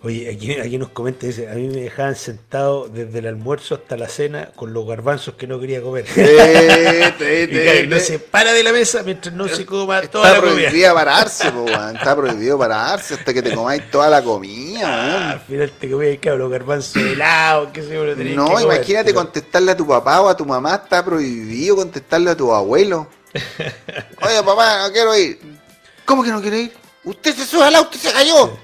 Oye, 0.00 0.30
aquí, 0.32 0.52
aquí 0.52 0.78
nos 0.78 0.90
comenta, 0.90 1.26
dice, 1.26 1.50
a 1.50 1.54
mí 1.54 1.66
me 1.66 1.80
dejaban 1.80 2.14
sentado 2.14 2.86
desde 2.88 3.18
el 3.18 3.26
almuerzo 3.26 3.74
hasta 3.74 3.96
la 3.96 4.08
cena 4.08 4.52
con 4.54 4.72
los 4.72 4.86
garbanzos 4.86 5.34
que 5.34 5.48
no 5.48 5.58
quería 5.58 5.82
comer. 5.82 6.04
Te- 6.04 7.12
te- 7.18 7.48
te- 7.48 7.82
y 7.82 7.86
no 7.88 7.98
se 7.98 8.20
para 8.20 8.52
de 8.52 8.62
la 8.62 8.70
mesa 8.70 9.02
mientras 9.02 9.34
no 9.34 9.48
se 9.48 9.66
coma 9.66 10.00
toda 10.02 10.28
Está 10.28 10.36
la 10.40 10.48
comida. 10.48 10.68
prohibido 10.68 10.94
pararse, 10.94 11.50
po. 11.50 11.66
Está 11.68 12.14
prohibido 12.14 12.56
pararse 12.56 13.14
hasta 13.14 13.34
que 13.34 13.42
te 13.42 13.52
comáis 13.52 13.90
toda 13.90 14.08
la 14.08 14.22
comida, 14.22 14.82
Ah, 14.84 15.30
al 15.32 15.40
final 15.40 15.72
te 15.72 15.90
comías 15.90 16.18
los 16.24 16.48
garbanzos 16.48 17.02
helados, 17.02 17.70
qué 17.72 17.82
sé 17.82 17.94
yo, 17.94 18.04
lo 18.04 18.14
que 18.14 18.22
No, 18.36 18.60
imagínate 18.60 19.12
contestarle 19.12 19.72
a 19.72 19.76
tu 19.76 19.84
papá 19.84 20.20
o 20.20 20.28
a 20.28 20.36
tu 20.36 20.44
mamá, 20.46 20.76
está 20.84 21.04
prohibido 21.04 21.74
contestarle 21.74 22.30
a 22.30 22.36
tu 22.36 22.52
abuelo. 22.54 23.08
Oye, 24.22 24.42
papá, 24.44 24.86
no 24.86 24.92
quiero 24.92 25.16
ir. 25.18 25.57
¿Cómo 26.08 26.22
que 26.22 26.30
no 26.30 26.40
quiere 26.40 26.58
ir? 26.62 26.72
Usted 27.04 27.36
se 27.36 27.44
sube 27.44 27.64
al 27.64 27.74
auto 27.74 27.90
y 27.94 27.98
se 27.98 28.10
cayó. 28.10 28.56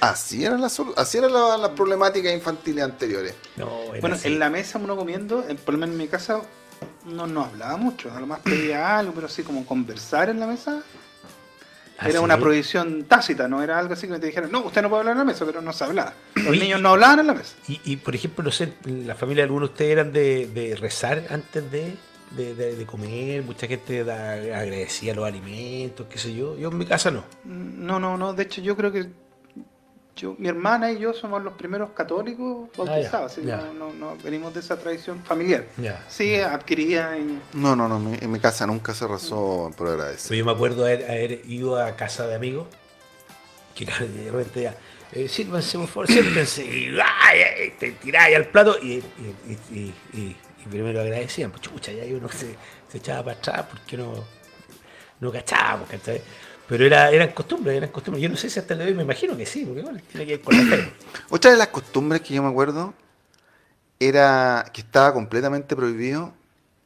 Así 0.00 0.44
eran 0.44 0.60
las, 0.60 0.76
solu- 0.76 0.94
así 0.96 1.18
eran 1.18 1.32
las, 1.32 1.60
las 1.60 1.70
problemáticas 1.70 2.32
infantiles 2.32 2.82
anteriores. 2.82 3.36
No, 3.54 3.66
bueno, 4.00 4.16
así. 4.16 4.26
en 4.26 4.40
la 4.40 4.50
mesa 4.50 4.78
uno 4.82 4.96
comiendo, 4.96 5.44
lo 5.48 5.72
menos 5.78 5.90
en 5.90 5.96
mi 5.96 6.08
casa, 6.08 6.40
no 7.04 7.28
no 7.28 7.44
hablaba 7.44 7.76
mucho, 7.76 8.12
a 8.12 8.18
lo 8.18 8.26
más 8.26 8.40
pedía 8.40 8.98
algo, 8.98 9.12
pero 9.14 9.28
así 9.28 9.44
como 9.44 9.64
conversar 9.64 10.28
en 10.28 10.40
la 10.40 10.48
mesa 10.48 10.82
Ah, 11.98 12.08
era 12.08 12.18
¿sí? 12.18 12.24
una 12.24 12.36
prohibición 12.36 13.04
tácita, 13.04 13.46
no 13.46 13.62
era 13.62 13.78
algo 13.78 13.92
así 13.94 14.08
que 14.08 14.18
te 14.18 14.26
dijeran, 14.26 14.50
no, 14.50 14.62
usted 14.62 14.82
no 14.82 14.88
puede 14.88 15.00
hablar 15.02 15.12
en 15.12 15.18
la 15.18 15.24
mesa, 15.24 15.46
pero 15.46 15.62
no 15.62 15.72
se 15.72 15.84
hablaba. 15.84 16.14
Los 16.34 16.48
Oye, 16.48 16.58
niños 16.60 16.80
no 16.80 16.88
hablaban 16.88 17.20
en 17.20 17.28
la 17.28 17.34
mesa. 17.34 17.54
Y, 17.68 17.80
y, 17.84 17.96
por 17.96 18.16
ejemplo, 18.16 18.42
no 18.42 18.50
sé, 18.50 18.72
en 18.86 19.06
la 19.06 19.14
familia 19.14 19.42
de 19.42 19.44
algunos 19.44 19.68
de 19.68 19.72
ustedes 19.74 19.92
eran 19.92 20.12
de, 20.12 20.48
de 20.48 20.74
rezar 20.74 21.22
antes 21.30 21.70
de, 21.70 21.94
de, 22.36 22.54
de- 22.54 22.76
de 22.76 22.86
comer, 22.86 23.42
mucha 23.42 23.66
gente 23.66 24.04
da- 24.04 24.32
agradecía 24.34 25.14
los 25.14 25.24
alimentos, 25.26 26.06
qué 26.08 26.18
sé 26.18 26.34
yo. 26.34 26.56
Yo 26.56 26.68
en 26.70 26.78
mi 26.78 26.86
casa 26.86 27.10
no. 27.10 27.24
No, 27.44 27.98
no, 28.00 28.16
no, 28.16 28.32
de 28.34 28.42
hecho 28.44 28.60
yo 28.60 28.76
creo 28.76 28.90
que 28.92 29.06
yo, 30.14 30.34
mi 30.38 30.48
hermana 30.48 30.92
y 30.92 30.98
yo 30.98 31.14
somos 31.14 31.42
los 31.42 31.54
primeros 31.54 31.90
católicos 31.90 32.68
bautizados, 32.76 33.14
Ah, 33.14 33.18
ya, 33.18 33.24
así 33.26 33.40
que 33.40 33.46
ya. 33.46 33.56
no, 33.56 33.72
no, 33.72 33.92
no 33.94 34.16
venimos 34.22 34.52
de 34.52 34.60
esa 34.60 34.78
tradición 34.78 35.22
familiar. 35.24 35.64
Ya. 35.78 36.04
Sí, 36.08 36.34
adquirida 36.36 37.16
en... 37.16 37.40
No, 37.54 37.74
no, 37.74 37.88
no, 37.88 37.96
en 38.14 38.30
mi- 38.30 38.38
casa 38.38 38.66
nunca 38.66 38.92
se 38.92 39.06
rezó 39.08 39.70
por 39.76 39.88
agradecer. 39.88 40.36
Yo 40.36 40.44
me 40.44 40.52
acuerdo 40.52 40.84
haber, 40.84 41.04
haber 41.10 41.40
ido 41.46 41.78
a 41.82 41.96
casa 41.96 42.26
de 42.26 42.34
amigos, 42.34 42.66
que 43.74 43.86
de 43.86 44.30
repente 44.30 44.62
ya, 44.62 44.76
eh, 45.12 45.28
sírvanse 45.28 45.78
por 45.78 45.88
favor, 45.88 46.06
siéntense, 46.08 46.62
y 46.64 46.88
¡ay! 47.00 47.38
ay, 47.60 47.74
te 47.78 47.92
tiráis 47.92 48.36
al 48.36 48.46
plato 48.48 48.76
y, 48.82 49.02
y, 49.70 49.94
y- 50.12 50.36
y- 50.66 50.68
primero 50.68 51.00
agradecían, 51.00 51.50
pues 51.50 51.62
chucha, 51.62 51.92
ya 51.92 52.04
uno 52.14 52.28
se, 52.28 52.56
se 52.90 52.98
echaba 52.98 53.24
para 53.24 53.38
atrás 53.38 53.66
porque 53.70 53.96
no, 53.96 54.14
no 55.20 55.32
cachábamos, 55.32 55.88
¿cachai? 55.88 56.22
Pero 56.68 56.86
era, 56.86 57.10
eran 57.10 57.30
costumbres, 57.32 57.76
eran 57.76 57.90
costumbres. 57.90 58.22
Yo 58.22 58.28
no 58.28 58.36
sé 58.36 58.48
si 58.48 58.58
hasta 58.58 58.74
el 58.74 58.80
hoy 58.82 58.94
me 58.94 59.02
imagino 59.02 59.36
que 59.36 59.44
sí, 59.44 59.64
porque 59.64 59.80
igual 59.80 60.02
tiene 60.02 60.26
que 60.26 60.32
ver 60.36 60.40
con 60.42 60.56
la 60.56 60.76
fe. 60.76 60.92
Otra 61.30 61.50
de 61.50 61.56
las 61.56 61.68
costumbres 61.68 62.22
que 62.22 62.34
yo 62.34 62.42
me 62.42 62.48
acuerdo 62.48 62.94
era 63.98 64.64
que 64.72 64.80
estaba 64.80 65.12
completamente 65.12 65.76
prohibido 65.76 66.32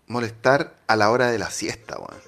molestar 0.06 0.74
a 0.86 0.96
la 0.96 1.10
hora 1.10 1.30
de 1.30 1.38
la 1.38 1.50
siesta, 1.50 1.98
weón. 1.98 2.20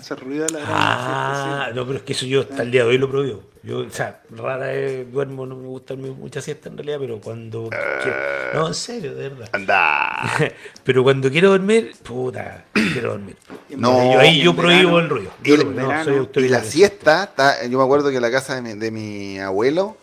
Hacer 0.00 0.20
ruido 0.20 0.46
a 0.46 0.48
la 0.52 0.58
Ah, 0.66 1.42
siesta, 1.44 1.68
sí. 1.70 1.74
no, 1.76 1.86
pero 1.86 1.98
es 1.98 2.04
que 2.04 2.12
eso 2.12 2.26
yo 2.26 2.40
hasta 2.42 2.62
el 2.62 2.70
día 2.70 2.82
de 2.84 2.88
hoy 2.90 2.98
lo 2.98 3.10
prohíbo. 3.10 3.42
Yo, 3.62 3.78
o 3.80 3.90
sea, 3.90 4.22
rara 4.30 4.66
vez 4.68 5.10
duermo, 5.12 5.44
no 5.46 5.56
me 5.56 5.66
gusta 5.66 5.94
dormir 5.94 6.12
mucha 6.12 6.40
siesta 6.40 6.68
en 6.68 6.76
realidad, 6.76 6.98
pero 7.00 7.20
cuando 7.20 7.68
quiero- 7.68 8.16
No, 8.54 8.68
en 8.68 8.74
serio, 8.74 9.14
de 9.14 9.28
verdad. 9.30 9.48
Anda. 9.52 10.30
pero 10.84 11.02
cuando 11.02 11.30
quiero 11.30 11.50
dormir, 11.50 11.94
puta, 12.02 12.64
quiero 12.72 13.12
dormir. 13.12 13.36
No, 13.70 14.12
yo, 14.12 14.20
ahí 14.20 14.40
yo 14.42 14.54
prohíbo 14.54 14.94
verano, 14.94 14.98
el 15.00 15.08
ruido. 15.08 15.30
y 15.42 15.48
Yo 15.48 15.54
el 15.56 15.64
no, 15.74 15.82
no, 15.82 15.88
verano, 15.88 16.28
soy 16.32 16.44
Y 16.44 16.48
la 16.48 16.62
siesta, 16.62 17.26
ta- 17.34 17.64
yo 17.66 17.76
me 17.78 17.84
acuerdo 17.84 18.10
que 18.10 18.16
en 18.16 18.22
la 18.22 18.30
casa 18.30 18.54
de 18.54 18.62
mi, 18.62 18.72
de 18.74 18.90
mi 18.90 19.38
abuelo 19.40 19.96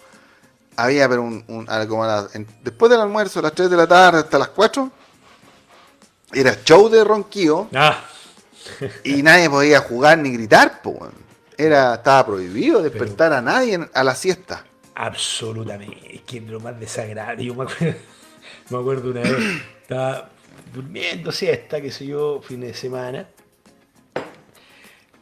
había, 0.75 1.07
pero 1.07 1.21
un, 1.21 1.43
un- 1.47 1.69
a- 1.69 1.87
como 1.87 2.03
a 2.03 2.07
la- 2.07 2.27
en- 2.33 2.47
después 2.63 2.91
del 2.91 2.99
almuerzo, 2.99 3.39
a 3.39 3.43
las 3.43 3.53
3 3.53 3.69
de 3.69 3.77
la 3.77 3.87
tarde 3.87 4.19
hasta 4.19 4.37
las 4.39 4.49
4, 4.49 4.91
era 6.33 6.57
show 6.65 6.89
de 6.89 7.03
ronquío 7.03 7.69
Ah, 7.73 8.03
y 9.03 9.23
nadie 9.23 9.49
podía 9.49 9.79
jugar 9.79 10.17
ni 10.17 10.31
gritar, 10.31 10.81
weón. 10.83 11.13
Era, 11.57 11.95
estaba 11.95 12.25
prohibido 12.25 12.81
despertar 12.81 13.31
a 13.31 13.41
nadie 13.41 13.79
a 13.93 14.03
la 14.03 14.15
siesta. 14.15 14.65
absolutamente. 14.95 16.15
Es 16.15 16.21
que 16.21 16.41
lo 16.41 16.59
más 16.59 16.79
desagradable. 16.79 17.45
Yo 17.45 17.53
me 17.53 17.63
acuerdo, 17.63 17.95
me 18.69 18.77
acuerdo 18.77 19.11
una 19.11 19.21
vez, 19.21 19.61
estaba 19.81 20.29
durmiendo 20.73 21.31
siesta, 21.31 21.79
qué 21.79 21.91
sé 21.91 22.07
yo, 22.07 22.41
fines 22.41 22.69
de 22.69 22.75
semana. 22.75 23.27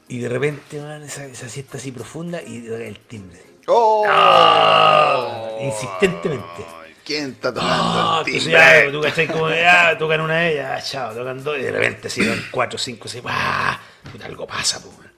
Y 0.08 0.20
de 0.20 0.30
repente, 0.30 0.82
man, 0.82 1.04
esa, 1.04 1.26
esa 1.26 1.48
siesta 1.50 1.78
así 1.78 1.92
profunda 1.92 2.42
y 2.42 2.66
el 2.68 3.00
timbre. 3.00 3.42
¡Oh! 3.68 5.58
Insistentemente. 5.62 6.81
¿Quién 7.12 7.32
está 7.32 7.54
tocando 7.54 7.74
Ah, 7.74 8.24
el 8.26 8.34
entonces 8.34 8.44
timbre? 8.44 8.86
ya, 8.86 8.92
tú 8.92 9.02
cachai 9.02 9.28
como 9.28 9.50
ya, 9.50 9.98
tocan 9.98 10.22
una 10.22 10.36
de 10.38 10.54
ellas, 10.54 10.90
chao, 10.90 11.14
tocan 11.14 11.44
dos, 11.44 11.58
y 11.58 11.62
de 11.64 11.72
repente 11.72 12.10
si 12.10 12.24
dan 12.26 12.42
cuatro, 12.52 12.80
cinco, 12.80 13.10
seis, 13.10 13.22
¡ah! 13.28 13.78
Puta, 14.10 14.28
algo 14.28 14.48
pasa. 14.48 14.82
Puta, 14.82 15.12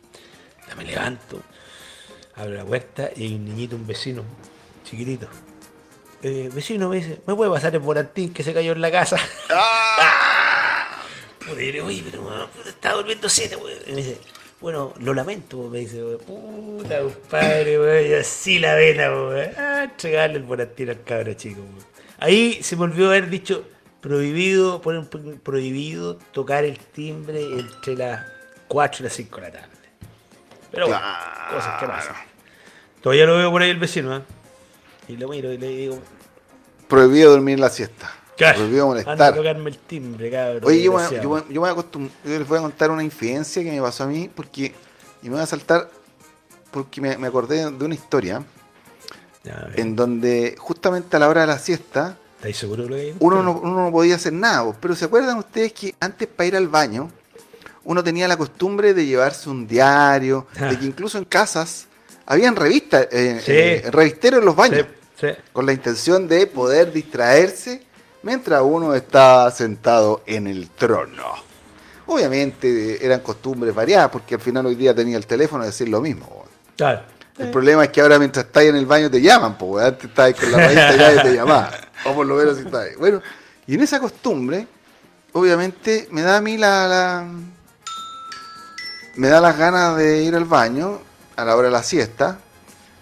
me 0.76 0.86
levanto, 0.86 1.40
abro 2.36 2.56
la 2.56 2.66
puerta 2.66 3.12
y 3.16 3.26
hay 3.26 3.36
un 3.36 3.46
niñito, 3.46 3.76
un 3.76 3.86
vecino, 3.86 4.24
chiquitito. 4.84 5.28
Eh, 6.24 6.50
vecino 6.52 6.90
me 6.90 6.96
dice, 6.96 7.22
¿me 7.28 7.36
puede 7.36 7.52
pasar 7.52 7.74
el 7.76 7.80
volantín 7.82 8.34
que 8.34 8.42
se 8.44 8.54
cayó 8.56 8.72
en 8.72 8.82
la 8.82 8.90
casa? 8.92 9.18
Puta, 11.40 11.52
yo 11.52 11.56
le 11.56 11.72
digo, 11.74 11.86
oye, 11.88 12.04
pero 12.10 12.24
puta, 12.56 12.70
estaba 12.70 12.96
durmiendo 12.96 13.30
siete, 13.30 13.56
weón. 13.56 13.78
Y 13.86 13.92
me 13.92 13.98
dice, 13.98 14.18
bueno, 14.64 14.94
lo 15.00 15.14
lamento, 15.14 15.70
me 15.70 15.80
dice, 15.80 16.02
puta, 16.26 17.02
compadre, 17.02 17.80
weón, 17.80 18.20
así 18.20 18.58
la 18.60 18.74
vena, 18.76 19.12
weón. 19.12 19.50
Ah, 19.58 19.84
entregarle 19.84 20.38
el 20.38 20.44
volantín 20.44 20.90
al 20.90 21.04
cabro 21.04 21.34
chico, 21.34 21.62
weón. 21.62 21.86
Ahí 22.20 22.64
se 22.64 22.76
me 22.78 22.84
olvidó 22.84 23.08
haber 23.10 23.30
dicho, 23.30 23.66
prohibido, 24.02 24.82
poner 24.82 25.02
un 25.02 25.08
po- 25.08 25.20
prohibido 25.44 26.16
tocar 26.32 26.64
el 26.64 26.80
timbre 26.80 27.44
entre 27.60 27.96
las 27.96 28.26
4 28.70 29.02
y 29.02 29.04
las 29.04 29.14
5 29.14 29.36
de 29.36 29.42
la 29.42 29.52
tarde. 29.52 29.68
Pero 30.72 30.88
bueno, 30.88 31.02
Claro. 31.02 31.56
cosas 31.56 31.80
que 31.80 31.86
pasan. 31.86 32.16
Todavía 33.02 33.26
lo 33.26 33.38
veo 33.38 33.52
por 33.52 33.62
ahí 33.62 33.70
el 33.70 33.78
vecino, 33.78 34.16
¿eh? 34.18 34.22
Y 35.10 35.18
lo 35.18 35.28
miro 35.28 35.52
y 35.52 35.58
le 35.58 35.68
digo, 35.68 36.00
Prohibido 36.88 37.32
dormir 37.32 37.60
la 37.60 37.70
siesta. 37.70 38.12
"Cash, 38.38 38.56
Prohibido 38.56 38.92
anda 38.92 39.02
a 39.02 39.06
molestar. 39.06 39.36
tocarme 39.36 39.70
el 39.70 39.78
timbre, 39.78 40.32
cabrón. 40.32 40.62
Oye, 40.66 40.82
yo, 40.82 40.94
me- 40.94 41.02
desgraciado". 41.02 41.44
yo, 41.50 41.60
les 42.26 42.48
voy 42.48 42.58
a 42.58 42.62
contar 42.62 42.92
una 42.92 43.04
infidencia 43.04 43.64
que 43.64 43.72
me 43.72 43.82
pasó 43.82 44.04
a 44.04 44.08
mí 44.08 44.30
porque 44.34 44.74
y 45.22 45.28
me 45.30 45.36
voy 45.36 45.44
a 45.44 45.46
saltar 45.46 45.90
porque 46.72 47.00
me, 47.02 47.18
me 47.18 47.28
acordé 47.28 47.70
de 47.72 47.86
una 47.86 47.94
historia 47.94 48.38
a 49.46 49.68
en 49.76 49.96
donde 49.96 50.56
justamente 50.58 51.16
a 51.16 51.20
la 51.20 51.30
hora 51.30 51.42
de 51.42 51.48
la 51.48 51.60
siesta 51.60 52.18
uno 53.20 53.42
no, 53.44 53.52
uno 53.54 53.86
no 53.86 53.92
podía 53.92 54.16
hacer 54.16 54.34
nada, 54.34 54.74
pero 54.82 54.96
¿se 54.96 55.06
acuerdan 55.06 55.38
ustedes 55.38 55.72
que 55.74 55.96
antes 56.00 56.28
para 56.28 56.48
ir 56.48 56.56
al 56.56 56.68
baño 56.68 57.10
uno 57.86 58.04
tenía 58.04 58.28
la 58.28 58.36
costumbre 58.38 58.94
de 58.94 59.06
llevarse 59.06 59.50
un 59.50 59.68
diario, 59.68 60.48
Ah. 60.60 60.68
de 60.70 60.80
que 60.80 60.86
incluso 60.86 61.18
en 61.18 61.26
casas 61.26 61.88
habían 62.26 62.56
revistas, 62.56 63.08
eh, 63.12 63.42
Sí. 63.44 63.52
eh, 63.52 63.84
revisteros 63.92 64.40
en 64.40 64.46
los 64.46 64.56
baños, 64.56 64.86
Sí, 65.20 65.28
sí. 65.28 65.34
con 65.52 65.66
la 65.66 65.74
intención 65.74 66.28
de 66.28 66.48
poder 66.48 66.92
distraerse 66.94 67.84
mientras 68.24 68.62
uno 68.64 68.94
está 68.96 69.50
sentado 69.52 70.24
en 70.26 70.48
el 70.48 70.70
trono. 70.72 71.24
Obviamente 72.08 72.96
eh, 72.96 73.00
eran 73.02 73.22
costumbres 73.22 73.74
variadas, 73.74 74.10
porque 74.10 74.36
al 74.36 74.42
final 74.42 74.66
hoy 74.66 74.76
día 74.76 74.94
tenía 74.94 75.16
el 75.18 75.26
teléfono 75.26 75.64
de 75.64 75.70
decir 75.70 75.88
lo 75.90 76.02
mismo. 76.02 76.46
Claro. 76.76 77.02
El 77.38 77.50
problema 77.50 77.84
es 77.86 77.90
que 77.90 78.02
ahora 78.02 78.20
mientras 78.20 78.46
estás 78.46 78.64
en 78.64 78.76
el 78.76 78.86
baño 78.86 79.10
te 79.10 79.20
llaman, 79.22 79.58
pues 79.58 79.86
antes 79.86 80.06
estabas 80.10 80.36
con 80.36 80.52
la 80.52 80.58
revista 80.58 81.14
y 81.16 81.24
te 81.24 81.34
llamaba. 81.36 81.72
O 82.06 82.14
por 82.14 82.26
lo 82.28 82.36
menos 82.36 82.58
si 82.58 82.64
estabas. 82.66 82.90
Bueno, 83.00 83.22
y 83.66 83.74
en 83.76 83.82
esa 83.82 84.00
costumbre, 84.00 84.68
obviamente, 85.32 86.08
me 86.12 86.22
da 86.22 86.38
a 86.38 86.42
mí 86.42 86.58
la, 86.58 86.88
la- 86.88 87.28
me 89.16 89.28
da 89.28 89.40
las 89.42 89.58
ganas 89.58 89.98
de 89.98 90.24
ir 90.24 90.36
al 90.36 90.46
baño 90.46 91.00
a 91.36 91.46
la 91.46 91.56
hora 91.56 91.68
de 91.68 91.72
la 91.72 91.84
siesta. 91.84 92.38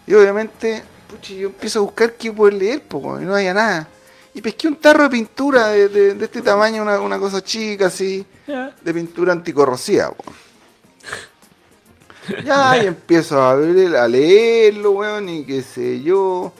Y 0.08 0.14
obviamente, 0.14 0.84
puchi, 1.10 1.38
yo 1.38 1.48
empiezo 1.48 1.80
a 1.80 1.82
buscar 1.84 2.14
qué 2.14 2.32
poder 2.32 2.54
leer, 2.54 2.84
y 2.90 3.26
no 3.26 3.36
había 3.36 3.54
nada. 3.54 3.88
Y 4.34 4.42
pesqué 4.42 4.68
un 4.68 4.78
tarro 4.78 5.04
de 5.04 5.10
pintura 5.10 5.68
de, 5.70 5.90
de- 5.90 6.14
de 6.14 6.26
este 6.26 6.42
tamaño, 6.42 6.82
una, 6.84 7.00
una 7.02 7.20
cosa 7.20 7.44
chica 7.44 7.88
así 7.88 8.26
de 8.82 8.94
pintura 8.94 9.34
anticorrosiva, 9.34 10.10
weón. 10.10 10.36
Ya, 12.46 12.82
y 12.82 12.86
empiezo 12.88 13.42
a, 13.42 13.56
ver- 13.56 13.96
a 13.96 14.08
leerlo, 14.08 14.92
weón, 14.92 15.28
y 15.28 15.44
qué 15.46 15.62
sé 15.64 16.02
yo. 16.02 16.54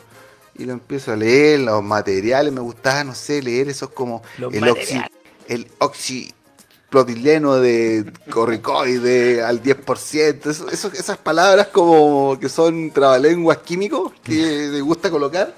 Y 0.58 0.66
lo 0.66 0.74
empiezo 0.74 1.14
a 1.14 1.16
leer, 1.16 1.62
los 1.62 1.82
materiales, 1.82 2.52
me 2.52 2.60
gustaba, 2.62 3.04
no 3.06 3.16
sé, 3.16 3.42
leer 3.42 3.70
esos 3.70 3.90
como 3.92 4.22
Los 4.38 4.54
el 4.54 4.68
oxi, 4.68 4.96
materiales. 4.96 5.12
el 5.48 5.68
oxipropileno 5.80 7.56
de 7.56 8.12
corricoide 8.30 9.44
al 9.44 9.64
10%, 9.64 10.50
eso- 10.50 10.70
eso- 10.70 10.92
esas 10.94 11.18
palabras 11.18 11.68
como 11.68 12.38
que 12.40 12.50
son 12.50 12.92
trabalenguas 12.92 13.60
químicos 13.60 14.12
que 14.24 14.68
le 14.72 14.82
gusta 14.82 15.10
colocar. 15.10 15.56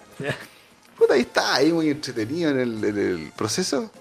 Puta, 1.03 1.15
ahí 1.15 1.21
está, 1.21 1.55
ahí 1.55 1.73
muy 1.73 1.89
entretenido 1.89 2.49
en 2.51 2.59
el, 2.59 2.83
en 2.85 2.97
el 2.97 3.31
proceso. 3.35 3.91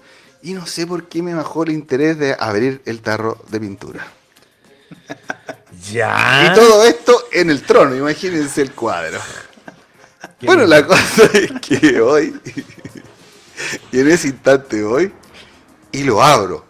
Y 0.41 0.53
no 0.53 0.65
sé 0.65 0.87
por 0.87 1.09
qué 1.09 1.21
me 1.21 1.33
bajó 1.33 1.63
el 1.63 1.71
interés 1.71 2.17
de 2.17 2.33
abrir 2.39 2.81
el 2.85 3.01
tarro 3.01 3.43
de 3.49 3.59
pintura. 3.59 4.07
Ya. 5.91 6.49
Y 6.49 6.55
todo 6.55 6.85
esto 6.85 7.25
en 7.33 7.49
el 7.49 7.63
trono, 7.63 7.93
imagínense 7.93 8.61
el 8.61 8.71
cuadro. 8.71 9.19
Bueno, 10.41 10.65
la 10.65 10.85
cosa 10.85 11.25
es 11.33 11.51
que 11.59 11.99
hoy, 11.99 12.39
y 13.91 13.99
en 13.99 14.09
ese 14.09 14.29
instante 14.29 14.81
voy, 14.81 15.11
y 15.91 16.03
lo 16.03 16.23
abro. 16.23 16.65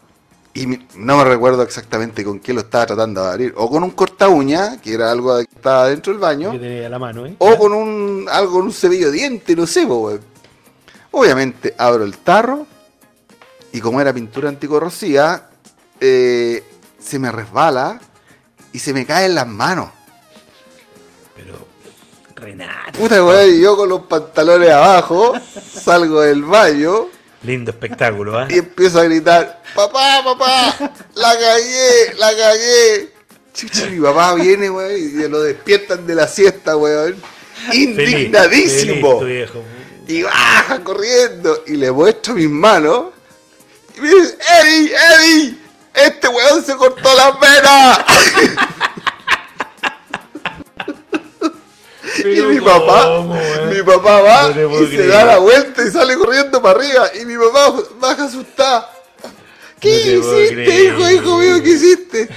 Y 0.56 0.68
no 0.96 1.18
me 1.18 1.24
recuerdo 1.24 1.64
exactamente 1.64 2.24
con 2.24 2.40
qué 2.40 2.54
lo 2.54 2.62
estaba 2.62 2.86
tratando 2.86 3.24
de 3.24 3.32
abrir. 3.32 3.54
O 3.58 3.70
con 3.70 3.84
un 3.84 3.92
corta 3.92 4.30
uña, 4.30 4.80
que 4.80 4.94
era 4.94 5.12
algo 5.12 5.36
que 5.38 5.48
estaba 5.56 5.88
dentro 5.88 6.14
del 6.14 6.22
baño. 6.22 6.52
Que 6.52 6.60
tenía 6.60 6.90
la 6.90 7.00
mano, 7.00 7.26
¿eh? 7.26 7.36
O 7.40 7.58
con 7.58 7.74
un 7.74 8.28
algo 8.32 8.54
con 8.54 8.64
un 8.64 8.72
cepillo 8.72 9.08
de 9.08 9.18
diente, 9.18 9.56
no 9.56 9.66
sé, 9.66 9.84
weón. 9.86 10.22
Obviamente 11.10 11.74
abro 11.78 12.04
el 12.04 12.18
tarro 12.18 12.68
y 13.72 13.82
como 13.82 14.00
era 14.00 14.14
pintura 14.14 14.50
anticorrosiva, 14.50 15.50
eh, 16.00 16.64
se 17.00 17.18
me 17.18 17.32
resbala 17.32 18.00
y 18.72 18.80
se 18.80 18.94
me 18.94 19.06
cae 19.06 19.26
en 19.26 19.36
las 19.36 19.48
manos. 19.48 19.90
Pero, 21.36 21.68
Renato. 22.36 23.00
Puta, 23.00 23.24
weón, 23.24 23.56
y 23.56 23.60
yo 23.60 23.76
con 23.76 23.90
los 23.90 24.04
pantalones 24.04 24.70
abajo 24.70 25.34
salgo 25.72 26.22
del 26.22 26.44
baño 26.44 27.08
Lindo 27.44 27.72
espectáculo, 27.72 28.40
¿ah? 28.40 28.48
y 28.50 28.60
empiezo 28.60 29.00
a 29.00 29.04
gritar, 29.04 29.62
papá, 29.76 30.22
papá, 30.24 30.94
la 31.16 31.34
cagué, 31.38 32.14
la 32.18 32.36
cagué. 32.38 33.10
Chucha, 33.54 33.86
mi 33.88 34.00
papá 34.00 34.34
viene, 34.36 34.70
weón, 34.70 34.98
y 34.98 35.28
lo 35.28 35.42
despiertan 35.42 36.08
de 36.08 36.16
la 36.16 36.28
siesta, 36.28 36.78
weón. 36.78 37.16
Feliz, 37.68 37.90
Indignadísimo. 37.90 39.20
feliz 39.20 39.20
tu 39.20 39.26
viejo. 39.26 39.64
Y 40.08 40.24
baja 40.24 40.84
corriendo 40.84 41.64
y 41.68 41.74
le 41.74 41.92
muestro 41.92 42.34
mis 42.34 42.50
manos. 42.50 43.08
Y 43.98 44.02
me 44.02 44.08
dice, 44.10 44.38
Eddie, 44.62 44.92
Eddie, 44.96 45.58
este 45.94 46.28
weón 46.30 46.64
se 46.64 46.76
cortó 46.76 47.10
las 47.16 47.40
venas. 47.40 48.00
y 52.26 52.42
mi 52.42 52.60
papá, 52.62 53.04
¿cómo, 53.18 53.34
weón? 53.34 53.70
mi 53.76 53.84
papá 53.84 54.22
va 54.22 54.50
No 54.50 54.82
y 54.82 54.88
se 54.88 55.08
da 55.08 55.26
la 55.26 55.38
vuelta 55.40 55.84
y 55.88 55.92
sale 55.92 56.16
corriendo 56.16 56.62
para 56.62 56.80
arriba. 56.80 57.10
Y 57.22 57.26
mi 57.26 57.36
papá 57.38 57.74
baja 58.00 58.26
asustada. 58.26 58.90
¿Qué 59.80 60.20
No 60.22 60.40
hiciste, 60.40 60.84
hijo, 60.86 61.10
hijo 61.12 61.38
mío? 61.40 61.62
¿Qué 61.64 61.70
hiciste? 61.72 62.30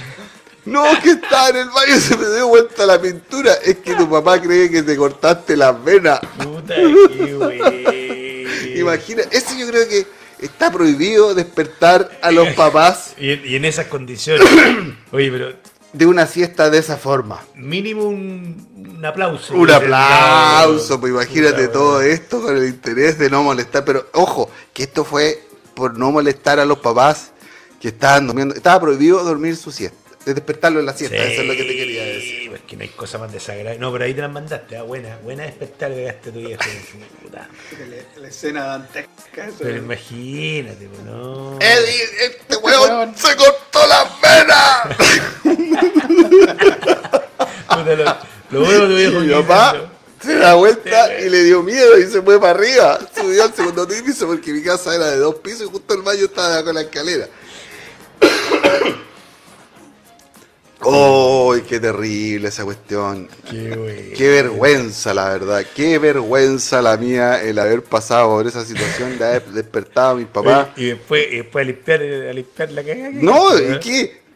No, 0.65 0.83
que 1.01 1.11
estaba 1.11 1.49
en 1.49 1.55
el 1.57 1.69
baño 1.69 1.95
y 1.95 2.01
se 2.01 2.17
me 2.17 2.25
dio 2.35 2.47
vuelta 2.49 2.85
la 2.85 2.99
pintura. 3.01 3.53
Es 3.63 3.77
que 3.77 3.95
tu 3.95 4.09
papá 4.09 4.41
cree 4.41 4.69
que 4.69 4.83
te 4.83 4.97
cortaste 4.97 5.55
las 5.55 5.81
venas. 5.83 6.19
Puta 6.43 6.75
que. 6.75 8.73
Imagina, 8.75 9.23
eso 9.31 9.55
yo 9.57 9.67
creo 9.67 9.87
que 9.87 10.05
está 10.41 10.71
prohibido 10.71 11.33
despertar 11.33 12.19
a 12.21 12.31
los 12.31 12.49
papás 12.55 13.13
Y, 13.17 13.31
en- 13.31 13.45
y 13.45 13.55
en 13.55 13.65
esas 13.65 13.87
condiciones. 13.87 14.45
Oye, 15.11 15.31
pero 15.31 15.53
de 15.93 16.05
una 16.05 16.25
siesta 16.27 16.69
de 16.69 16.77
esa 16.79 16.97
forma. 16.97 17.43
mínimo 17.55 18.03
un, 18.03 18.95
un 18.97 19.05
aplauso. 19.05 19.53
Un 19.55 19.71
aplauso, 19.71 20.99
pues 20.99 21.11
imagínate 21.11 21.67
todo 21.67 22.01
esto 22.01 22.41
con 22.41 22.57
el 22.57 22.65
interés 22.67 23.17
de 23.17 23.29
no 23.29 23.43
molestar. 23.43 23.83
Pero 23.85 24.07
ojo, 24.13 24.49
que 24.73 24.83
esto 24.83 25.03
fue 25.05 25.43
por 25.75 25.97
no 25.97 26.11
molestar 26.11 26.59
a 26.59 26.65
los 26.65 26.79
papás 26.79 27.31
que 27.79 27.89
estaban 27.89 28.25
durmiendo. 28.27 28.55
Estaba 28.55 28.81
prohibido 28.81 29.23
dormir 29.23 29.55
su 29.55 29.71
siesta, 29.71 29.97
de 30.25 30.33
despertarlo 30.33 30.79
en 30.79 30.87
la 30.87 30.93
siesta, 30.93 31.17
eso 31.17 31.41
es 31.41 31.47
lo 31.47 31.53
que 31.53 31.63
te 31.63 31.75
quería 31.75 32.03
decir. 32.05 32.39
Sí, 32.41 32.49
pues 32.49 32.61
que 32.67 32.75
no 32.75 32.81
hay 32.81 32.89
cosa 32.89 33.17
más 33.19 33.31
desagradable. 33.31 33.79
No, 33.79 33.91
pero 33.91 34.05
ahí 34.05 34.13
te 34.15 34.21
las 34.21 34.31
mandaste, 34.31 34.75
ah, 34.77 34.81
buena, 34.83 35.17
buena 35.23 35.43
despertar 35.43 35.93
que 35.93 36.03
gaste 36.05 36.31
tu 36.31 36.39
viejo. 36.39 36.63
La, 37.31 37.47
la 38.19 38.27
escena 38.27 38.63
dantesca. 38.65 39.47
eso. 39.47 39.57
Pero 39.59 39.77
imagínate, 39.77 40.87
pues 40.87 41.03
no. 41.03 41.59
Eddie, 41.59 42.03
este 42.25 42.57
weón 42.57 43.15
se 43.15 43.35
cortó 43.35 43.87
las 43.87 44.21
venas. 44.21 44.97
Lo, 48.49 48.61
veo 48.61 48.87
tu 48.87 48.95
viejo. 48.95 49.23
Y 49.23 49.27
mi 49.27 49.33
papá 49.33 49.89
se 50.21 50.35
da 50.35 50.55
vuelta 50.55 51.19
y 51.19 51.29
le 51.29 51.43
dio 51.43 51.61
miedo 51.63 51.97
y 51.99 52.03
se 52.03 52.21
fue 52.21 52.39
para 52.39 52.57
arriba. 52.57 52.99
Subió 53.15 53.43
al 53.43 53.53
segundo 53.53 53.87
piso 53.87 54.27
porque 54.27 54.51
mi 54.51 54.61
casa 54.63 54.95
era 54.95 55.11
de 55.11 55.17
dos 55.17 55.35
pisos 55.35 55.61
y 55.63 55.65
justo 55.65 55.93
el 55.93 56.01
baño 56.01 56.25
estaba 56.25 56.49
debajo 56.49 56.67
de 56.67 56.73
la 56.73 56.81
escalera. 56.81 57.27
¡Uy, 60.83 61.61
qué 61.63 61.79
terrible 61.79 62.49
esa 62.49 62.63
cuestión! 62.63 63.27
Qué 63.49 63.71
wey. 63.71 64.13
Qué 64.15 64.29
vergüenza, 64.29 65.13
la 65.13 65.29
verdad. 65.29 65.65
Qué 65.75 65.97
vergüenza 65.97 66.81
la 66.81 66.97
mía 66.97 67.41
el 67.41 67.57
haber 67.59 67.83
pasado 67.83 68.29
por 68.29 68.47
esa 68.47 68.63
situación 68.63 69.17
de 69.17 69.25
haber 69.25 69.45
despertado 69.47 70.11
a 70.11 70.15
mi 70.15 70.25
papá. 70.25 70.73
Y 70.77 70.85
después, 70.85 71.27
y 71.31 71.37
después 71.37 71.63
a 71.63 71.65
limpiar, 71.65 72.01
a 72.01 72.33
limpiar 72.33 72.71
la 72.71 72.83
cagada. 72.83 73.09
que 73.09 73.17
No, 73.17 73.57
¿y 73.57 73.61
weón. 73.63 73.79
qué? 73.79 74.26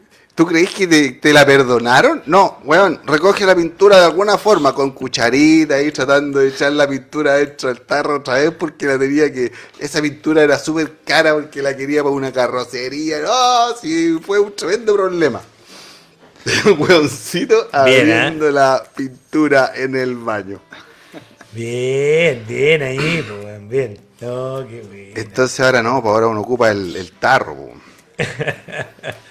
¿Tú 0.41 0.47
crees 0.47 0.71
que 0.71 0.87
te, 0.87 1.11
te 1.11 1.33
la 1.33 1.45
perdonaron? 1.45 2.23
No, 2.25 2.57
weón, 2.63 2.99
recoge 3.05 3.45
la 3.45 3.55
pintura 3.55 3.99
de 3.99 4.05
alguna 4.05 4.39
forma, 4.39 4.73
con 4.73 4.89
cucharita 4.89 5.75
ahí 5.75 5.91
tratando 5.91 6.39
de 6.39 6.47
echar 6.47 6.71
la 6.71 6.87
pintura 6.89 7.35
dentro 7.35 7.69
del 7.69 7.81
tarro 7.81 8.15
otra 8.15 8.33
vez 8.39 8.49
porque 8.49 8.87
la 8.87 8.97
tenía 8.97 9.31
que... 9.31 9.51
Esa 9.77 10.01
pintura 10.01 10.41
era 10.41 10.57
súper 10.57 10.93
cara 11.05 11.35
porque 11.35 11.61
la 11.61 11.77
quería 11.77 12.01
para 12.01 12.15
una 12.15 12.33
carrocería. 12.33 13.19
No, 13.19 13.75
sí, 13.79 14.19
fue 14.25 14.39
un 14.39 14.55
tremendo 14.55 14.95
problema. 14.95 15.43
un 16.65 16.81
hueoncito 16.81 17.69
Bien, 17.85 18.09
¿eh? 18.09 18.19
abriendo 18.19 18.49
la 18.49 18.83
pintura 18.95 19.73
en 19.75 19.95
el 19.95 20.15
baño. 20.15 20.59
Bien, 21.51 22.43
bien 22.47 22.81
ahí, 22.81 23.23
pues, 23.27 23.45
weón, 23.45 23.69
bien. 23.69 23.99
No, 24.21 24.65
qué. 24.67 25.13
Entonces 25.17 25.59
ahora 25.59 25.83
no, 25.83 26.01
pues 26.01 26.11
ahora 26.11 26.25
uno 26.25 26.41
ocupa 26.41 26.71
el, 26.71 26.95
el 26.95 27.11
tarro. 27.11 27.55
po. 27.55 27.73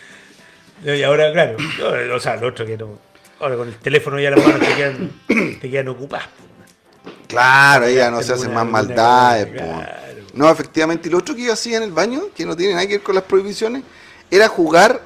Y 0.84 1.02
ahora, 1.02 1.32
claro, 1.32 1.56
no, 1.58 2.14
o 2.14 2.20
sea, 2.20 2.36
lo 2.36 2.48
otro 2.48 2.64
que 2.64 2.76
no. 2.76 2.98
Ahora 3.38 3.56
con 3.56 3.68
el 3.68 3.76
teléfono 3.76 4.20
ya 4.20 4.30
las 4.30 4.44
manos 4.44 4.60
te 4.60 4.74
quedan, 4.74 5.10
te 5.60 5.70
quedan 5.70 5.88
ocupadas. 5.88 6.28
Claro, 7.26 7.88
ya 7.88 8.10
no 8.10 8.22
se 8.22 8.32
hacen 8.32 8.52
más 8.52 8.66
maldades. 8.66 9.46
claro. 9.46 10.00
No, 10.34 10.50
efectivamente. 10.50 11.08
Y 11.08 11.12
lo 11.12 11.18
otro 11.18 11.34
que 11.34 11.44
yo 11.44 11.52
hacía 11.52 11.78
en 11.78 11.82
el 11.84 11.92
baño, 11.92 12.28
que 12.34 12.46
no 12.46 12.56
tiene 12.56 12.74
nada 12.74 12.86
que 12.86 12.94
ver 12.94 13.02
con 13.02 13.14
las 13.14 13.24
prohibiciones, 13.24 13.82
era 14.30 14.48
jugar 14.48 15.00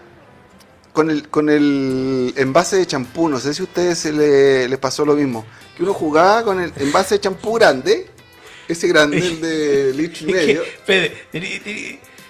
con 0.92 1.10
el, 1.10 1.28
con 1.28 1.48
el 1.48 2.32
envase 2.36 2.76
de 2.76 2.86
champú. 2.86 3.28
No 3.28 3.38
sé 3.38 3.54
si 3.54 3.62
a 3.62 3.64
ustedes 3.64 3.98
se 3.98 4.12
le, 4.12 4.68
les 4.68 4.78
pasó 4.78 5.04
lo 5.04 5.14
mismo. 5.14 5.46
Que 5.76 5.82
uno 5.82 5.94
jugaba 5.94 6.44
con 6.44 6.60
el 6.60 6.72
envase 6.76 7.16
de 7.16 7.20
champú 7.20 7.54
grande, 7.54 8.08
ese 8.68 8.88
grande, 8.88 9.18
el 9.18 9.40
de 9.40 9.92
litro 9.96 10.28
y 10.28 10.32
medio. 10.32 10.62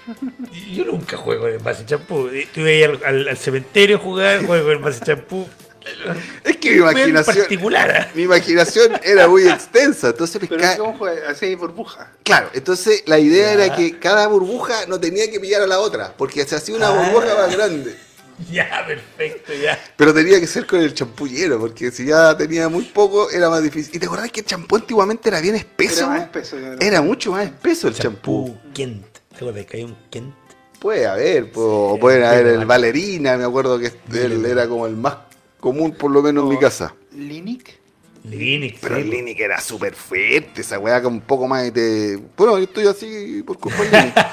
yo 0.73 0.85
nunca 0.85 1.17
juego 1.17 1.43
con 1.43 1.51
el 1.53 1.59
base 1.59 1.81
de 1.83 1.87
champú. 1.90 2.29
Estuve 2.29 2.71
ahí 2.71 2.83
al, 3.05 3.29
al- 3.29 3.37
cementerio 3.37 3.97
a 3.97 4.01
jugar, 4.01 4.45
juego 4.45 4.64
con 4.64 4.73
el 4.73 4.79
base 4.83 5.01
de 5.01 5.07
champú. 5.07 5.49
Es 6.45 6.57
que 6.57 6.71
mi 6.71 6.77
en 6.77 6.81
imaginación, 6.83 7.37
particular. 7.37 7.90
¿eh? 7.90 8.11
mi 8.14 8.23
imaginación 8.23 8.93
era 9.03 9.29
muy 9.29 9.47
extensa. 9.47 10.09
Entonces 10.09 10.40
Pero 10.49 10.62
¿cómo 10.79 10.97
fue? 10.99 11.27
Así 11.27 11.45
hay 11.45 11.55
burbuja. 11.57 12.11
Claro, 12.23 12.49
entonces 12.55 13.03
la 13.07 13.19
idea 13.19 13.55
Ya. 13.55 13.64
era 13.64 13.77
que 13.77 13.99
cada 13.99 14.27
burbuja 14.29 14.87
no 14.88 14.99
tenía 14.99 15.31
que 15.31 15.38
pillar 15.40 15.61
a 15.61 15.67
la 15.67 15.81
otra, 15.81 16.14
porque 16.17 16.43
se 16.47 16.57
hacía 16.57 16.75
una 16.75 16.88
Ah. 16.88 16.93
burbuja 17.11 17.35
más 17.37 17.55
grande. 17.55 17.97
Ya, 18.51 18.85
perfecto, 18.85 19.53
ya. 19.55 19.79
Pero 19.97 20.12
tenía 20.12 20.40
que 20.40 20.49
ser 20.49 20.67
con 20.67 20.81
el 20.81 20.93
champú 20.93 21.29
lleno, 21.29 21.57
porque 21.57 21.93
si 21.93 22.05
ya 22.07 22.37
tenía 22.37 22.69
muy 22.69 22.83
poco 22.83 23.31
era 23.31 23.49
más 23.49 23.62
difícil. 23.62 23.95
¿Y 23.95 23.99
te 24.01 24.07
acordás 24.07 24.33
que 24.33 24.40
el 24.40 24.47
champú 24.47 24.75
antiguamente 24.75 25.29
era 25.29 25.40
bien 25.40 25.55
espeso? 25.55 26.01
Era 26.01 26.09
más 26.09 26.23
espeso. 26.23 26.57
Era 26.81 27.01
mucho 27.01 27.31
más 27.31 27.45
espeso 27.45 27.87
el 27.87 27.95
champú. 27.95 28.49
Champú 28.49 29.07
Kent. 29.35 29.38
¿Te 29.38 29.44
acuerdas 29.44 29.66
que 29.66 29.77
hay 29.77 29.85
un 29.85 29.97
Kent? 30.11 30.35
Puede 30.81 31.07
haber, 31.07 31.51
po- 31.53 31.92
Sí, 31.94 32.01
pueden 32.01 32.25
haber 32.25 32.47
el. 32.47 32.66
Valerina, 32.66 33.37
me 33.37 33.44
acuerdo 33.44 33.79
que 33.79 33.92
él 34.12 34.44
era 34.44 34.68
como 34.68 34.87
el 34.87 34.97
más 34.97 35.16
común, 35.61 35.92
por 35.92 36.11
lo 36.11 36.23
menos 36.23 36.44
en 36.44 36.51
mi 36.51 36.59
casa. 36.59 36.94
Linic. 37.12 37.79
Linux. 38.25 38.79
Pero 38.81 38.97
sí, 38.97 39.01
el. 39.03 39.11
Linic 39.11 39.40
era 39.40 39.61
súper 39.61 39.94
fuerte, 39.94 40.61
esa 40.61 40.79
weá 40.79 41.03
con 41.03 41.14
un 41.14 41.20
poco 41.23 41.47
más 41.49 41.73
de... 41.73 42.18
Bueno, 42.37 42.59
yo 42.59 42.64
estoy 42.64 42.87
así 42.87 43.42
por 43.47 43.59
culpa 43.59 43.83
del 43.83 43.92
Linic. 43.92 44.14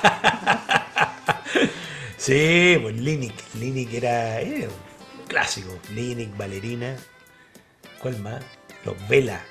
Sí, 2.17 2.77
pues 2.81 2.95
Linux. 2.97 3.33
Linux 3.59 3.93
era, 3.95 4.39
era 4.41 4.67
un 4.67 5.25
clásico. 5.27 5.69
Linux, 5.93 6.37
Valerina. 6.37 6.95
¿Cuál 8.01 8.19
más? 8.19 8.43
Los 8.85 8.95
Vela. 9.09 9.43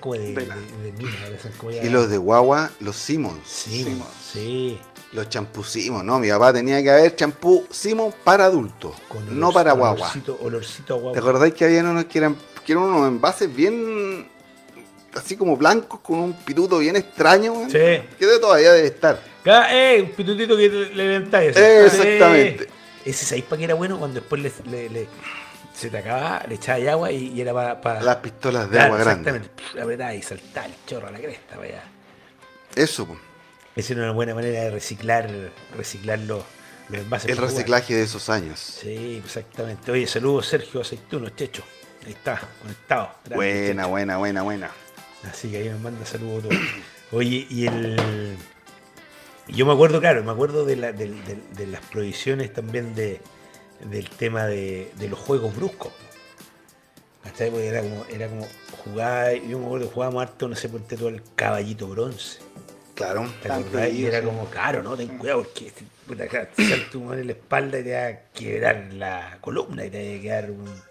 Como 0.00 0.14
de, 0.16 0.34
de, 0.34 0.44
de 0.44 0.92
mina, 0.98 1.80
Y 1.82 1.88
los 1.90 2.10
de 2.10 2.18
guagua, 2.18 2.72
los 2.80 2.96
Simmons. 2.96 3.40
Sí, 3.46 3.84
Simons. 3.84 4.04
sí. 4.32 4.78
Los 5.12 5.28
champusimos, 5.28 6.04
¿no? 6.04 6.20
Mi 6.20 6.28
papá 6.30 6.52
tenía 6.52 6.80
que 6.82 6.90
haber 6.90 7.16
champú 7.16 7.66
Simon 7.70 8.14
para 8.22 8.44
adultos, 8.44 8.94
no 9.30 9.50
para 9.50 9.72
guagua. 9.72 10.02
Olorcito, 10.06 10.38
olorcito 10.40 10.94
a 10.94 10.96
guagua. 10.98 11.12
¿Te 11.14 11.18
acordáis 11.18 11.54
que 11.54 11.64
habían 11.64 11.86
unos 11.86 12.04
que 12.04 12.18
eran, 12.18 12.36
que 12.64 12.72
eran 12.72 12.84
unos 12.84 13.08
envases 13.08 13.52
bien 13.52 14.28
así 15.12 15.36
como 15.36 15.56
blancos 15.56 15.98
con 16.00 16.20
un 16.20 16.32
pituto 16.32 16.78
bien 16.78 16.94
extraño? 16.94 17.64
Sí. 17.66 17.72
Que 18.18 18.38
todavía 18.40 18.72
debe 18.72 18.86
estar. 18.86 19.20
¡Eh! 19.44 20.00
Un 20.02 20.10
pitutito 20.12 20.56
que 20.56 20.68
le 20.68 20.94
le 20.94 21.08
levantáis. 21.08 21.56
Exactamente. 21.56 22.64
Eh, 22.64 22.68
Ese 23.06 23.24
sabéis 23.24 23.44
para 23.46 23.58
qué 23.58 23.64
era 23.64 23.74
bueno 23.74 23.98
cuando 23.98 24.20
después 24.20 24.40
le, 24.40 24.52
le- 24.70 24.88
le- 24.90 25.08
se 25.74 25.88
te 25.90 25.98
acababa, 25.98 26.44
le 26.46 26.54
echaba 26.56 26.92
agua 26.92 27.10
y, 27.10 27.32
y 27.32 27.40
era 27.40 27.80
para. 27.80 28.00
Las 28.02 28.16
pistolas 28.16 28.70
de 28.70 28.78
agua 28.78 28.98
grande. 28.98 29.30
Exactamente. 29.30 29.82
Apretaba 29.82 30.14
y 30.14 30.22
saltaba 30.22 30.66
el 30.66 30.74
chorro 30.86 31.08
a 31.08 31.10
la 31.10 31.18
cresta. 31.18 31.56
Vaya. 31.56 31.82
Eso, 32.76 33.06
po. 33.06 33.16
Esa 33.76 33.92
era 33.92 34.02
una 34.02 34.12
buena 34.12 34.34
manera 34.34 34.62
de 34.64 34.70
reciclar, 34.70 35.30
reciclar 35.76 36.18
los, 36.20 36.42
los 36.88 37.00
envases. 37.00 37.30
el 37.30 37.36
reciclaje 37.36 37.94
de 37.94 38.02
esos 38.02 38.28
años. 38.28 38.58
Sí, 38.58 39.22
exactamente. 39.24 39.90
Oye, 39.92 40.06
saludos 40.06 40.46
Sergio 40.46 40.80
Aceituno, 40.80 41.28
Checho. 41.30 41.62
Ahí 42.06 42.12
está, 42.12 42.40
conectado. 42.62 43.10
Grande, 43.24 43.36
Buena, 43.36 43.82
Checho. 43.82 43.88
buena, 43.90 44.16
buena, 44.18 44.42
buena. 44.42 44.70
Así 45.30 45.50
que 45.50 45.58
ahí 45.58 45.68
nos 45.68 45.80
manda 45.80 46.04
saludos 46.06 46.44
todos. 46.44 46.56
Oye, 47.12 47.46
y 47.50 47.66
el. 47.66 48.36
Yo 49.48 49.66
me 49.66 49.72
acuerdo, 49.72 50.00
claro, 50.00 50.22
me 50.22 50.30
acuerdo 50.30 50.64
de, 50.64 50.76
la- 50.76 50.92
las 51.66 51.80
prohibiciones 51.86 52.52
también 52.52 52.94
de, 52.94 53.20
del 53.84 54.08
tema 54.10 54.46
de, 54.46 54.92
de 54.96 55.08
los 55.08 55.18
juegos 55.18 55.54
bruscos. 55.56 55.92
Hasta 57.24 57.44
ahí 57.44 57.52
era 57.56 57.82
como, 57.82 58.04
era 58.08 58.28
como 58.28 58.46
jugar, 58.84 59.34
yo 59.42 59.58
me 59.58 59.66
acuerdo 59.66 59.88
que 59.88 59.94
jugábamos 59.94 60.22
harto, 60.22 60.48
no 60.48 60.56
sé, 60.56 60.68
ponte 60.68 60.96
todo 60.96 61.08
el 61.08 61.22
caballito 61.34 61.86
bronce. 61.88 62.38
Claro. 63.00 63.26
Y 63.90 64.04
era 64.04 64.22
como, 64.22 64.46
claro, 64.46 64.82
¿no? 64.82 64.96
Ten 64.96 65.18
cuidado 65.18 65.42
porque 65.42 65.72
puta, 66.06 66.26
te 66.28 66.42
en 66.62 67.26
la 67.26 67.32
espalda 67.32 67.78
y 67.78 67.84
te 67.84 67.92
va 67.92 68.06
a 68.06 68.18
quebrar 68.34 68.88
la 68.92 69.38
columna 69.40 69.86
y 69.86 69.90
te 69.90 70.12
va 70.12 70.18
a 70.18 70.22
quedar 70.22 70.50
un 70.50 70.89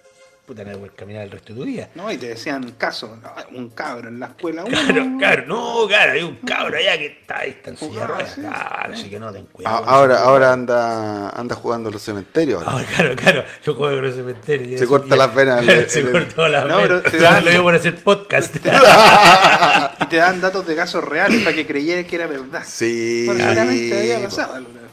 puta, 0.49 0.63
no 0.63 0.77
poder 0.77 0.91
caminar 0.93 1.23
el 1.23 1.31
resto 1.31 1.53
de 1.53 1.59
tu 1.59 1.65
vida. 1.65 1.89
¿no? 1.95 2.11
Y 2.11 2.17
te 2.17 2.27
decían 2.29 2.71
caso, 2.77 3.15
no, 3.21 3.57
un 3.57 3.69
cabro 3.69 4.09
en 4.09 4.19
la 4.19 4.25
escuela. 4.27 4.63
Claro, 4.63 5.03
uno- 5.03 5.17
claro, 5.19 5.43
no, 5.47 5.87
claro, 5.87 6.11
hay 6.13 6.23
un 6.23 6.35
cabro 6.37 6.75
allá 6.77 6.97
que 6.97 7.05
está 7.05 7.37
ahí, 7.39 7.49
está 7.51 7.69
en 7.69 7.77
silla 7.77 8.05
claro, 8.05 8.93
así 8.93 9.09
que 9.09 9.19
no, 9.19 9.31
ten 9.31 9.45
cuidado. 9.45 9.77
ahora, 9.85 10.19
ahora 10.21 10.51
anda, 10.53 11.29
anda 11.29 11.55
jugando 11.55 11.89
en 11.89 11.93
los 11.93 12.01
cementerios. 12.01 12.63
ahora. 12.63 12.71
Ahora, 12.71 12.85
claro, 12.95 13.15
claro, 13.15 13.43
yo 13.63 13.75
juego 13.75 13.95
con 13.95 14.03
los 14.05 14.15
cementerios. 14.15 14.71
y 14.71 14.77
Se 14.79 14.87
corta 14.87 15.15
y- 15.15 15.17
las 15.19 15.35
venas, 15.35 15.65
se 15.87 16.11
cortó 16.11 16.47
las 16.47 16.65
No, 16.67 16.77
venas. 16.77 17.01
pero 17.03 17.17
Ya 17.19 17.31
dan- 17.33 17.45
lo 17.45 17.51
digo 17.51 17.63
por 17.63 17.75
hacer 17.75 17.95
podcast. 18.03 18.55
Y 18.55 20.05
te 20.07 20.17
dan 20.17 20.41
datos 20.41 20.65
de 20.65 20.75
casos 20.75 21.03
reales 21.03 21.43
para 21.43 21.55
que 21.55 21.65
creyeras 21.67 22.05
que 22.05 22.15
era 22.15 22.27
verdad. 22.27 22.63
Sí. 22.65 23.23
Porque 23.27 23.43
seguramente 23.43 23.99
había 23.99 24.17
po. 24.17 24.23
pasado 24.25 24.55
alguna 24.55 24.81
vez. 24.81 24.89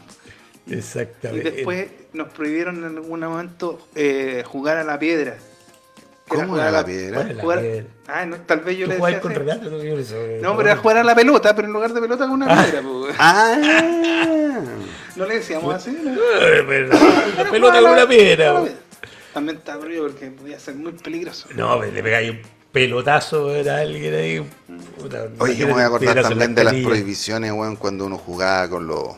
Y 0.67 0.75
Exactamente. 0.75 1.51
después 1.51 1.87
nos 2.17 2.29
prohibieron 2.33 2.77
en 2.79 2.85
algún 2.97 3.21
momento 3.21 3.79
eh, 3.95 4.43
jugar 4.47 4.77
a 4.79 4.85
la 4.85 4.99
piedra. 4.99 5.37
¿Cómo 6.29 6.45
jugar 6.49 6.69
era 6.69 6.79
a 6.79 6.81
la 6.83 6.85
piedra? 6.87 7.17
¿Cuál 7.19 7.31
es 7.31 7.37
la 7.37 7.43
jugar- 7.43 7.61
piedra? 7.61 7.85
Ah, 8.09 8.27
no, 8.27 8.37
tal 8.39 8.61
vez 8.61 8.77
yo 8.79 8.87
¿Tú 8.87 8.91
le 8.93 8.97
decía. 8.99 9.21
con. 9.21 9.35
Renato? 9.35 9.71
No, 9.71 9.83
yo 9.83 9.97
no 10.43 10.57
pero 10.57 10.69
era 10.71 10.77
jugar 10.77 10.97
a 10.99 11.05
la 11.05 11.15
pelota, 11.15 11.55
pero 11.55 11.69
en 11.69 11.73
lugar 11.75 11.93
de 11.93 12.01
pelota 12.01 12.25
con 12.25 12.33
una 12.33 12.47
Ah. 12.49 12.63
piedra. 12.65 12.83
pues. 12.83 13.15
Ah. 13.19 14.61
No 15.15 15.25
le 15.27 15.35
decíamos 15.37 15.75
así. 15.75 15.97
¿no? 16.03 16.13
Pero- 16.67 16.89
La 17.37 17.51
pelota 17.51 17.75
con 17.75 17.85
la- 17.85 17.93
una 17.93 18.09
piedra. 18.09 18.45
la 18.47 18.53
bo. 18.61 18.65
piedra. 18.67 18.81
También 19.33 19.59
estaba 19.59 19.81
prohibido 19.81 20.09
porque 20.09 20.27
podía 20.31 20.59
ser 20.59 20.75
muy 20.75 20.93
peligroso. 20.93 21.49
No, 21.55 21.79
pero 21.79 21.93
le 21.93 22.03
pegáis 22.03 22.31
un 22.31 22.41
pelotazo 22.73 23.51
a 23.51 23.79
alguien 23.79 24.15
ahí. 24.15 24.51
puta, 25.01 25.29
Oye, 25.39 25.57
yo 25.57 25.67
me 25.69 25.75
voy 25.75 25.83
a 25.83 25.87
acordar 25.87 26.23
también 26.23 26.55
la 26.55 26.57
de 26.57 26.65
las 26.65 26.75
prohibiciones, 26.75 27.53
weón, 27.53 27.77
cuando 27.77 28.05
uno 28.07 28.19
jugaba 28.19 28.69
con 28.69 28.87
los 28.87 29.11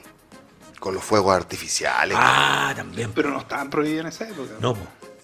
con 0.78 0.94
los 0.94 1.02
fuegos 1.04 1.34
artificiales. 1.34 2.16
Ah, 2.20 2.72
también. 2.76 3.12
Pero 3.14 3.30
no 3.30 3.40
estaban 3.40 3.68
prohibidos 3.70 4.02
en 4.02 4.06
esa 4.08 4.28
época. 4.28 4.52
No, 4.60 4.74
po, 4.74 4.80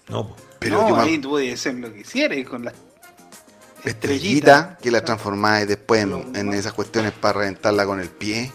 no, 0.08 0.28
po. 0.28 0.36
pero 0.58 0.88
no, 0.88 1.00
ahí 1.00 1.18
tú 1.18 1.30
podías 1.30 1.60
hacer 1.60 1.74
lo 1.76 1.92
que 1.92 1.98
quisieras 2.02 2.38
y 2.38 2.44
con 2.44 2.64
las 2.64 2.74
estrellita 3.84 4.78
que 4.80 4.90
la 4.90 5.04
transformáis 5.04 5.68
después 5.68 6.02
en, 6.02 6.52
esas 6.54 6.72
cuestiones 6.72 7.12
para 7.12 7.40
reventarla 7.40 7.84
con 7.86 8.00
el 8.00 8.08
pie. 8.08 8.50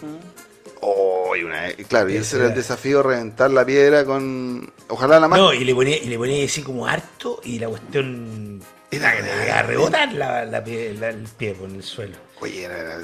Oh, 0.80 1.36
y 1.36 1.44
una 1.44 1.70
claro, 1.88 2.08
y 2.10 2.16
Ese 2.16 2.36
era 2.36 2.46
el 2.46 2.50
era- 2.52 2.58
desafío, 2.60 3.02
reventar 3.02 3.50
la 3.50 3.64
piedra 3.64 4.04
con... 4.04 4.72
Ojalá 4.88 5.20
la 5.20 5.28
mano. 5.28 5.44
No, 5.44 5.52
y 5.52 5.64
le 5.64 5.74
ponía, 5.74 5.96
y 5.98 6.06
le 6.06 6.16
ponía 6.16 6.44
así 6.44 6.62
como 6.62 6.86
harto 6.86 7.40
y 7.44 7.58
la 7.58 7.68
cuestión 7.68 8.60
Era 8.90 9.12
era 9.12 9.16
que 9.16 9.22
grande. 9.28 9.44
le 9.44 9.52
a 9.52 9.62
rebotar 9.62 10.12
la, 10.14 10.44
la 10.46 10.64
pie- 10.64 10.94
la- 10.98 11.10
el 11.10 11.24
pie 11.36 11.54
por 11.54 11.68
el 11.68 11.82
suelo. 11.82 12.16
Oye, 12.40 12.64
era, 12.64 12.78
era 12.78 12.98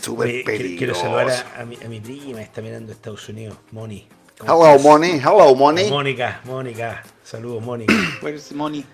súper 0.00 0.28
Oye, 0.28 0.44
quiero- 0.44 0.58
quiero 0.58 0.94
peligroso. 0.94 1.00
saludar 1.00 1.30
a, 1.56 1.62
a 1.62 1.64
mi, 1.64 1.76
a 1.84 1.88
mi 1.88 2.00
prima, 2.00 2.40
está 2.42 2.60
mirando 2.62 2.92
Estados 2.92 3.28
Unidos, 3.28 3.56
Moni. 3.72 4.06
¿Cómo 4.38 4.52
Hello, 4.52 4.66
estás? 4.76 4.82
money. 4.82 5.10
Hello, 5.18 5.54
money. 5.54 5.90
Mónica, 5.90 6.40
Mónica. 6.44 7.02
Saludos, 7.24 7.62
Mónica. 7.62 7.92
Where's 8.22 8.52
money? 8.52 8.84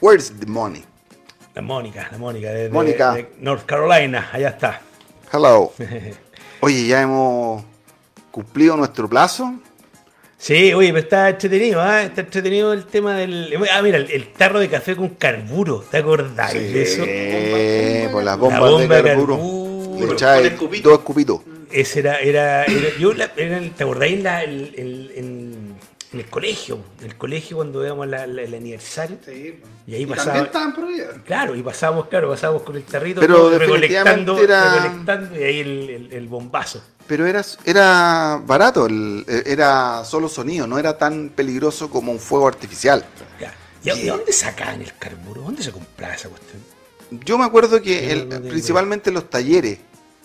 Where's 0.00 0.30
the 0.38 0.46
money? 0.46 0.84
La 1.54 1.62
Mónica, 1.62 2.08
la 2.10 2.18
Mónica 2.18 2.50
de, 2.50 2.68
Mónica. 2.70 3.14
de 3.14 3.32
North 3.40 3.64
Carolina, 3.66 4.28
allá 4.32 4.48
está. 4.50 4.80
Hello. 5.32 5.72
Oye, 6.60 6.86
ya 6.86 7.02
hemos 7.02 7.62
cumplido 8.30 8.76
nuestro 8.76 9.08
plazo. 9.08 9.54
Sí, 10.38 10.74
oye, 10.74 10.88
pero 10.88 10.98
está 11.04 11.28
entretenido, 11.28 11.80
¿ah? 11.80 12.02
Está 12.02 12.22
entretenido 12.22 12.72
el 12.72 12.84
tema 12.86 13.14
del. 13.16 13.54
Ah, 13.72 13.80
mira, 13.80 13.96
el, 13.98 14.10
el 14.10 14.32
tarro 14.32 14.58
de 14.58 14.68
café 14.68 14.96
con 14.96 15.10
carburo, 15.10 15.84
¿te 15.88 15.98
acordás 15.98 16.52
de 16.52 16.82
eso? 16.82 18.10
Por 18.12 18.24
las 18.24 18.36
La 18.36 18.42
bombas 18.42 18.60
bomba 18.60 18.96
de 18.96 19.02
de 19.02 19.08
carburo. 19.10 19.36
carburo. 19.36 19.61
Le 20.00 20.12
echáis 20.12 20.42
Con 20.42 20.52
escupito. 20.52 20.88
dos 20.90 20.98
escupitos. 20.98 21.40
Ese 21.70 22.00
era, 22.00 22.18
era, 22.20 22.64
era- 22.64 22.96
yo 22.98 23.12
la- 23.14 23.32
era 23.36 23.58
el- 23.58 23.70
¿te 23.72 23.84
acordáis 23.84 24.22
la, 24.22 24.42
el, 24.42 24.74
el- 24.76 25.12
en, 25.16 25.74
en 26.12 26.20
el 26.20 26.26
colegio, 26.26 26.78
en 27.00 27.06
el 27.06 27.16
colegio 27.16 27.56
cuando 27.56 27.80
veíamos 27.80 28.06
la- 28.06 28.26
la- 28.26 28.42
el 28.42 28.54
aniversario. 28.54 29.16
Sí, 29.24 29.58
Y 29.86 29.94
ahí 29.94 30.04
prohibidas. 30.74 31.08
Claro, 31.24 31.56
y 31.56 31.62
pasábamos, 31.62 32.06
claro, 32.08 32.28
pasábamos 32.28 32.62
con 32.62 32.76
el 32.76 32.82
tarrito, 32.84 33.20
Pero 33.20 33.36
todo, 33.36 33.58
recolectando, 33.58 34.38
era- 34.38 34.74
recolectando, 34.74 35.38
y 35.40 35.42
ahí 35.42 35.60
el, 35.60 35.90
el- 35.90 36.12
el 36.12 36.28
bombazo. 36.28 36.82
Pero 37.06 37.26
era, 37.26 37.42
era 37.64 38.40
barato, 38.46 38.86
el- 38.86 39.24
era 39.46 40.04
solo 40.04 40.28
sonido, 40.28 40.66
no 40.66 40.78
era 40.78 40.96
tan 40.98 41.30
peligroso 41.30 41.88
como 41.90 42.12
un 42.12 42.18
fuego 42.20 42.46
artificial. 42.46 43.04
Ya. 43.40 43.54
¿Y 43.94 44.02
de 44.02 44.08
dónde 44.10 44.32
sacaban 44.32 44.80
el 44.82 44.92
carburo? 44.98 45.40
¿Dónde 45.42 45.62
se 45.62 45.72
compraba 45.72 46.14
esa 46.14 46.28
cuestión? 46.28 46.62
Yo 47.24 47.38
me 47.38 47.44
acuerdo 47.44 47.80
que 47.82 48.12
el- 48.12 48.26
principalmente 48.48 49.10
en 49.10 49.14
los 49.14 49.28
talleres, 49.28 49.78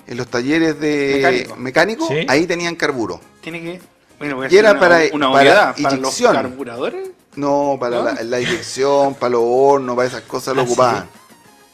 en 0.08 0.18
los 0.18 0.28
talleres 0.28 0.80
de 0.80 1.14
Mecánico. 1.16 1.56
mecánico, 1.58 2.08
Sí. 2.08 2.26
ahí 2.28 2.46
tenían 2.48 2.76
carburo. 2.76 3.20
Tiene 3.42 3.62
que. 3.62 3.82
Bueno, 4.20 4.38
voy 4.38 4.48
a 4.48 4.50
Y 4.52 4.58
era 4.58 4.70
hacer 4.70 4.80
una, 4.82 4.90
para- 4.90 5.16
una 5.16 5.28
para 5.32 5.42
obviedad, 5.42 5.76
para 5.76 5.82
los 5.82 5.94
inyección. 6.00 6.34
carburadores. 6.34 7.10
No, 7.36 7.78
para 7.80 7.98
¿No? 7.98 8.04
La, 8.06 8.24
la 8.24 8.42
inyección, 8.42 9.14
para 9.16 9.32
los 9.32 9.42
hornos, 9.44 9.96
para 9.96 10.08
esas 10.08 10.22
cosas 10.22 10.56
lo 10.56 10.62
Ah, 10.62 10.66
ocupaban. 10.66 11.10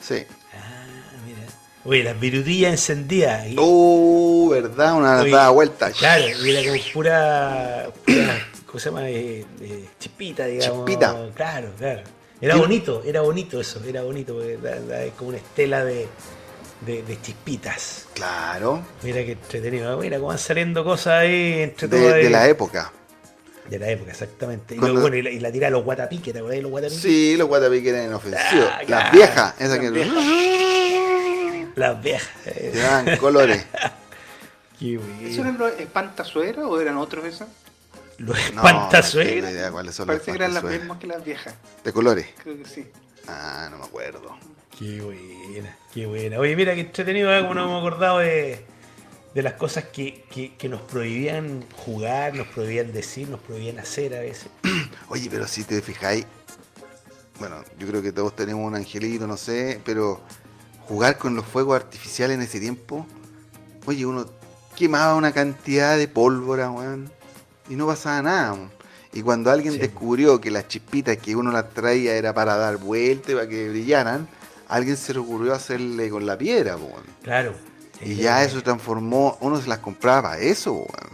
Sí. 0.02 0.16
Ah, 0.54 0.84
mira. 1.26 1.40
Oye, 1.86 2.04
las 2.04 2.20
virutillas 2.20 2.72
encendidas. 2.72 3.48
y- 3.48 3.56
Uh, 3.58 4.50
¿verdad? 4.50 4.96
Una 4.96 5.22
Oye, 5.22 5.32
dada 5.32 5.50
vuelta. 5.52 5.92
Claro, 5.92 6.24
y 6.44 6.50
era 6.52 6.70
como 6.70 6.84
pura, 6.94 7.90
pura 8.06 8.48
¿cómo 8.66 8.80
se 8.80 8.90
llama? 8.90 9.10
Eh, 9.10 9.46
eh, 9.62 9.86
chispita, 10.00 10.46
digamos. 10.48 10.86
Chispita. 10.86 11.16
Claro, 11.36 11.72
claro. 11.78 12.02
Era 12.44 12.56
bonito, 12.58 13.02
era 13.06 13.22
bonito 13.22 13.60
eso, 13.62 13.82
era 13.88 14.02
bonito, 14.04 14.34
porque 14.36 14.58
da- 14.58 14.80
da- 14.80 15.04
es 15.04 15.14
como 15.14 15.30
una 15.30 15.38
estela 15.38 15.86
de, 15.86 16.08
de, 16.86 17.02
de 17.04 17.22
chispitas. 17.22 18.08
Claro. 18.14 18.82
Mira 19.02 19.24
qué 19.24 19.32
entretenido, 19.34 19.98
mira 19.98 20.18
cómo 20.18 20.28
van 20.30 20.38
saliendo 20.40 20.84
cosas 20.84 21.22
ahí 21.22 21.62
entre 21.62 21.88
De, 21.88 22.14
ahí. 22.14 22.24
de 22.26 22.30
la 22.30 22.48
época. 22.48 22.92
De 23.70 23.80
la 23.80 23.90
época, 23.90 24.12
exactamente. 24.12 24.76
Y, 24.76 24.78
Cuando- 24.78 24.96
luego, 25.00 25.10
bueno, 25.10 25.18
y 25.18 25.22
la, 25.22 25.30
y 25.30 25.40
la 25.40 25.52
tira 25.52 25.68
a 25.68 25.72
los 25.72 25.86
guatapiques, 25.86 26.34
¿te 26.34 26.40
acordás 26.40 26.58
de 26.58 26.62
los 26.64 26.72
guatapiques? 26.72 27.02
Sí, 27.02 27.38
los 27.38 27.48
guatapiques 27.48 27.94
eran 27.94 28.06
inofensivos. 28.08 28.68
Ah, 28.70 28.78
Las 28.80 28.86
claro. 28.88 29.12
viejas, 29.14 29.54
esas 29.60 29.80
que. 29.80 31.72
Las 31.76 32.04
viejas. 32.04 32.30
Te 32.44 32.72
daban 32.78 33.18
colores. 33.18 33.66
qué 34.80 34.96
¿Eso 34.96 35.04
bueno. 35.06 35.42
eran 35.44 35.58
los 35.58 35.80
espantasueras 35.80 36.66
o 36.66 36.80
eran 36.82 36.98
otros 36.98 37.24
esos? 37.26 37.48
Los 38.18 38.38
No, 38.38 38.44
no 38.44 38.62
tengo 38.62 38.68
espantasuegros. 38.68 39.52
idea 39.52 39.72
cuáles 39.72 39.96
son 39.96 40.08
los 40.08 40.16
Parece 40.18 40.32
que 40.32 40.38
eran 40.38 40.54
las 40.54 40.64
mismas 40.64 40.98
que 41.00 41.08
las 41.08 41.24
viejas. 41.24 41.56
De 41.84 41.92
colores. 41.94 42.28
Creo 42.44 42.58
que 42.58 42.66
sí. 42.66 42.88
Ah, 43.28 43.68
no 43.72 43.78
me 43.80 43.86
acuerdo. 43.86 44.38
Qué 44.78 45.02
buena, 45.02 45.78
qué 45.94 46.06
buena. 46.06 46.40
Oye, 46.40 46.56
mira 46.56 46.74
qué 46.74 46.82
entretenido, 46.82 47.34
¿eh? 47.36 47.42
como 47.42 47.54
nos 47.54 47.66
hemos 47.68 47.80
acordado 47.80 48.20
de, 48.20 48.66
de 49.34 49.42
las 49.44 49.54
cosas 49.54 49.86
que, 49.86 50.26
que- 50.32 50.56
que 50.56 50.68
nos 50.70 50.82
prohibían 50.82 51.64
jugar, 51.86 52.34
nos 52.36 52.48
prohibían 52.48 52.92
decir, 52.92 53.30
nos 53.30 53.40
prohibían 53.40 53.80
hacer 53.80 54.16
a 54.16 54.20
veces. 54.22 54.48
Oye, 55.10 55.28
pero 55.30 55.48
si 55.48 55.64
te 55.64 55.82
fijáis, 55.82 56.26
bueno, 57.40 57.64
yo 57.78 57.88
creo 57.88 58.02
que 58.02 58.12
todos 58.12 58.36
tenemos 58.36 58.66
un 58.66 58.76
angelito, 58.76 59.28
no 59.28 59.38
sé, 59.38 59.80
pero 59.86 60.22
jugar 60.88 61.18
con 61.18 61.36
los 61.36 61.46
fuegos 61.46 61.76
artificiales 61.76 62.36
en 62.36 62.42
ese 62.44 62.60
tiempo, 62.60 63.06
oye, 63.86 64.06
uno 64.06 64.26
quemaba 64.76 65.16
una 65.16 65.32
cantidad 65.32 65.98
de 65.98 66.08
pólvora, 66.08 66.70
weón, 66.72 67.12
y 67.70 67.76
no 67.76 67.88
pasaba 67.88 68.22
nada. 68.22 68.58
Y 69.14 69.22
cuando 69.22 69.52
alguien 69.52 69.74
Sí. 69.74 69.80
descubrió 69.80 70.42
que 70.42 70.50
las 70.52 70.68
chispitas 70.68 71.18
que 71.18 71.36
uno 71.36 71.52
las 71.52 71.70
traía 71.72 72.16
era 72.16 72.34
para 72.34 72.56
dar 72.58 72.78
vuelta 72.78 73.32
y 73.32 73.36
para 73.36 73.48
que 73.48 73.70
brillaran, 73.70 74.28
alguien 74.68 74.98
se 74.98 75.14
le 75.14 75.20
ocurrió 75.20 75.54
hacerle 75.54 76.10
con 76.10 76.26
la 76.26 76.38
piedra, 76.38 76.78
po. 76.78 76.92
Claro. 77.22 77.54
Y 78.02 78.16
ya 78.16 78.44
eso 78.44 78.62
transformó, 78.64 79.38
uno 79.42 79.62
se 79.62 79.68
las 79.70 79.80
compraba 79.80 80.30
para 80.32 80.40
eso, 80.42 80.74
weón. 80.74 81.14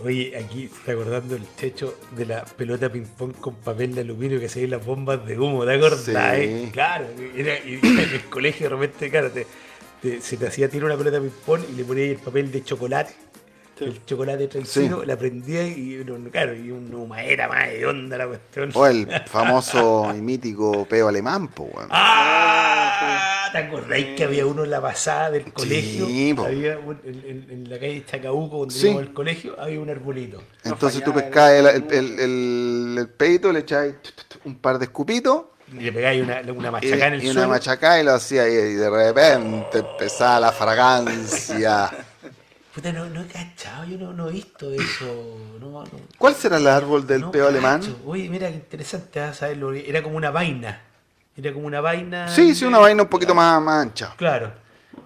Oye, 0.00 0.36
aquí 0.38 0.64
está 0.72 0.92
acordando 0.92 1.34
el 1.34 1.44
techo 1.44 1.98
de 2.16 2.24
la 2.24 2.44
pelota 2.44 2.88
ping-pong 2.90 3.34
con 3.40 3.56
papel 3.56 3.94
de 3.96 4.02
aluminio 4.02 4.38
que 4.38 4.48
se 4.48 4.60
ve 4.60 4.68
las 4.68 4.84
bombas 4.84 5.26
de 5.26 5.36
humo, 5.38 5.64
¿te 5.64 5.74
acordás? 5.74 6.04
Sí. 6.04 6.12
eh? 6.14 6.70
Claro, 6.72 7.06
era, 7.34 7.58
y 7.64 7.80
en 7.82 7.98
el 7.98 8.24
colegio 8.30 8.70
de 8.70 8.76
repente, 8.76 9.10
claro, 9.10 9.30
te- 9.32 9.46
te- 10.00 10.20
se 10.20 10.36
te 10.36 10.46
hacía 10.46 10.68
tirar 10.68 10.86
una 10.86 10.96
pelota 10.96 11.20
ping-pong 11.20 11.62
y 11.72 11.76
le 11.76 11.84
ponías 11.84 12.10
el 12.10 12.18
papel 12.18 12.52
de 12.52 12.62
chocolate. 12.62 13.12
El 13.80 14.04
chocolate 14.04 14.48
traicino, 14.48 15.00
Sí. 15.00 15.06
la 15.06 15.16
prendía 15.16 15.66
y, 15.66 16.04
claro, 16.32 16.54
y 16.54 16.70
una 16.70 16.96
humadera 16.96 17.48
más 17.48 17.68
de 17.70 17.86
onda 17.86 18.16
la 18.18 18.26
cuestión. 18.26 18.70
O 18.74 18.86
el 18.86 19.06
famoso 19.26 20.12
y 20.16 20.20
mítico 20.20 20.84
peo 20.86 21.08
alemán, 21.08 21.48
po, 21.48 21.64
weón. 21.64 21.88
¡Ah! 21.90 23.48
¿Te 23.52 23.58
acordáis 23.58 24.08
que 24.16 24.24
había 24.24 24.44
uno 24.44 24.64
en 24.64 24.70
la 24.70 24.80
pasada 24.82 25.30
del 25.30 25.50
colegio? 25.52 26.06
Sí, 26.06 26.34
había 26.38 26.78
un- 26.78 27.00
en, 27.04 27.14
en- 27.24 27.46
en 27.50 27.70
la 27.70 27.78
calle 27.78 28.04
Chacabuco, 28.04 28.58
donde 28.58 28.74
Sí. 28.74 28.86
íbamos 28.88 29.02
al 29.04 29.14
colegio, 29.14 29.56
había 29.58 29.80
un 29.80 29.88
arbolito. 29.88 30.42
Entonces 30.64 31.02
tú 31.02 31.14
pescabas 31.14 31.52
el, 31.52 31.66
era- 31.66 31.76
el, 31.76 31.84
el, 31.92 32.20
el- 32.20 32.96
el 32.98 33.08
peito, 33.08 33.50
le 33.52 33.60
echabas 33.60 33.94
un 34.44 34.56
par 34.58 34.78
de 34.78 34.84
escupitos 34.86 35.44
Y 35.72 35.76
le 35.80 35.92
pegáis 35.92 36.22
una, 36.22 36.40
una 36.52 36.70
machacá 36.70 37.06
en 37.06 37.14
el 37.14 37.22
y 37.22 37.26
una 37.26 37.32
suelo. 37.34 37.48
machacá 37.48 38.00
y 38.00 38.04
lo 38.04 38.12
hacía 38.14 38.46
y, 38.48 38.52
y 38.52 38.74
de 38.74 38.90
repente 38.90 39.78
empezaba 39.78 40.40
la 40.40 40.52
fragancia. 40.52 41.90
Puta, 42.78 42.92
no, 42.92 43.06
no 43.06 43.22
he 43.22 43.26
cachado, 43.26 43.86
yo 43.86 43.98
no, 43.98 44.12
no 44.12 44.28
he 44.28 44.34
visto 44.34 44.72
eso. 44.72 45.36
No, 45.58 45.82
no, 45.82 45.84
¿Cuál 46.16 46.36
será 46.36 46.58
el 46.58 46.66
árbol 46.68 47.04
del 47.04 47.22
no 47.22 47.32
peo 47.32 47.46
cacho. 47.46 47.58
alemán? 47.58 47.96
Oye, 48.06 48.28
mira 48.28 48.48
qué 48.50 48.54
interesante, 48.54 49.18
¿ah? 49.18 49.34
saberlo. 49.34 49.72
Era 49.72 50.00
como 50.00 50.16
una 50.16 50.30
vaina. 50.30 50.80
Era 51.36 51.52
como 51.52 51.66
una 51.66 51.80
vaina. 51.80 52.28
Sí, 52.28 52.54
sí, 52.54 52.64
una 52.64 52.78
vaina 52.78 53.02
un 53.02 53.08
poquito 53.08 53.34
más, 53.34 53.60
más 53.60 53.82
ancha. 53.82 54.14
Claro. 54.16 54.52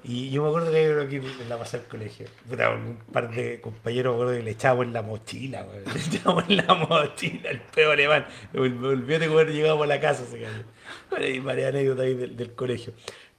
Y 0.04 0.28
yo 0.28 0.42
me 0.42 0.48
acuerdo 0.48 0.70
que 0.70 0.92
uno 0.92 1.00
aquí 1.00 1.16
en 1.16 1.48
la 1.48 1.56
pasada 1.56 1.78
del 1.78 1.88
colegio. 1.88 2.26
Puta, 2.46 2.68
un 2.68 2.98
par 3.10 3.30
de 3.34 3.58
compañeros 3.62 4.12
me 4.12 4.22
acuerdo 4.22 4.38
que 4.38 4.44
le 4.44 4.50
echábamos 4.50 4.84
en 4.84 4.92
la 4.92 5.02
mochila, 5.02 5.64
weón. 5.64 5.84
Le 5.94 6.00
echábamos 6.00 6.44
en 6.50 6.56
la 6.58 6.74
mochila 6.74 7.50
el 7.52 7.60
peo 7.62 7.92
alemán. 7.92 8.26
Me 8.52 8.60
olvidé 8.60 9.18
de 9.18 9.28
cuando 9.30 9.50
llegábamos 9.50 9.84
a 9.84 9.86
la 9.86 9.98
casa, 9.98 10.26
se 10.26 10.42
cayó. 10.42 10.64
Bueno, 11.08 11.24
hay 11.24 11.40
varias 11.40 11.70
anécdotas 11.70 12.04
ahí 12.04 12.14
del, 12.14 12.36
del 12.36 12.52
colegio. 12.54 12.92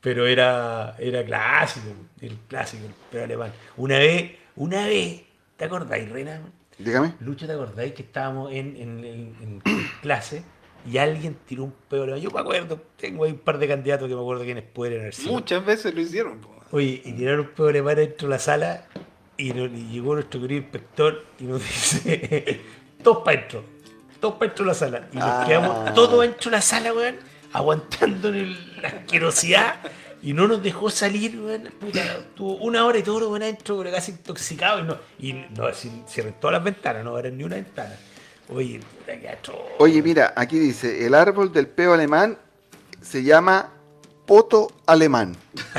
Pero 0.04 0.28
era, 0.28 0.96
era 1.00 1.24
clásico, 1.24 1.88
el 2.22 2.38
clásico, 2.48 2.86
el 2.86 2.94
peo 3.10 3.24
alemán. 3.24 3.52
Una 3.78 3.98
vez, 3.98 4.34
una 4.56 4.86
vez, 4.86 5.22
¿te 5.58 5.66
acordáis, 5.66 6.10
Rena? 6.10 6.42
Dígame. 6.78 7.14
Lucho, 7.22 7.48
¿te 7.48 7.54
acordáis 7.54 7.94
que 7.94 8.02
estábamos 8.04 8.52
en, 8.52 8.76
en- 8.76 9.06
en- 9.06 9.36
en 9.42 9.62
clase 10.02 10.44
y 10.92 10.98
alguien 10.98 11.38
tiró 11.46 11.64
un 11.64 11.74
peo 11.90 12.04
alemán? 12.04 12.20
Yo 12.22 12.30
me 12.32 12.40
acuerdo, 12.42 12.82
tengo 12.98 13.24
ahí 13.24 13.32
un 13.32 13.40
par 13.40 13.58
de 13.60 13.68
candidatos 13.68 14.10
que 14.10 14.14
me 14.16 14.20
acuerdo 14.22 14.44
quiénes 14.44 14.66
pueden 14.66 15.00
haber 15.00 15.16
sido. 15.16 15.32
Muchas 15.32 15.66
veces 15.66 15.94
lo 15.96 16.02
hicieron. 16.02 16.40
po. 16.40 16.54
Oye, 16.72 17.02
y 17.06 17.14
tiraron 17.14 17.42
un 17.42 17.48
pedo 17.54 17.70
alemán 17.70 17.96
dentro 17.96 18.28
de 18.28 18.34
la 18.34 18.40
sala 18.40 18.86
y, 19.38 19.54
no- 19.54 19.66
y 19.66 19.88
llegó 19.90 20.16
nuestro 20.16 20.42
querido 20.42 20.62
inspector 20.64 21.24
y 21.40 21.44
nos 21.46 21.62
dice, 21.64 22.60
todos 23.02 23.20
para 23.24 23.38
adentro, 23.38 23.64
todos 24.20 24.36
para 24.36 24.48
dentro 24.50 24.66
de 24.66 24.68
la 24.68 24.74
sala. 24.76 25.08
Y 25.14 25.16
nos 25.18 25.26
Ah. 25.30 25.44
quedamos 25.48 25.94
todos 25.94 26.22
dentro 26.24 26.52
de 26.52 26.58
la 26.58 26.62
sala, 26.62 26.94
weón, 26.94 27.16
aguantando 27.54 28.32
la 28.32 28.88
asquerosidad 28.88 29.76
y 30.22 30.34
no 30.34 30.48
nos 30.48 30.62
dejó 30.64 30.90
salir. 30.90 31.40
Puta, 31.80 32.02
tuvo 32.36 32.56
una 32.56 32.86
hora 32.86 32.98
y 32.98 33.04
todo, 33.04 33.30
weón, 33.30 33.44
adentro, 33.44 33.84
casi 33.92 34.12
intoxicado 34.12 34.80
y 34.80 34.84
no, 34.84 34.98
y 35.20 35.34
no 35.34 35.72
cierren 36.08 36.34
todas 36.40 36.54
las 36.54 36.64
ventanas, 36.64 37.04
no 37.04 37.18
eran 37.18 37.38
ni 37.38 37.44
una 37.44 37.56
ventana. 37.56 37.96
Oye, 38.50 38.80
puta, 38.80 39.14
atroz. 39.32 39.58
Oye, 39.80 40.02
mira, 40.02 40.34
aquí 40.36 40.58
dice, 40.60 41.06
el 41.06 41.14
árbol 41.14 41.54
del 41.54 41.68
peo 41.68 41.94
alemán 41.94 42.38
se 43.02 43.24
llama 43.24 43.70
poto 44.26 44.72
alemán. 44.86 45.36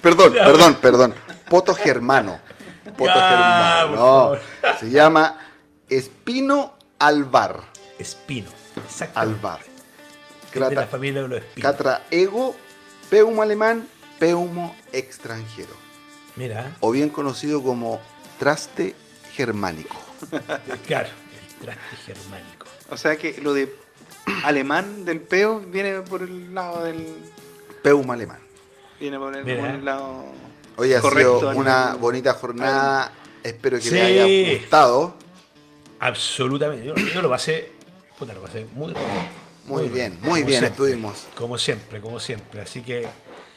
perdón, 0.00 0.32
perdón, 0.32 0.74
perdón. 0.80 1.14
Poto 1.48 1.74
germano. 1.74 2.40
Poto 2.96 3.12
Ya, 3.14 3.28
germano. 3.28 3.96
No, 3.96 4.32
se 4.78 4.90
llama 4.90 5.38
espino 5.88 6.75
albar. 6.98 7.62
Espino, 7.98 8.50
exacto. 8.76 9.18
Albar. 9.20 9.60
de 10.52 10.60
la 10.60 10.68
Crata- 10.70 10.86
familia 10.86 11.22
de 11.22 11.28
los 11.28 11.38
espinos. 11.38 11.70
Catra 11.72 12.02
ego, 12.10 12.54
peumo 13.10 13.42
alemán, 13.42 13.86
peumo 14.18 14.74
extranjero. 14.92 15.74
Mira, 16.36 16.76
O 16.80 16.90
bien 16.90 17.08
conocido 17.10 17.62
como 17.62 18.00
traste 18.38 18.94
germánico. 19.32 19.96
claro, 20.86 21.08
el 21.08 21.64
traste 21.64 21.96
germánico. 22.06 22.66
O 22.90 22.96
sea 22.96 23.16
que 23.16 23.40
lo 23.40 23.52
de 23.54 23.74
alemán 24.44 25.04
del 25.04 25.20
peo 25.20 25.60
viene 25.60 26.00
por 26.02 26.22
el 26.22 26.54
lado 26.54 26.84
del. 26.84 27.06
Peumo 27.82 28.12
alemán. 28.12 28.38
Viene 29.00 29.18
por 29.18 29.36
el, 29.36 29.44
Mira. 29.44 29.60
por 29.60 29.68
el 29.70 29.84
lado. 29.84 30.24
Hoy 30.76 30.92
ha 30.94 31.00
correcto 31.00 31.38
sido 31.40 31.50
una 31.56 31.94
bonita 31.94 32.34
jornada. 32.34 33.12
Espero 33.42 33.76
que 33.78 33.82
Sí. 33.84 33.90
les 33.90 34.02
haya 34.02 34.58
gustado. 34.58 35.16
Absolutamente. 36.00 36.86
Yo, 36.86 36.94
yo 36.94 37.22
lo 37.22 37.28
pasé, 37.30 37.72
puta, 38.18 38.32
lo 38.32 38.42
pasé 38.42 38.66
muy 38.74 38.92
bien. 38.92 39.06
Muy 39.66 39.88
bien, 39.88 40.18
muy 40.22 40.42
bien 40.44 40.60
siempre. 40.60 40.68
estuvimos. 40.84 41.26
Como 41.34 41.58
siempre, 41.58 42.00
como 42.00 42.20
siempre. 42.20 42.60
Así 42.60 42.82
que 42.82 43.06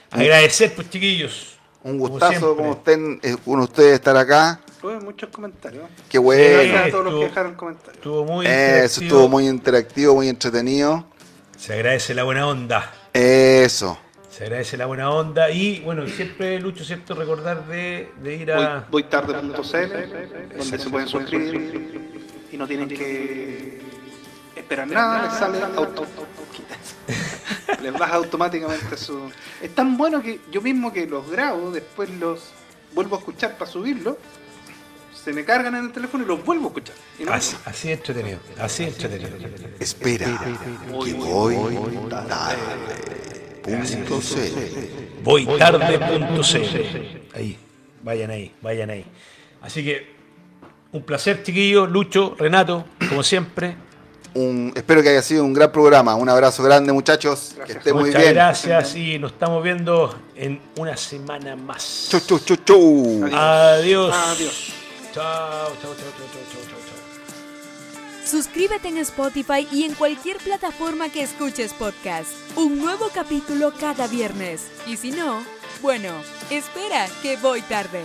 agradecer, 0.10 0.74
pues 0.74 0.90
chiquillos. 0.90 1.58
Un 1.84 1.98
gustazo 1.98 2.56
como 2.58 2.74
estén, 2.74 3.20
eh, 3.24 3.38
con 3.46 3.60
ustedes 3.60 3.94
estar 3.94 4.18
acá. 4.18 4.60
Tuve 4.82 5.00
muchos 5.00 5.30
comentarios. 5.30 5.86
Qué 6.10 6.18
Sí, 6.18 6.24
bueno. 6.24 6.54
Gracias 6.54 6.88
a 6.88 6.92
todos 6.92 7.06
los 7.06 7.14
que 7.16 7.26
dejaron 7.26 7.56
comentarios. 7.56 7.96
Estuvo 7.96 8.26
muy 8.26 8.46
Eso 8.46 8.54
interactivo. 8.54 9.04
estuvo 9.06 9.30
muy 9.30 9.48
interactivo, 9.48 10.16
muy 10.16 10.28
entretenido. 10.30 11.06
Se 11.58 11.74
agradece 11.74 12.14
la 12.14 12.24
buena 12.24 12.48
onda. 12.48 12.92
Eso. 13.14 14.00
Se 14.30 14.44
agradece 14.46 14.78
la 14.78 14.86
buena 14.86 15.12
onda 15.12 15.50
y 15.52 15.82
bueno, 15.82 16.08
siempre 16.08 16.60
Lucho, 16.60 16.84
¿cierto? 16.86 17.14
Recordar 17.14 17.68
de, 17.68 18.10
de 18.24 18.36
ir 18.36 18.52
Voy, 18.54 18.64
a... 18.64 18.86
voy 18.90 19.04
tarde.cl, 19.04 20.58
donde 20.58 20.78
se 20.80 20.90
pueden 20.90 21.08
suscribir 21.08 22.09
y 22.52 22.58
no 22.58 22.68
tienen 22.68 22.88
que 22.90 23.80
esperar 24.56 24.88
nada, 24.88 25.24
les 25.24 25.34
sale 25.34 25.60
auto. 25.76 26.06
les 27.82 27.94
baja 27.94 28.16
automáticamente 28.16 28.98
su. 28.98 29.32
Es 29.62 29.74
tan 29.76 29.98
bueno 29.98 30.22
que 30.22 30.40
yo 30.52 30.62
mismo 30.62 30.92
que 30.92 31.06
los 31.08 31.30
grabo, 31.30 31.72
después 31.72 32.10
los 32.12 32.42
vuelvo 32.94 33.16
a 33.16 33.20
escuchar 33.20 33.58
para 33.58 33.70
subirlo, 33.70 34.18
se 35.24 35.34
me 35.34 35.46
cargan 35.46 35.76
en 35.76 35.86
el 35.86 35.92
teléfono 35.92 36.24
y 36.24 36.28
los 36.28 36.44
vuelvo 36.44 36.66
a 36.66 36.68
escuchar. 36.70 36.96
No- 37.20 37.34
Así, 37.34 37.56
así 37.66 37.92
entretenido, 37.92 38.40
así 38.60 38.84
entretenido. 38.84 39.30
Espera, 39.80 40.26
que 40.26 40.92
voy 40.92 41.14
tarde.cl. 42.10 43.74
Voy 45.24 45.46
tarde.cl. 45.58 47.36
Ahí, 47.36 47.58
vayan 48.04 48.32
ahí, 48.32 48.52
vayan 48.62 48.90
ahí. 48.90 49.06
Así 49.62 49.84
que 49.84 50.19
un 50.92 51.04
placer, 51.04 51.44
chiquillos, 51.44 51.90
Lucho, 51.90 52.36
Renato, 52.38 52.86
como 53.10 53.24
siempre. 53.24 53.76
Un, 54.34 54.72
espero 54.76 55.02
que 55.02 55.10
haya 55.10 55.22
sido 55.22 55.44
un 55.44 55.54
gran 55.54 55.72
programa. 55.72 56.16
Un 56.16 56.30
abrazo 56.30 56.64
grande, 56.64 56.94
muchachos. 56.94 57.56
Que 57.66 57.74
estén 57.74 57.96
muy 57.96 58.06
Muchas 58.06 58.22
bien. 58.22 58.34
gracias 58.36 58.96
y 58.96 59.18
nos 59.18 59.32
estamos 59.32 59.64
viendo 59.64 60.16
en 60.36 60.62
una 60.78 60.96
semana 60.96 61.56
más. 61.56 62.08
Chu, 62.12 62.20
chu, 62.20 62.40
chu, 62.40 62.56
chu. 62.58 63.26
Adiós. 63.34 64.14
Adiós. 64.16 64.74
Chao, 65.14 65.72
chao, 65.82 65.96
chao, 65.96 65.96
chao, 65.96 65.96
chao, 65.96 66.44
chao, 66.52 66.62
chao, 66.62 66.80
chao. 66.88 68.26
Suscríbete 68.26 68.90
en 68.90 68.98
Spotify 69.00 69.68
y 69.72 69.86
en 69.86 69.96
cualquier 69.96 70.38
plataforma 70.38 71.10
que 71.10 71.24
escuches 71.24 71.74
podcast. 71.74 72.30
Un 72.56 72.78
nuevo 72.78 73.10
capítulo 73.12 73.74
cada 73.80 74.06
viernes. 74.08 74.68
Y 74.86 74.98
si 74.98 75.10
no, 75.10 75.42
bueno, 75.82 76.10
espera 76.52 77.08
que 77.24 77.38
voy 77.38 77.62
tarde. 77.64 78.04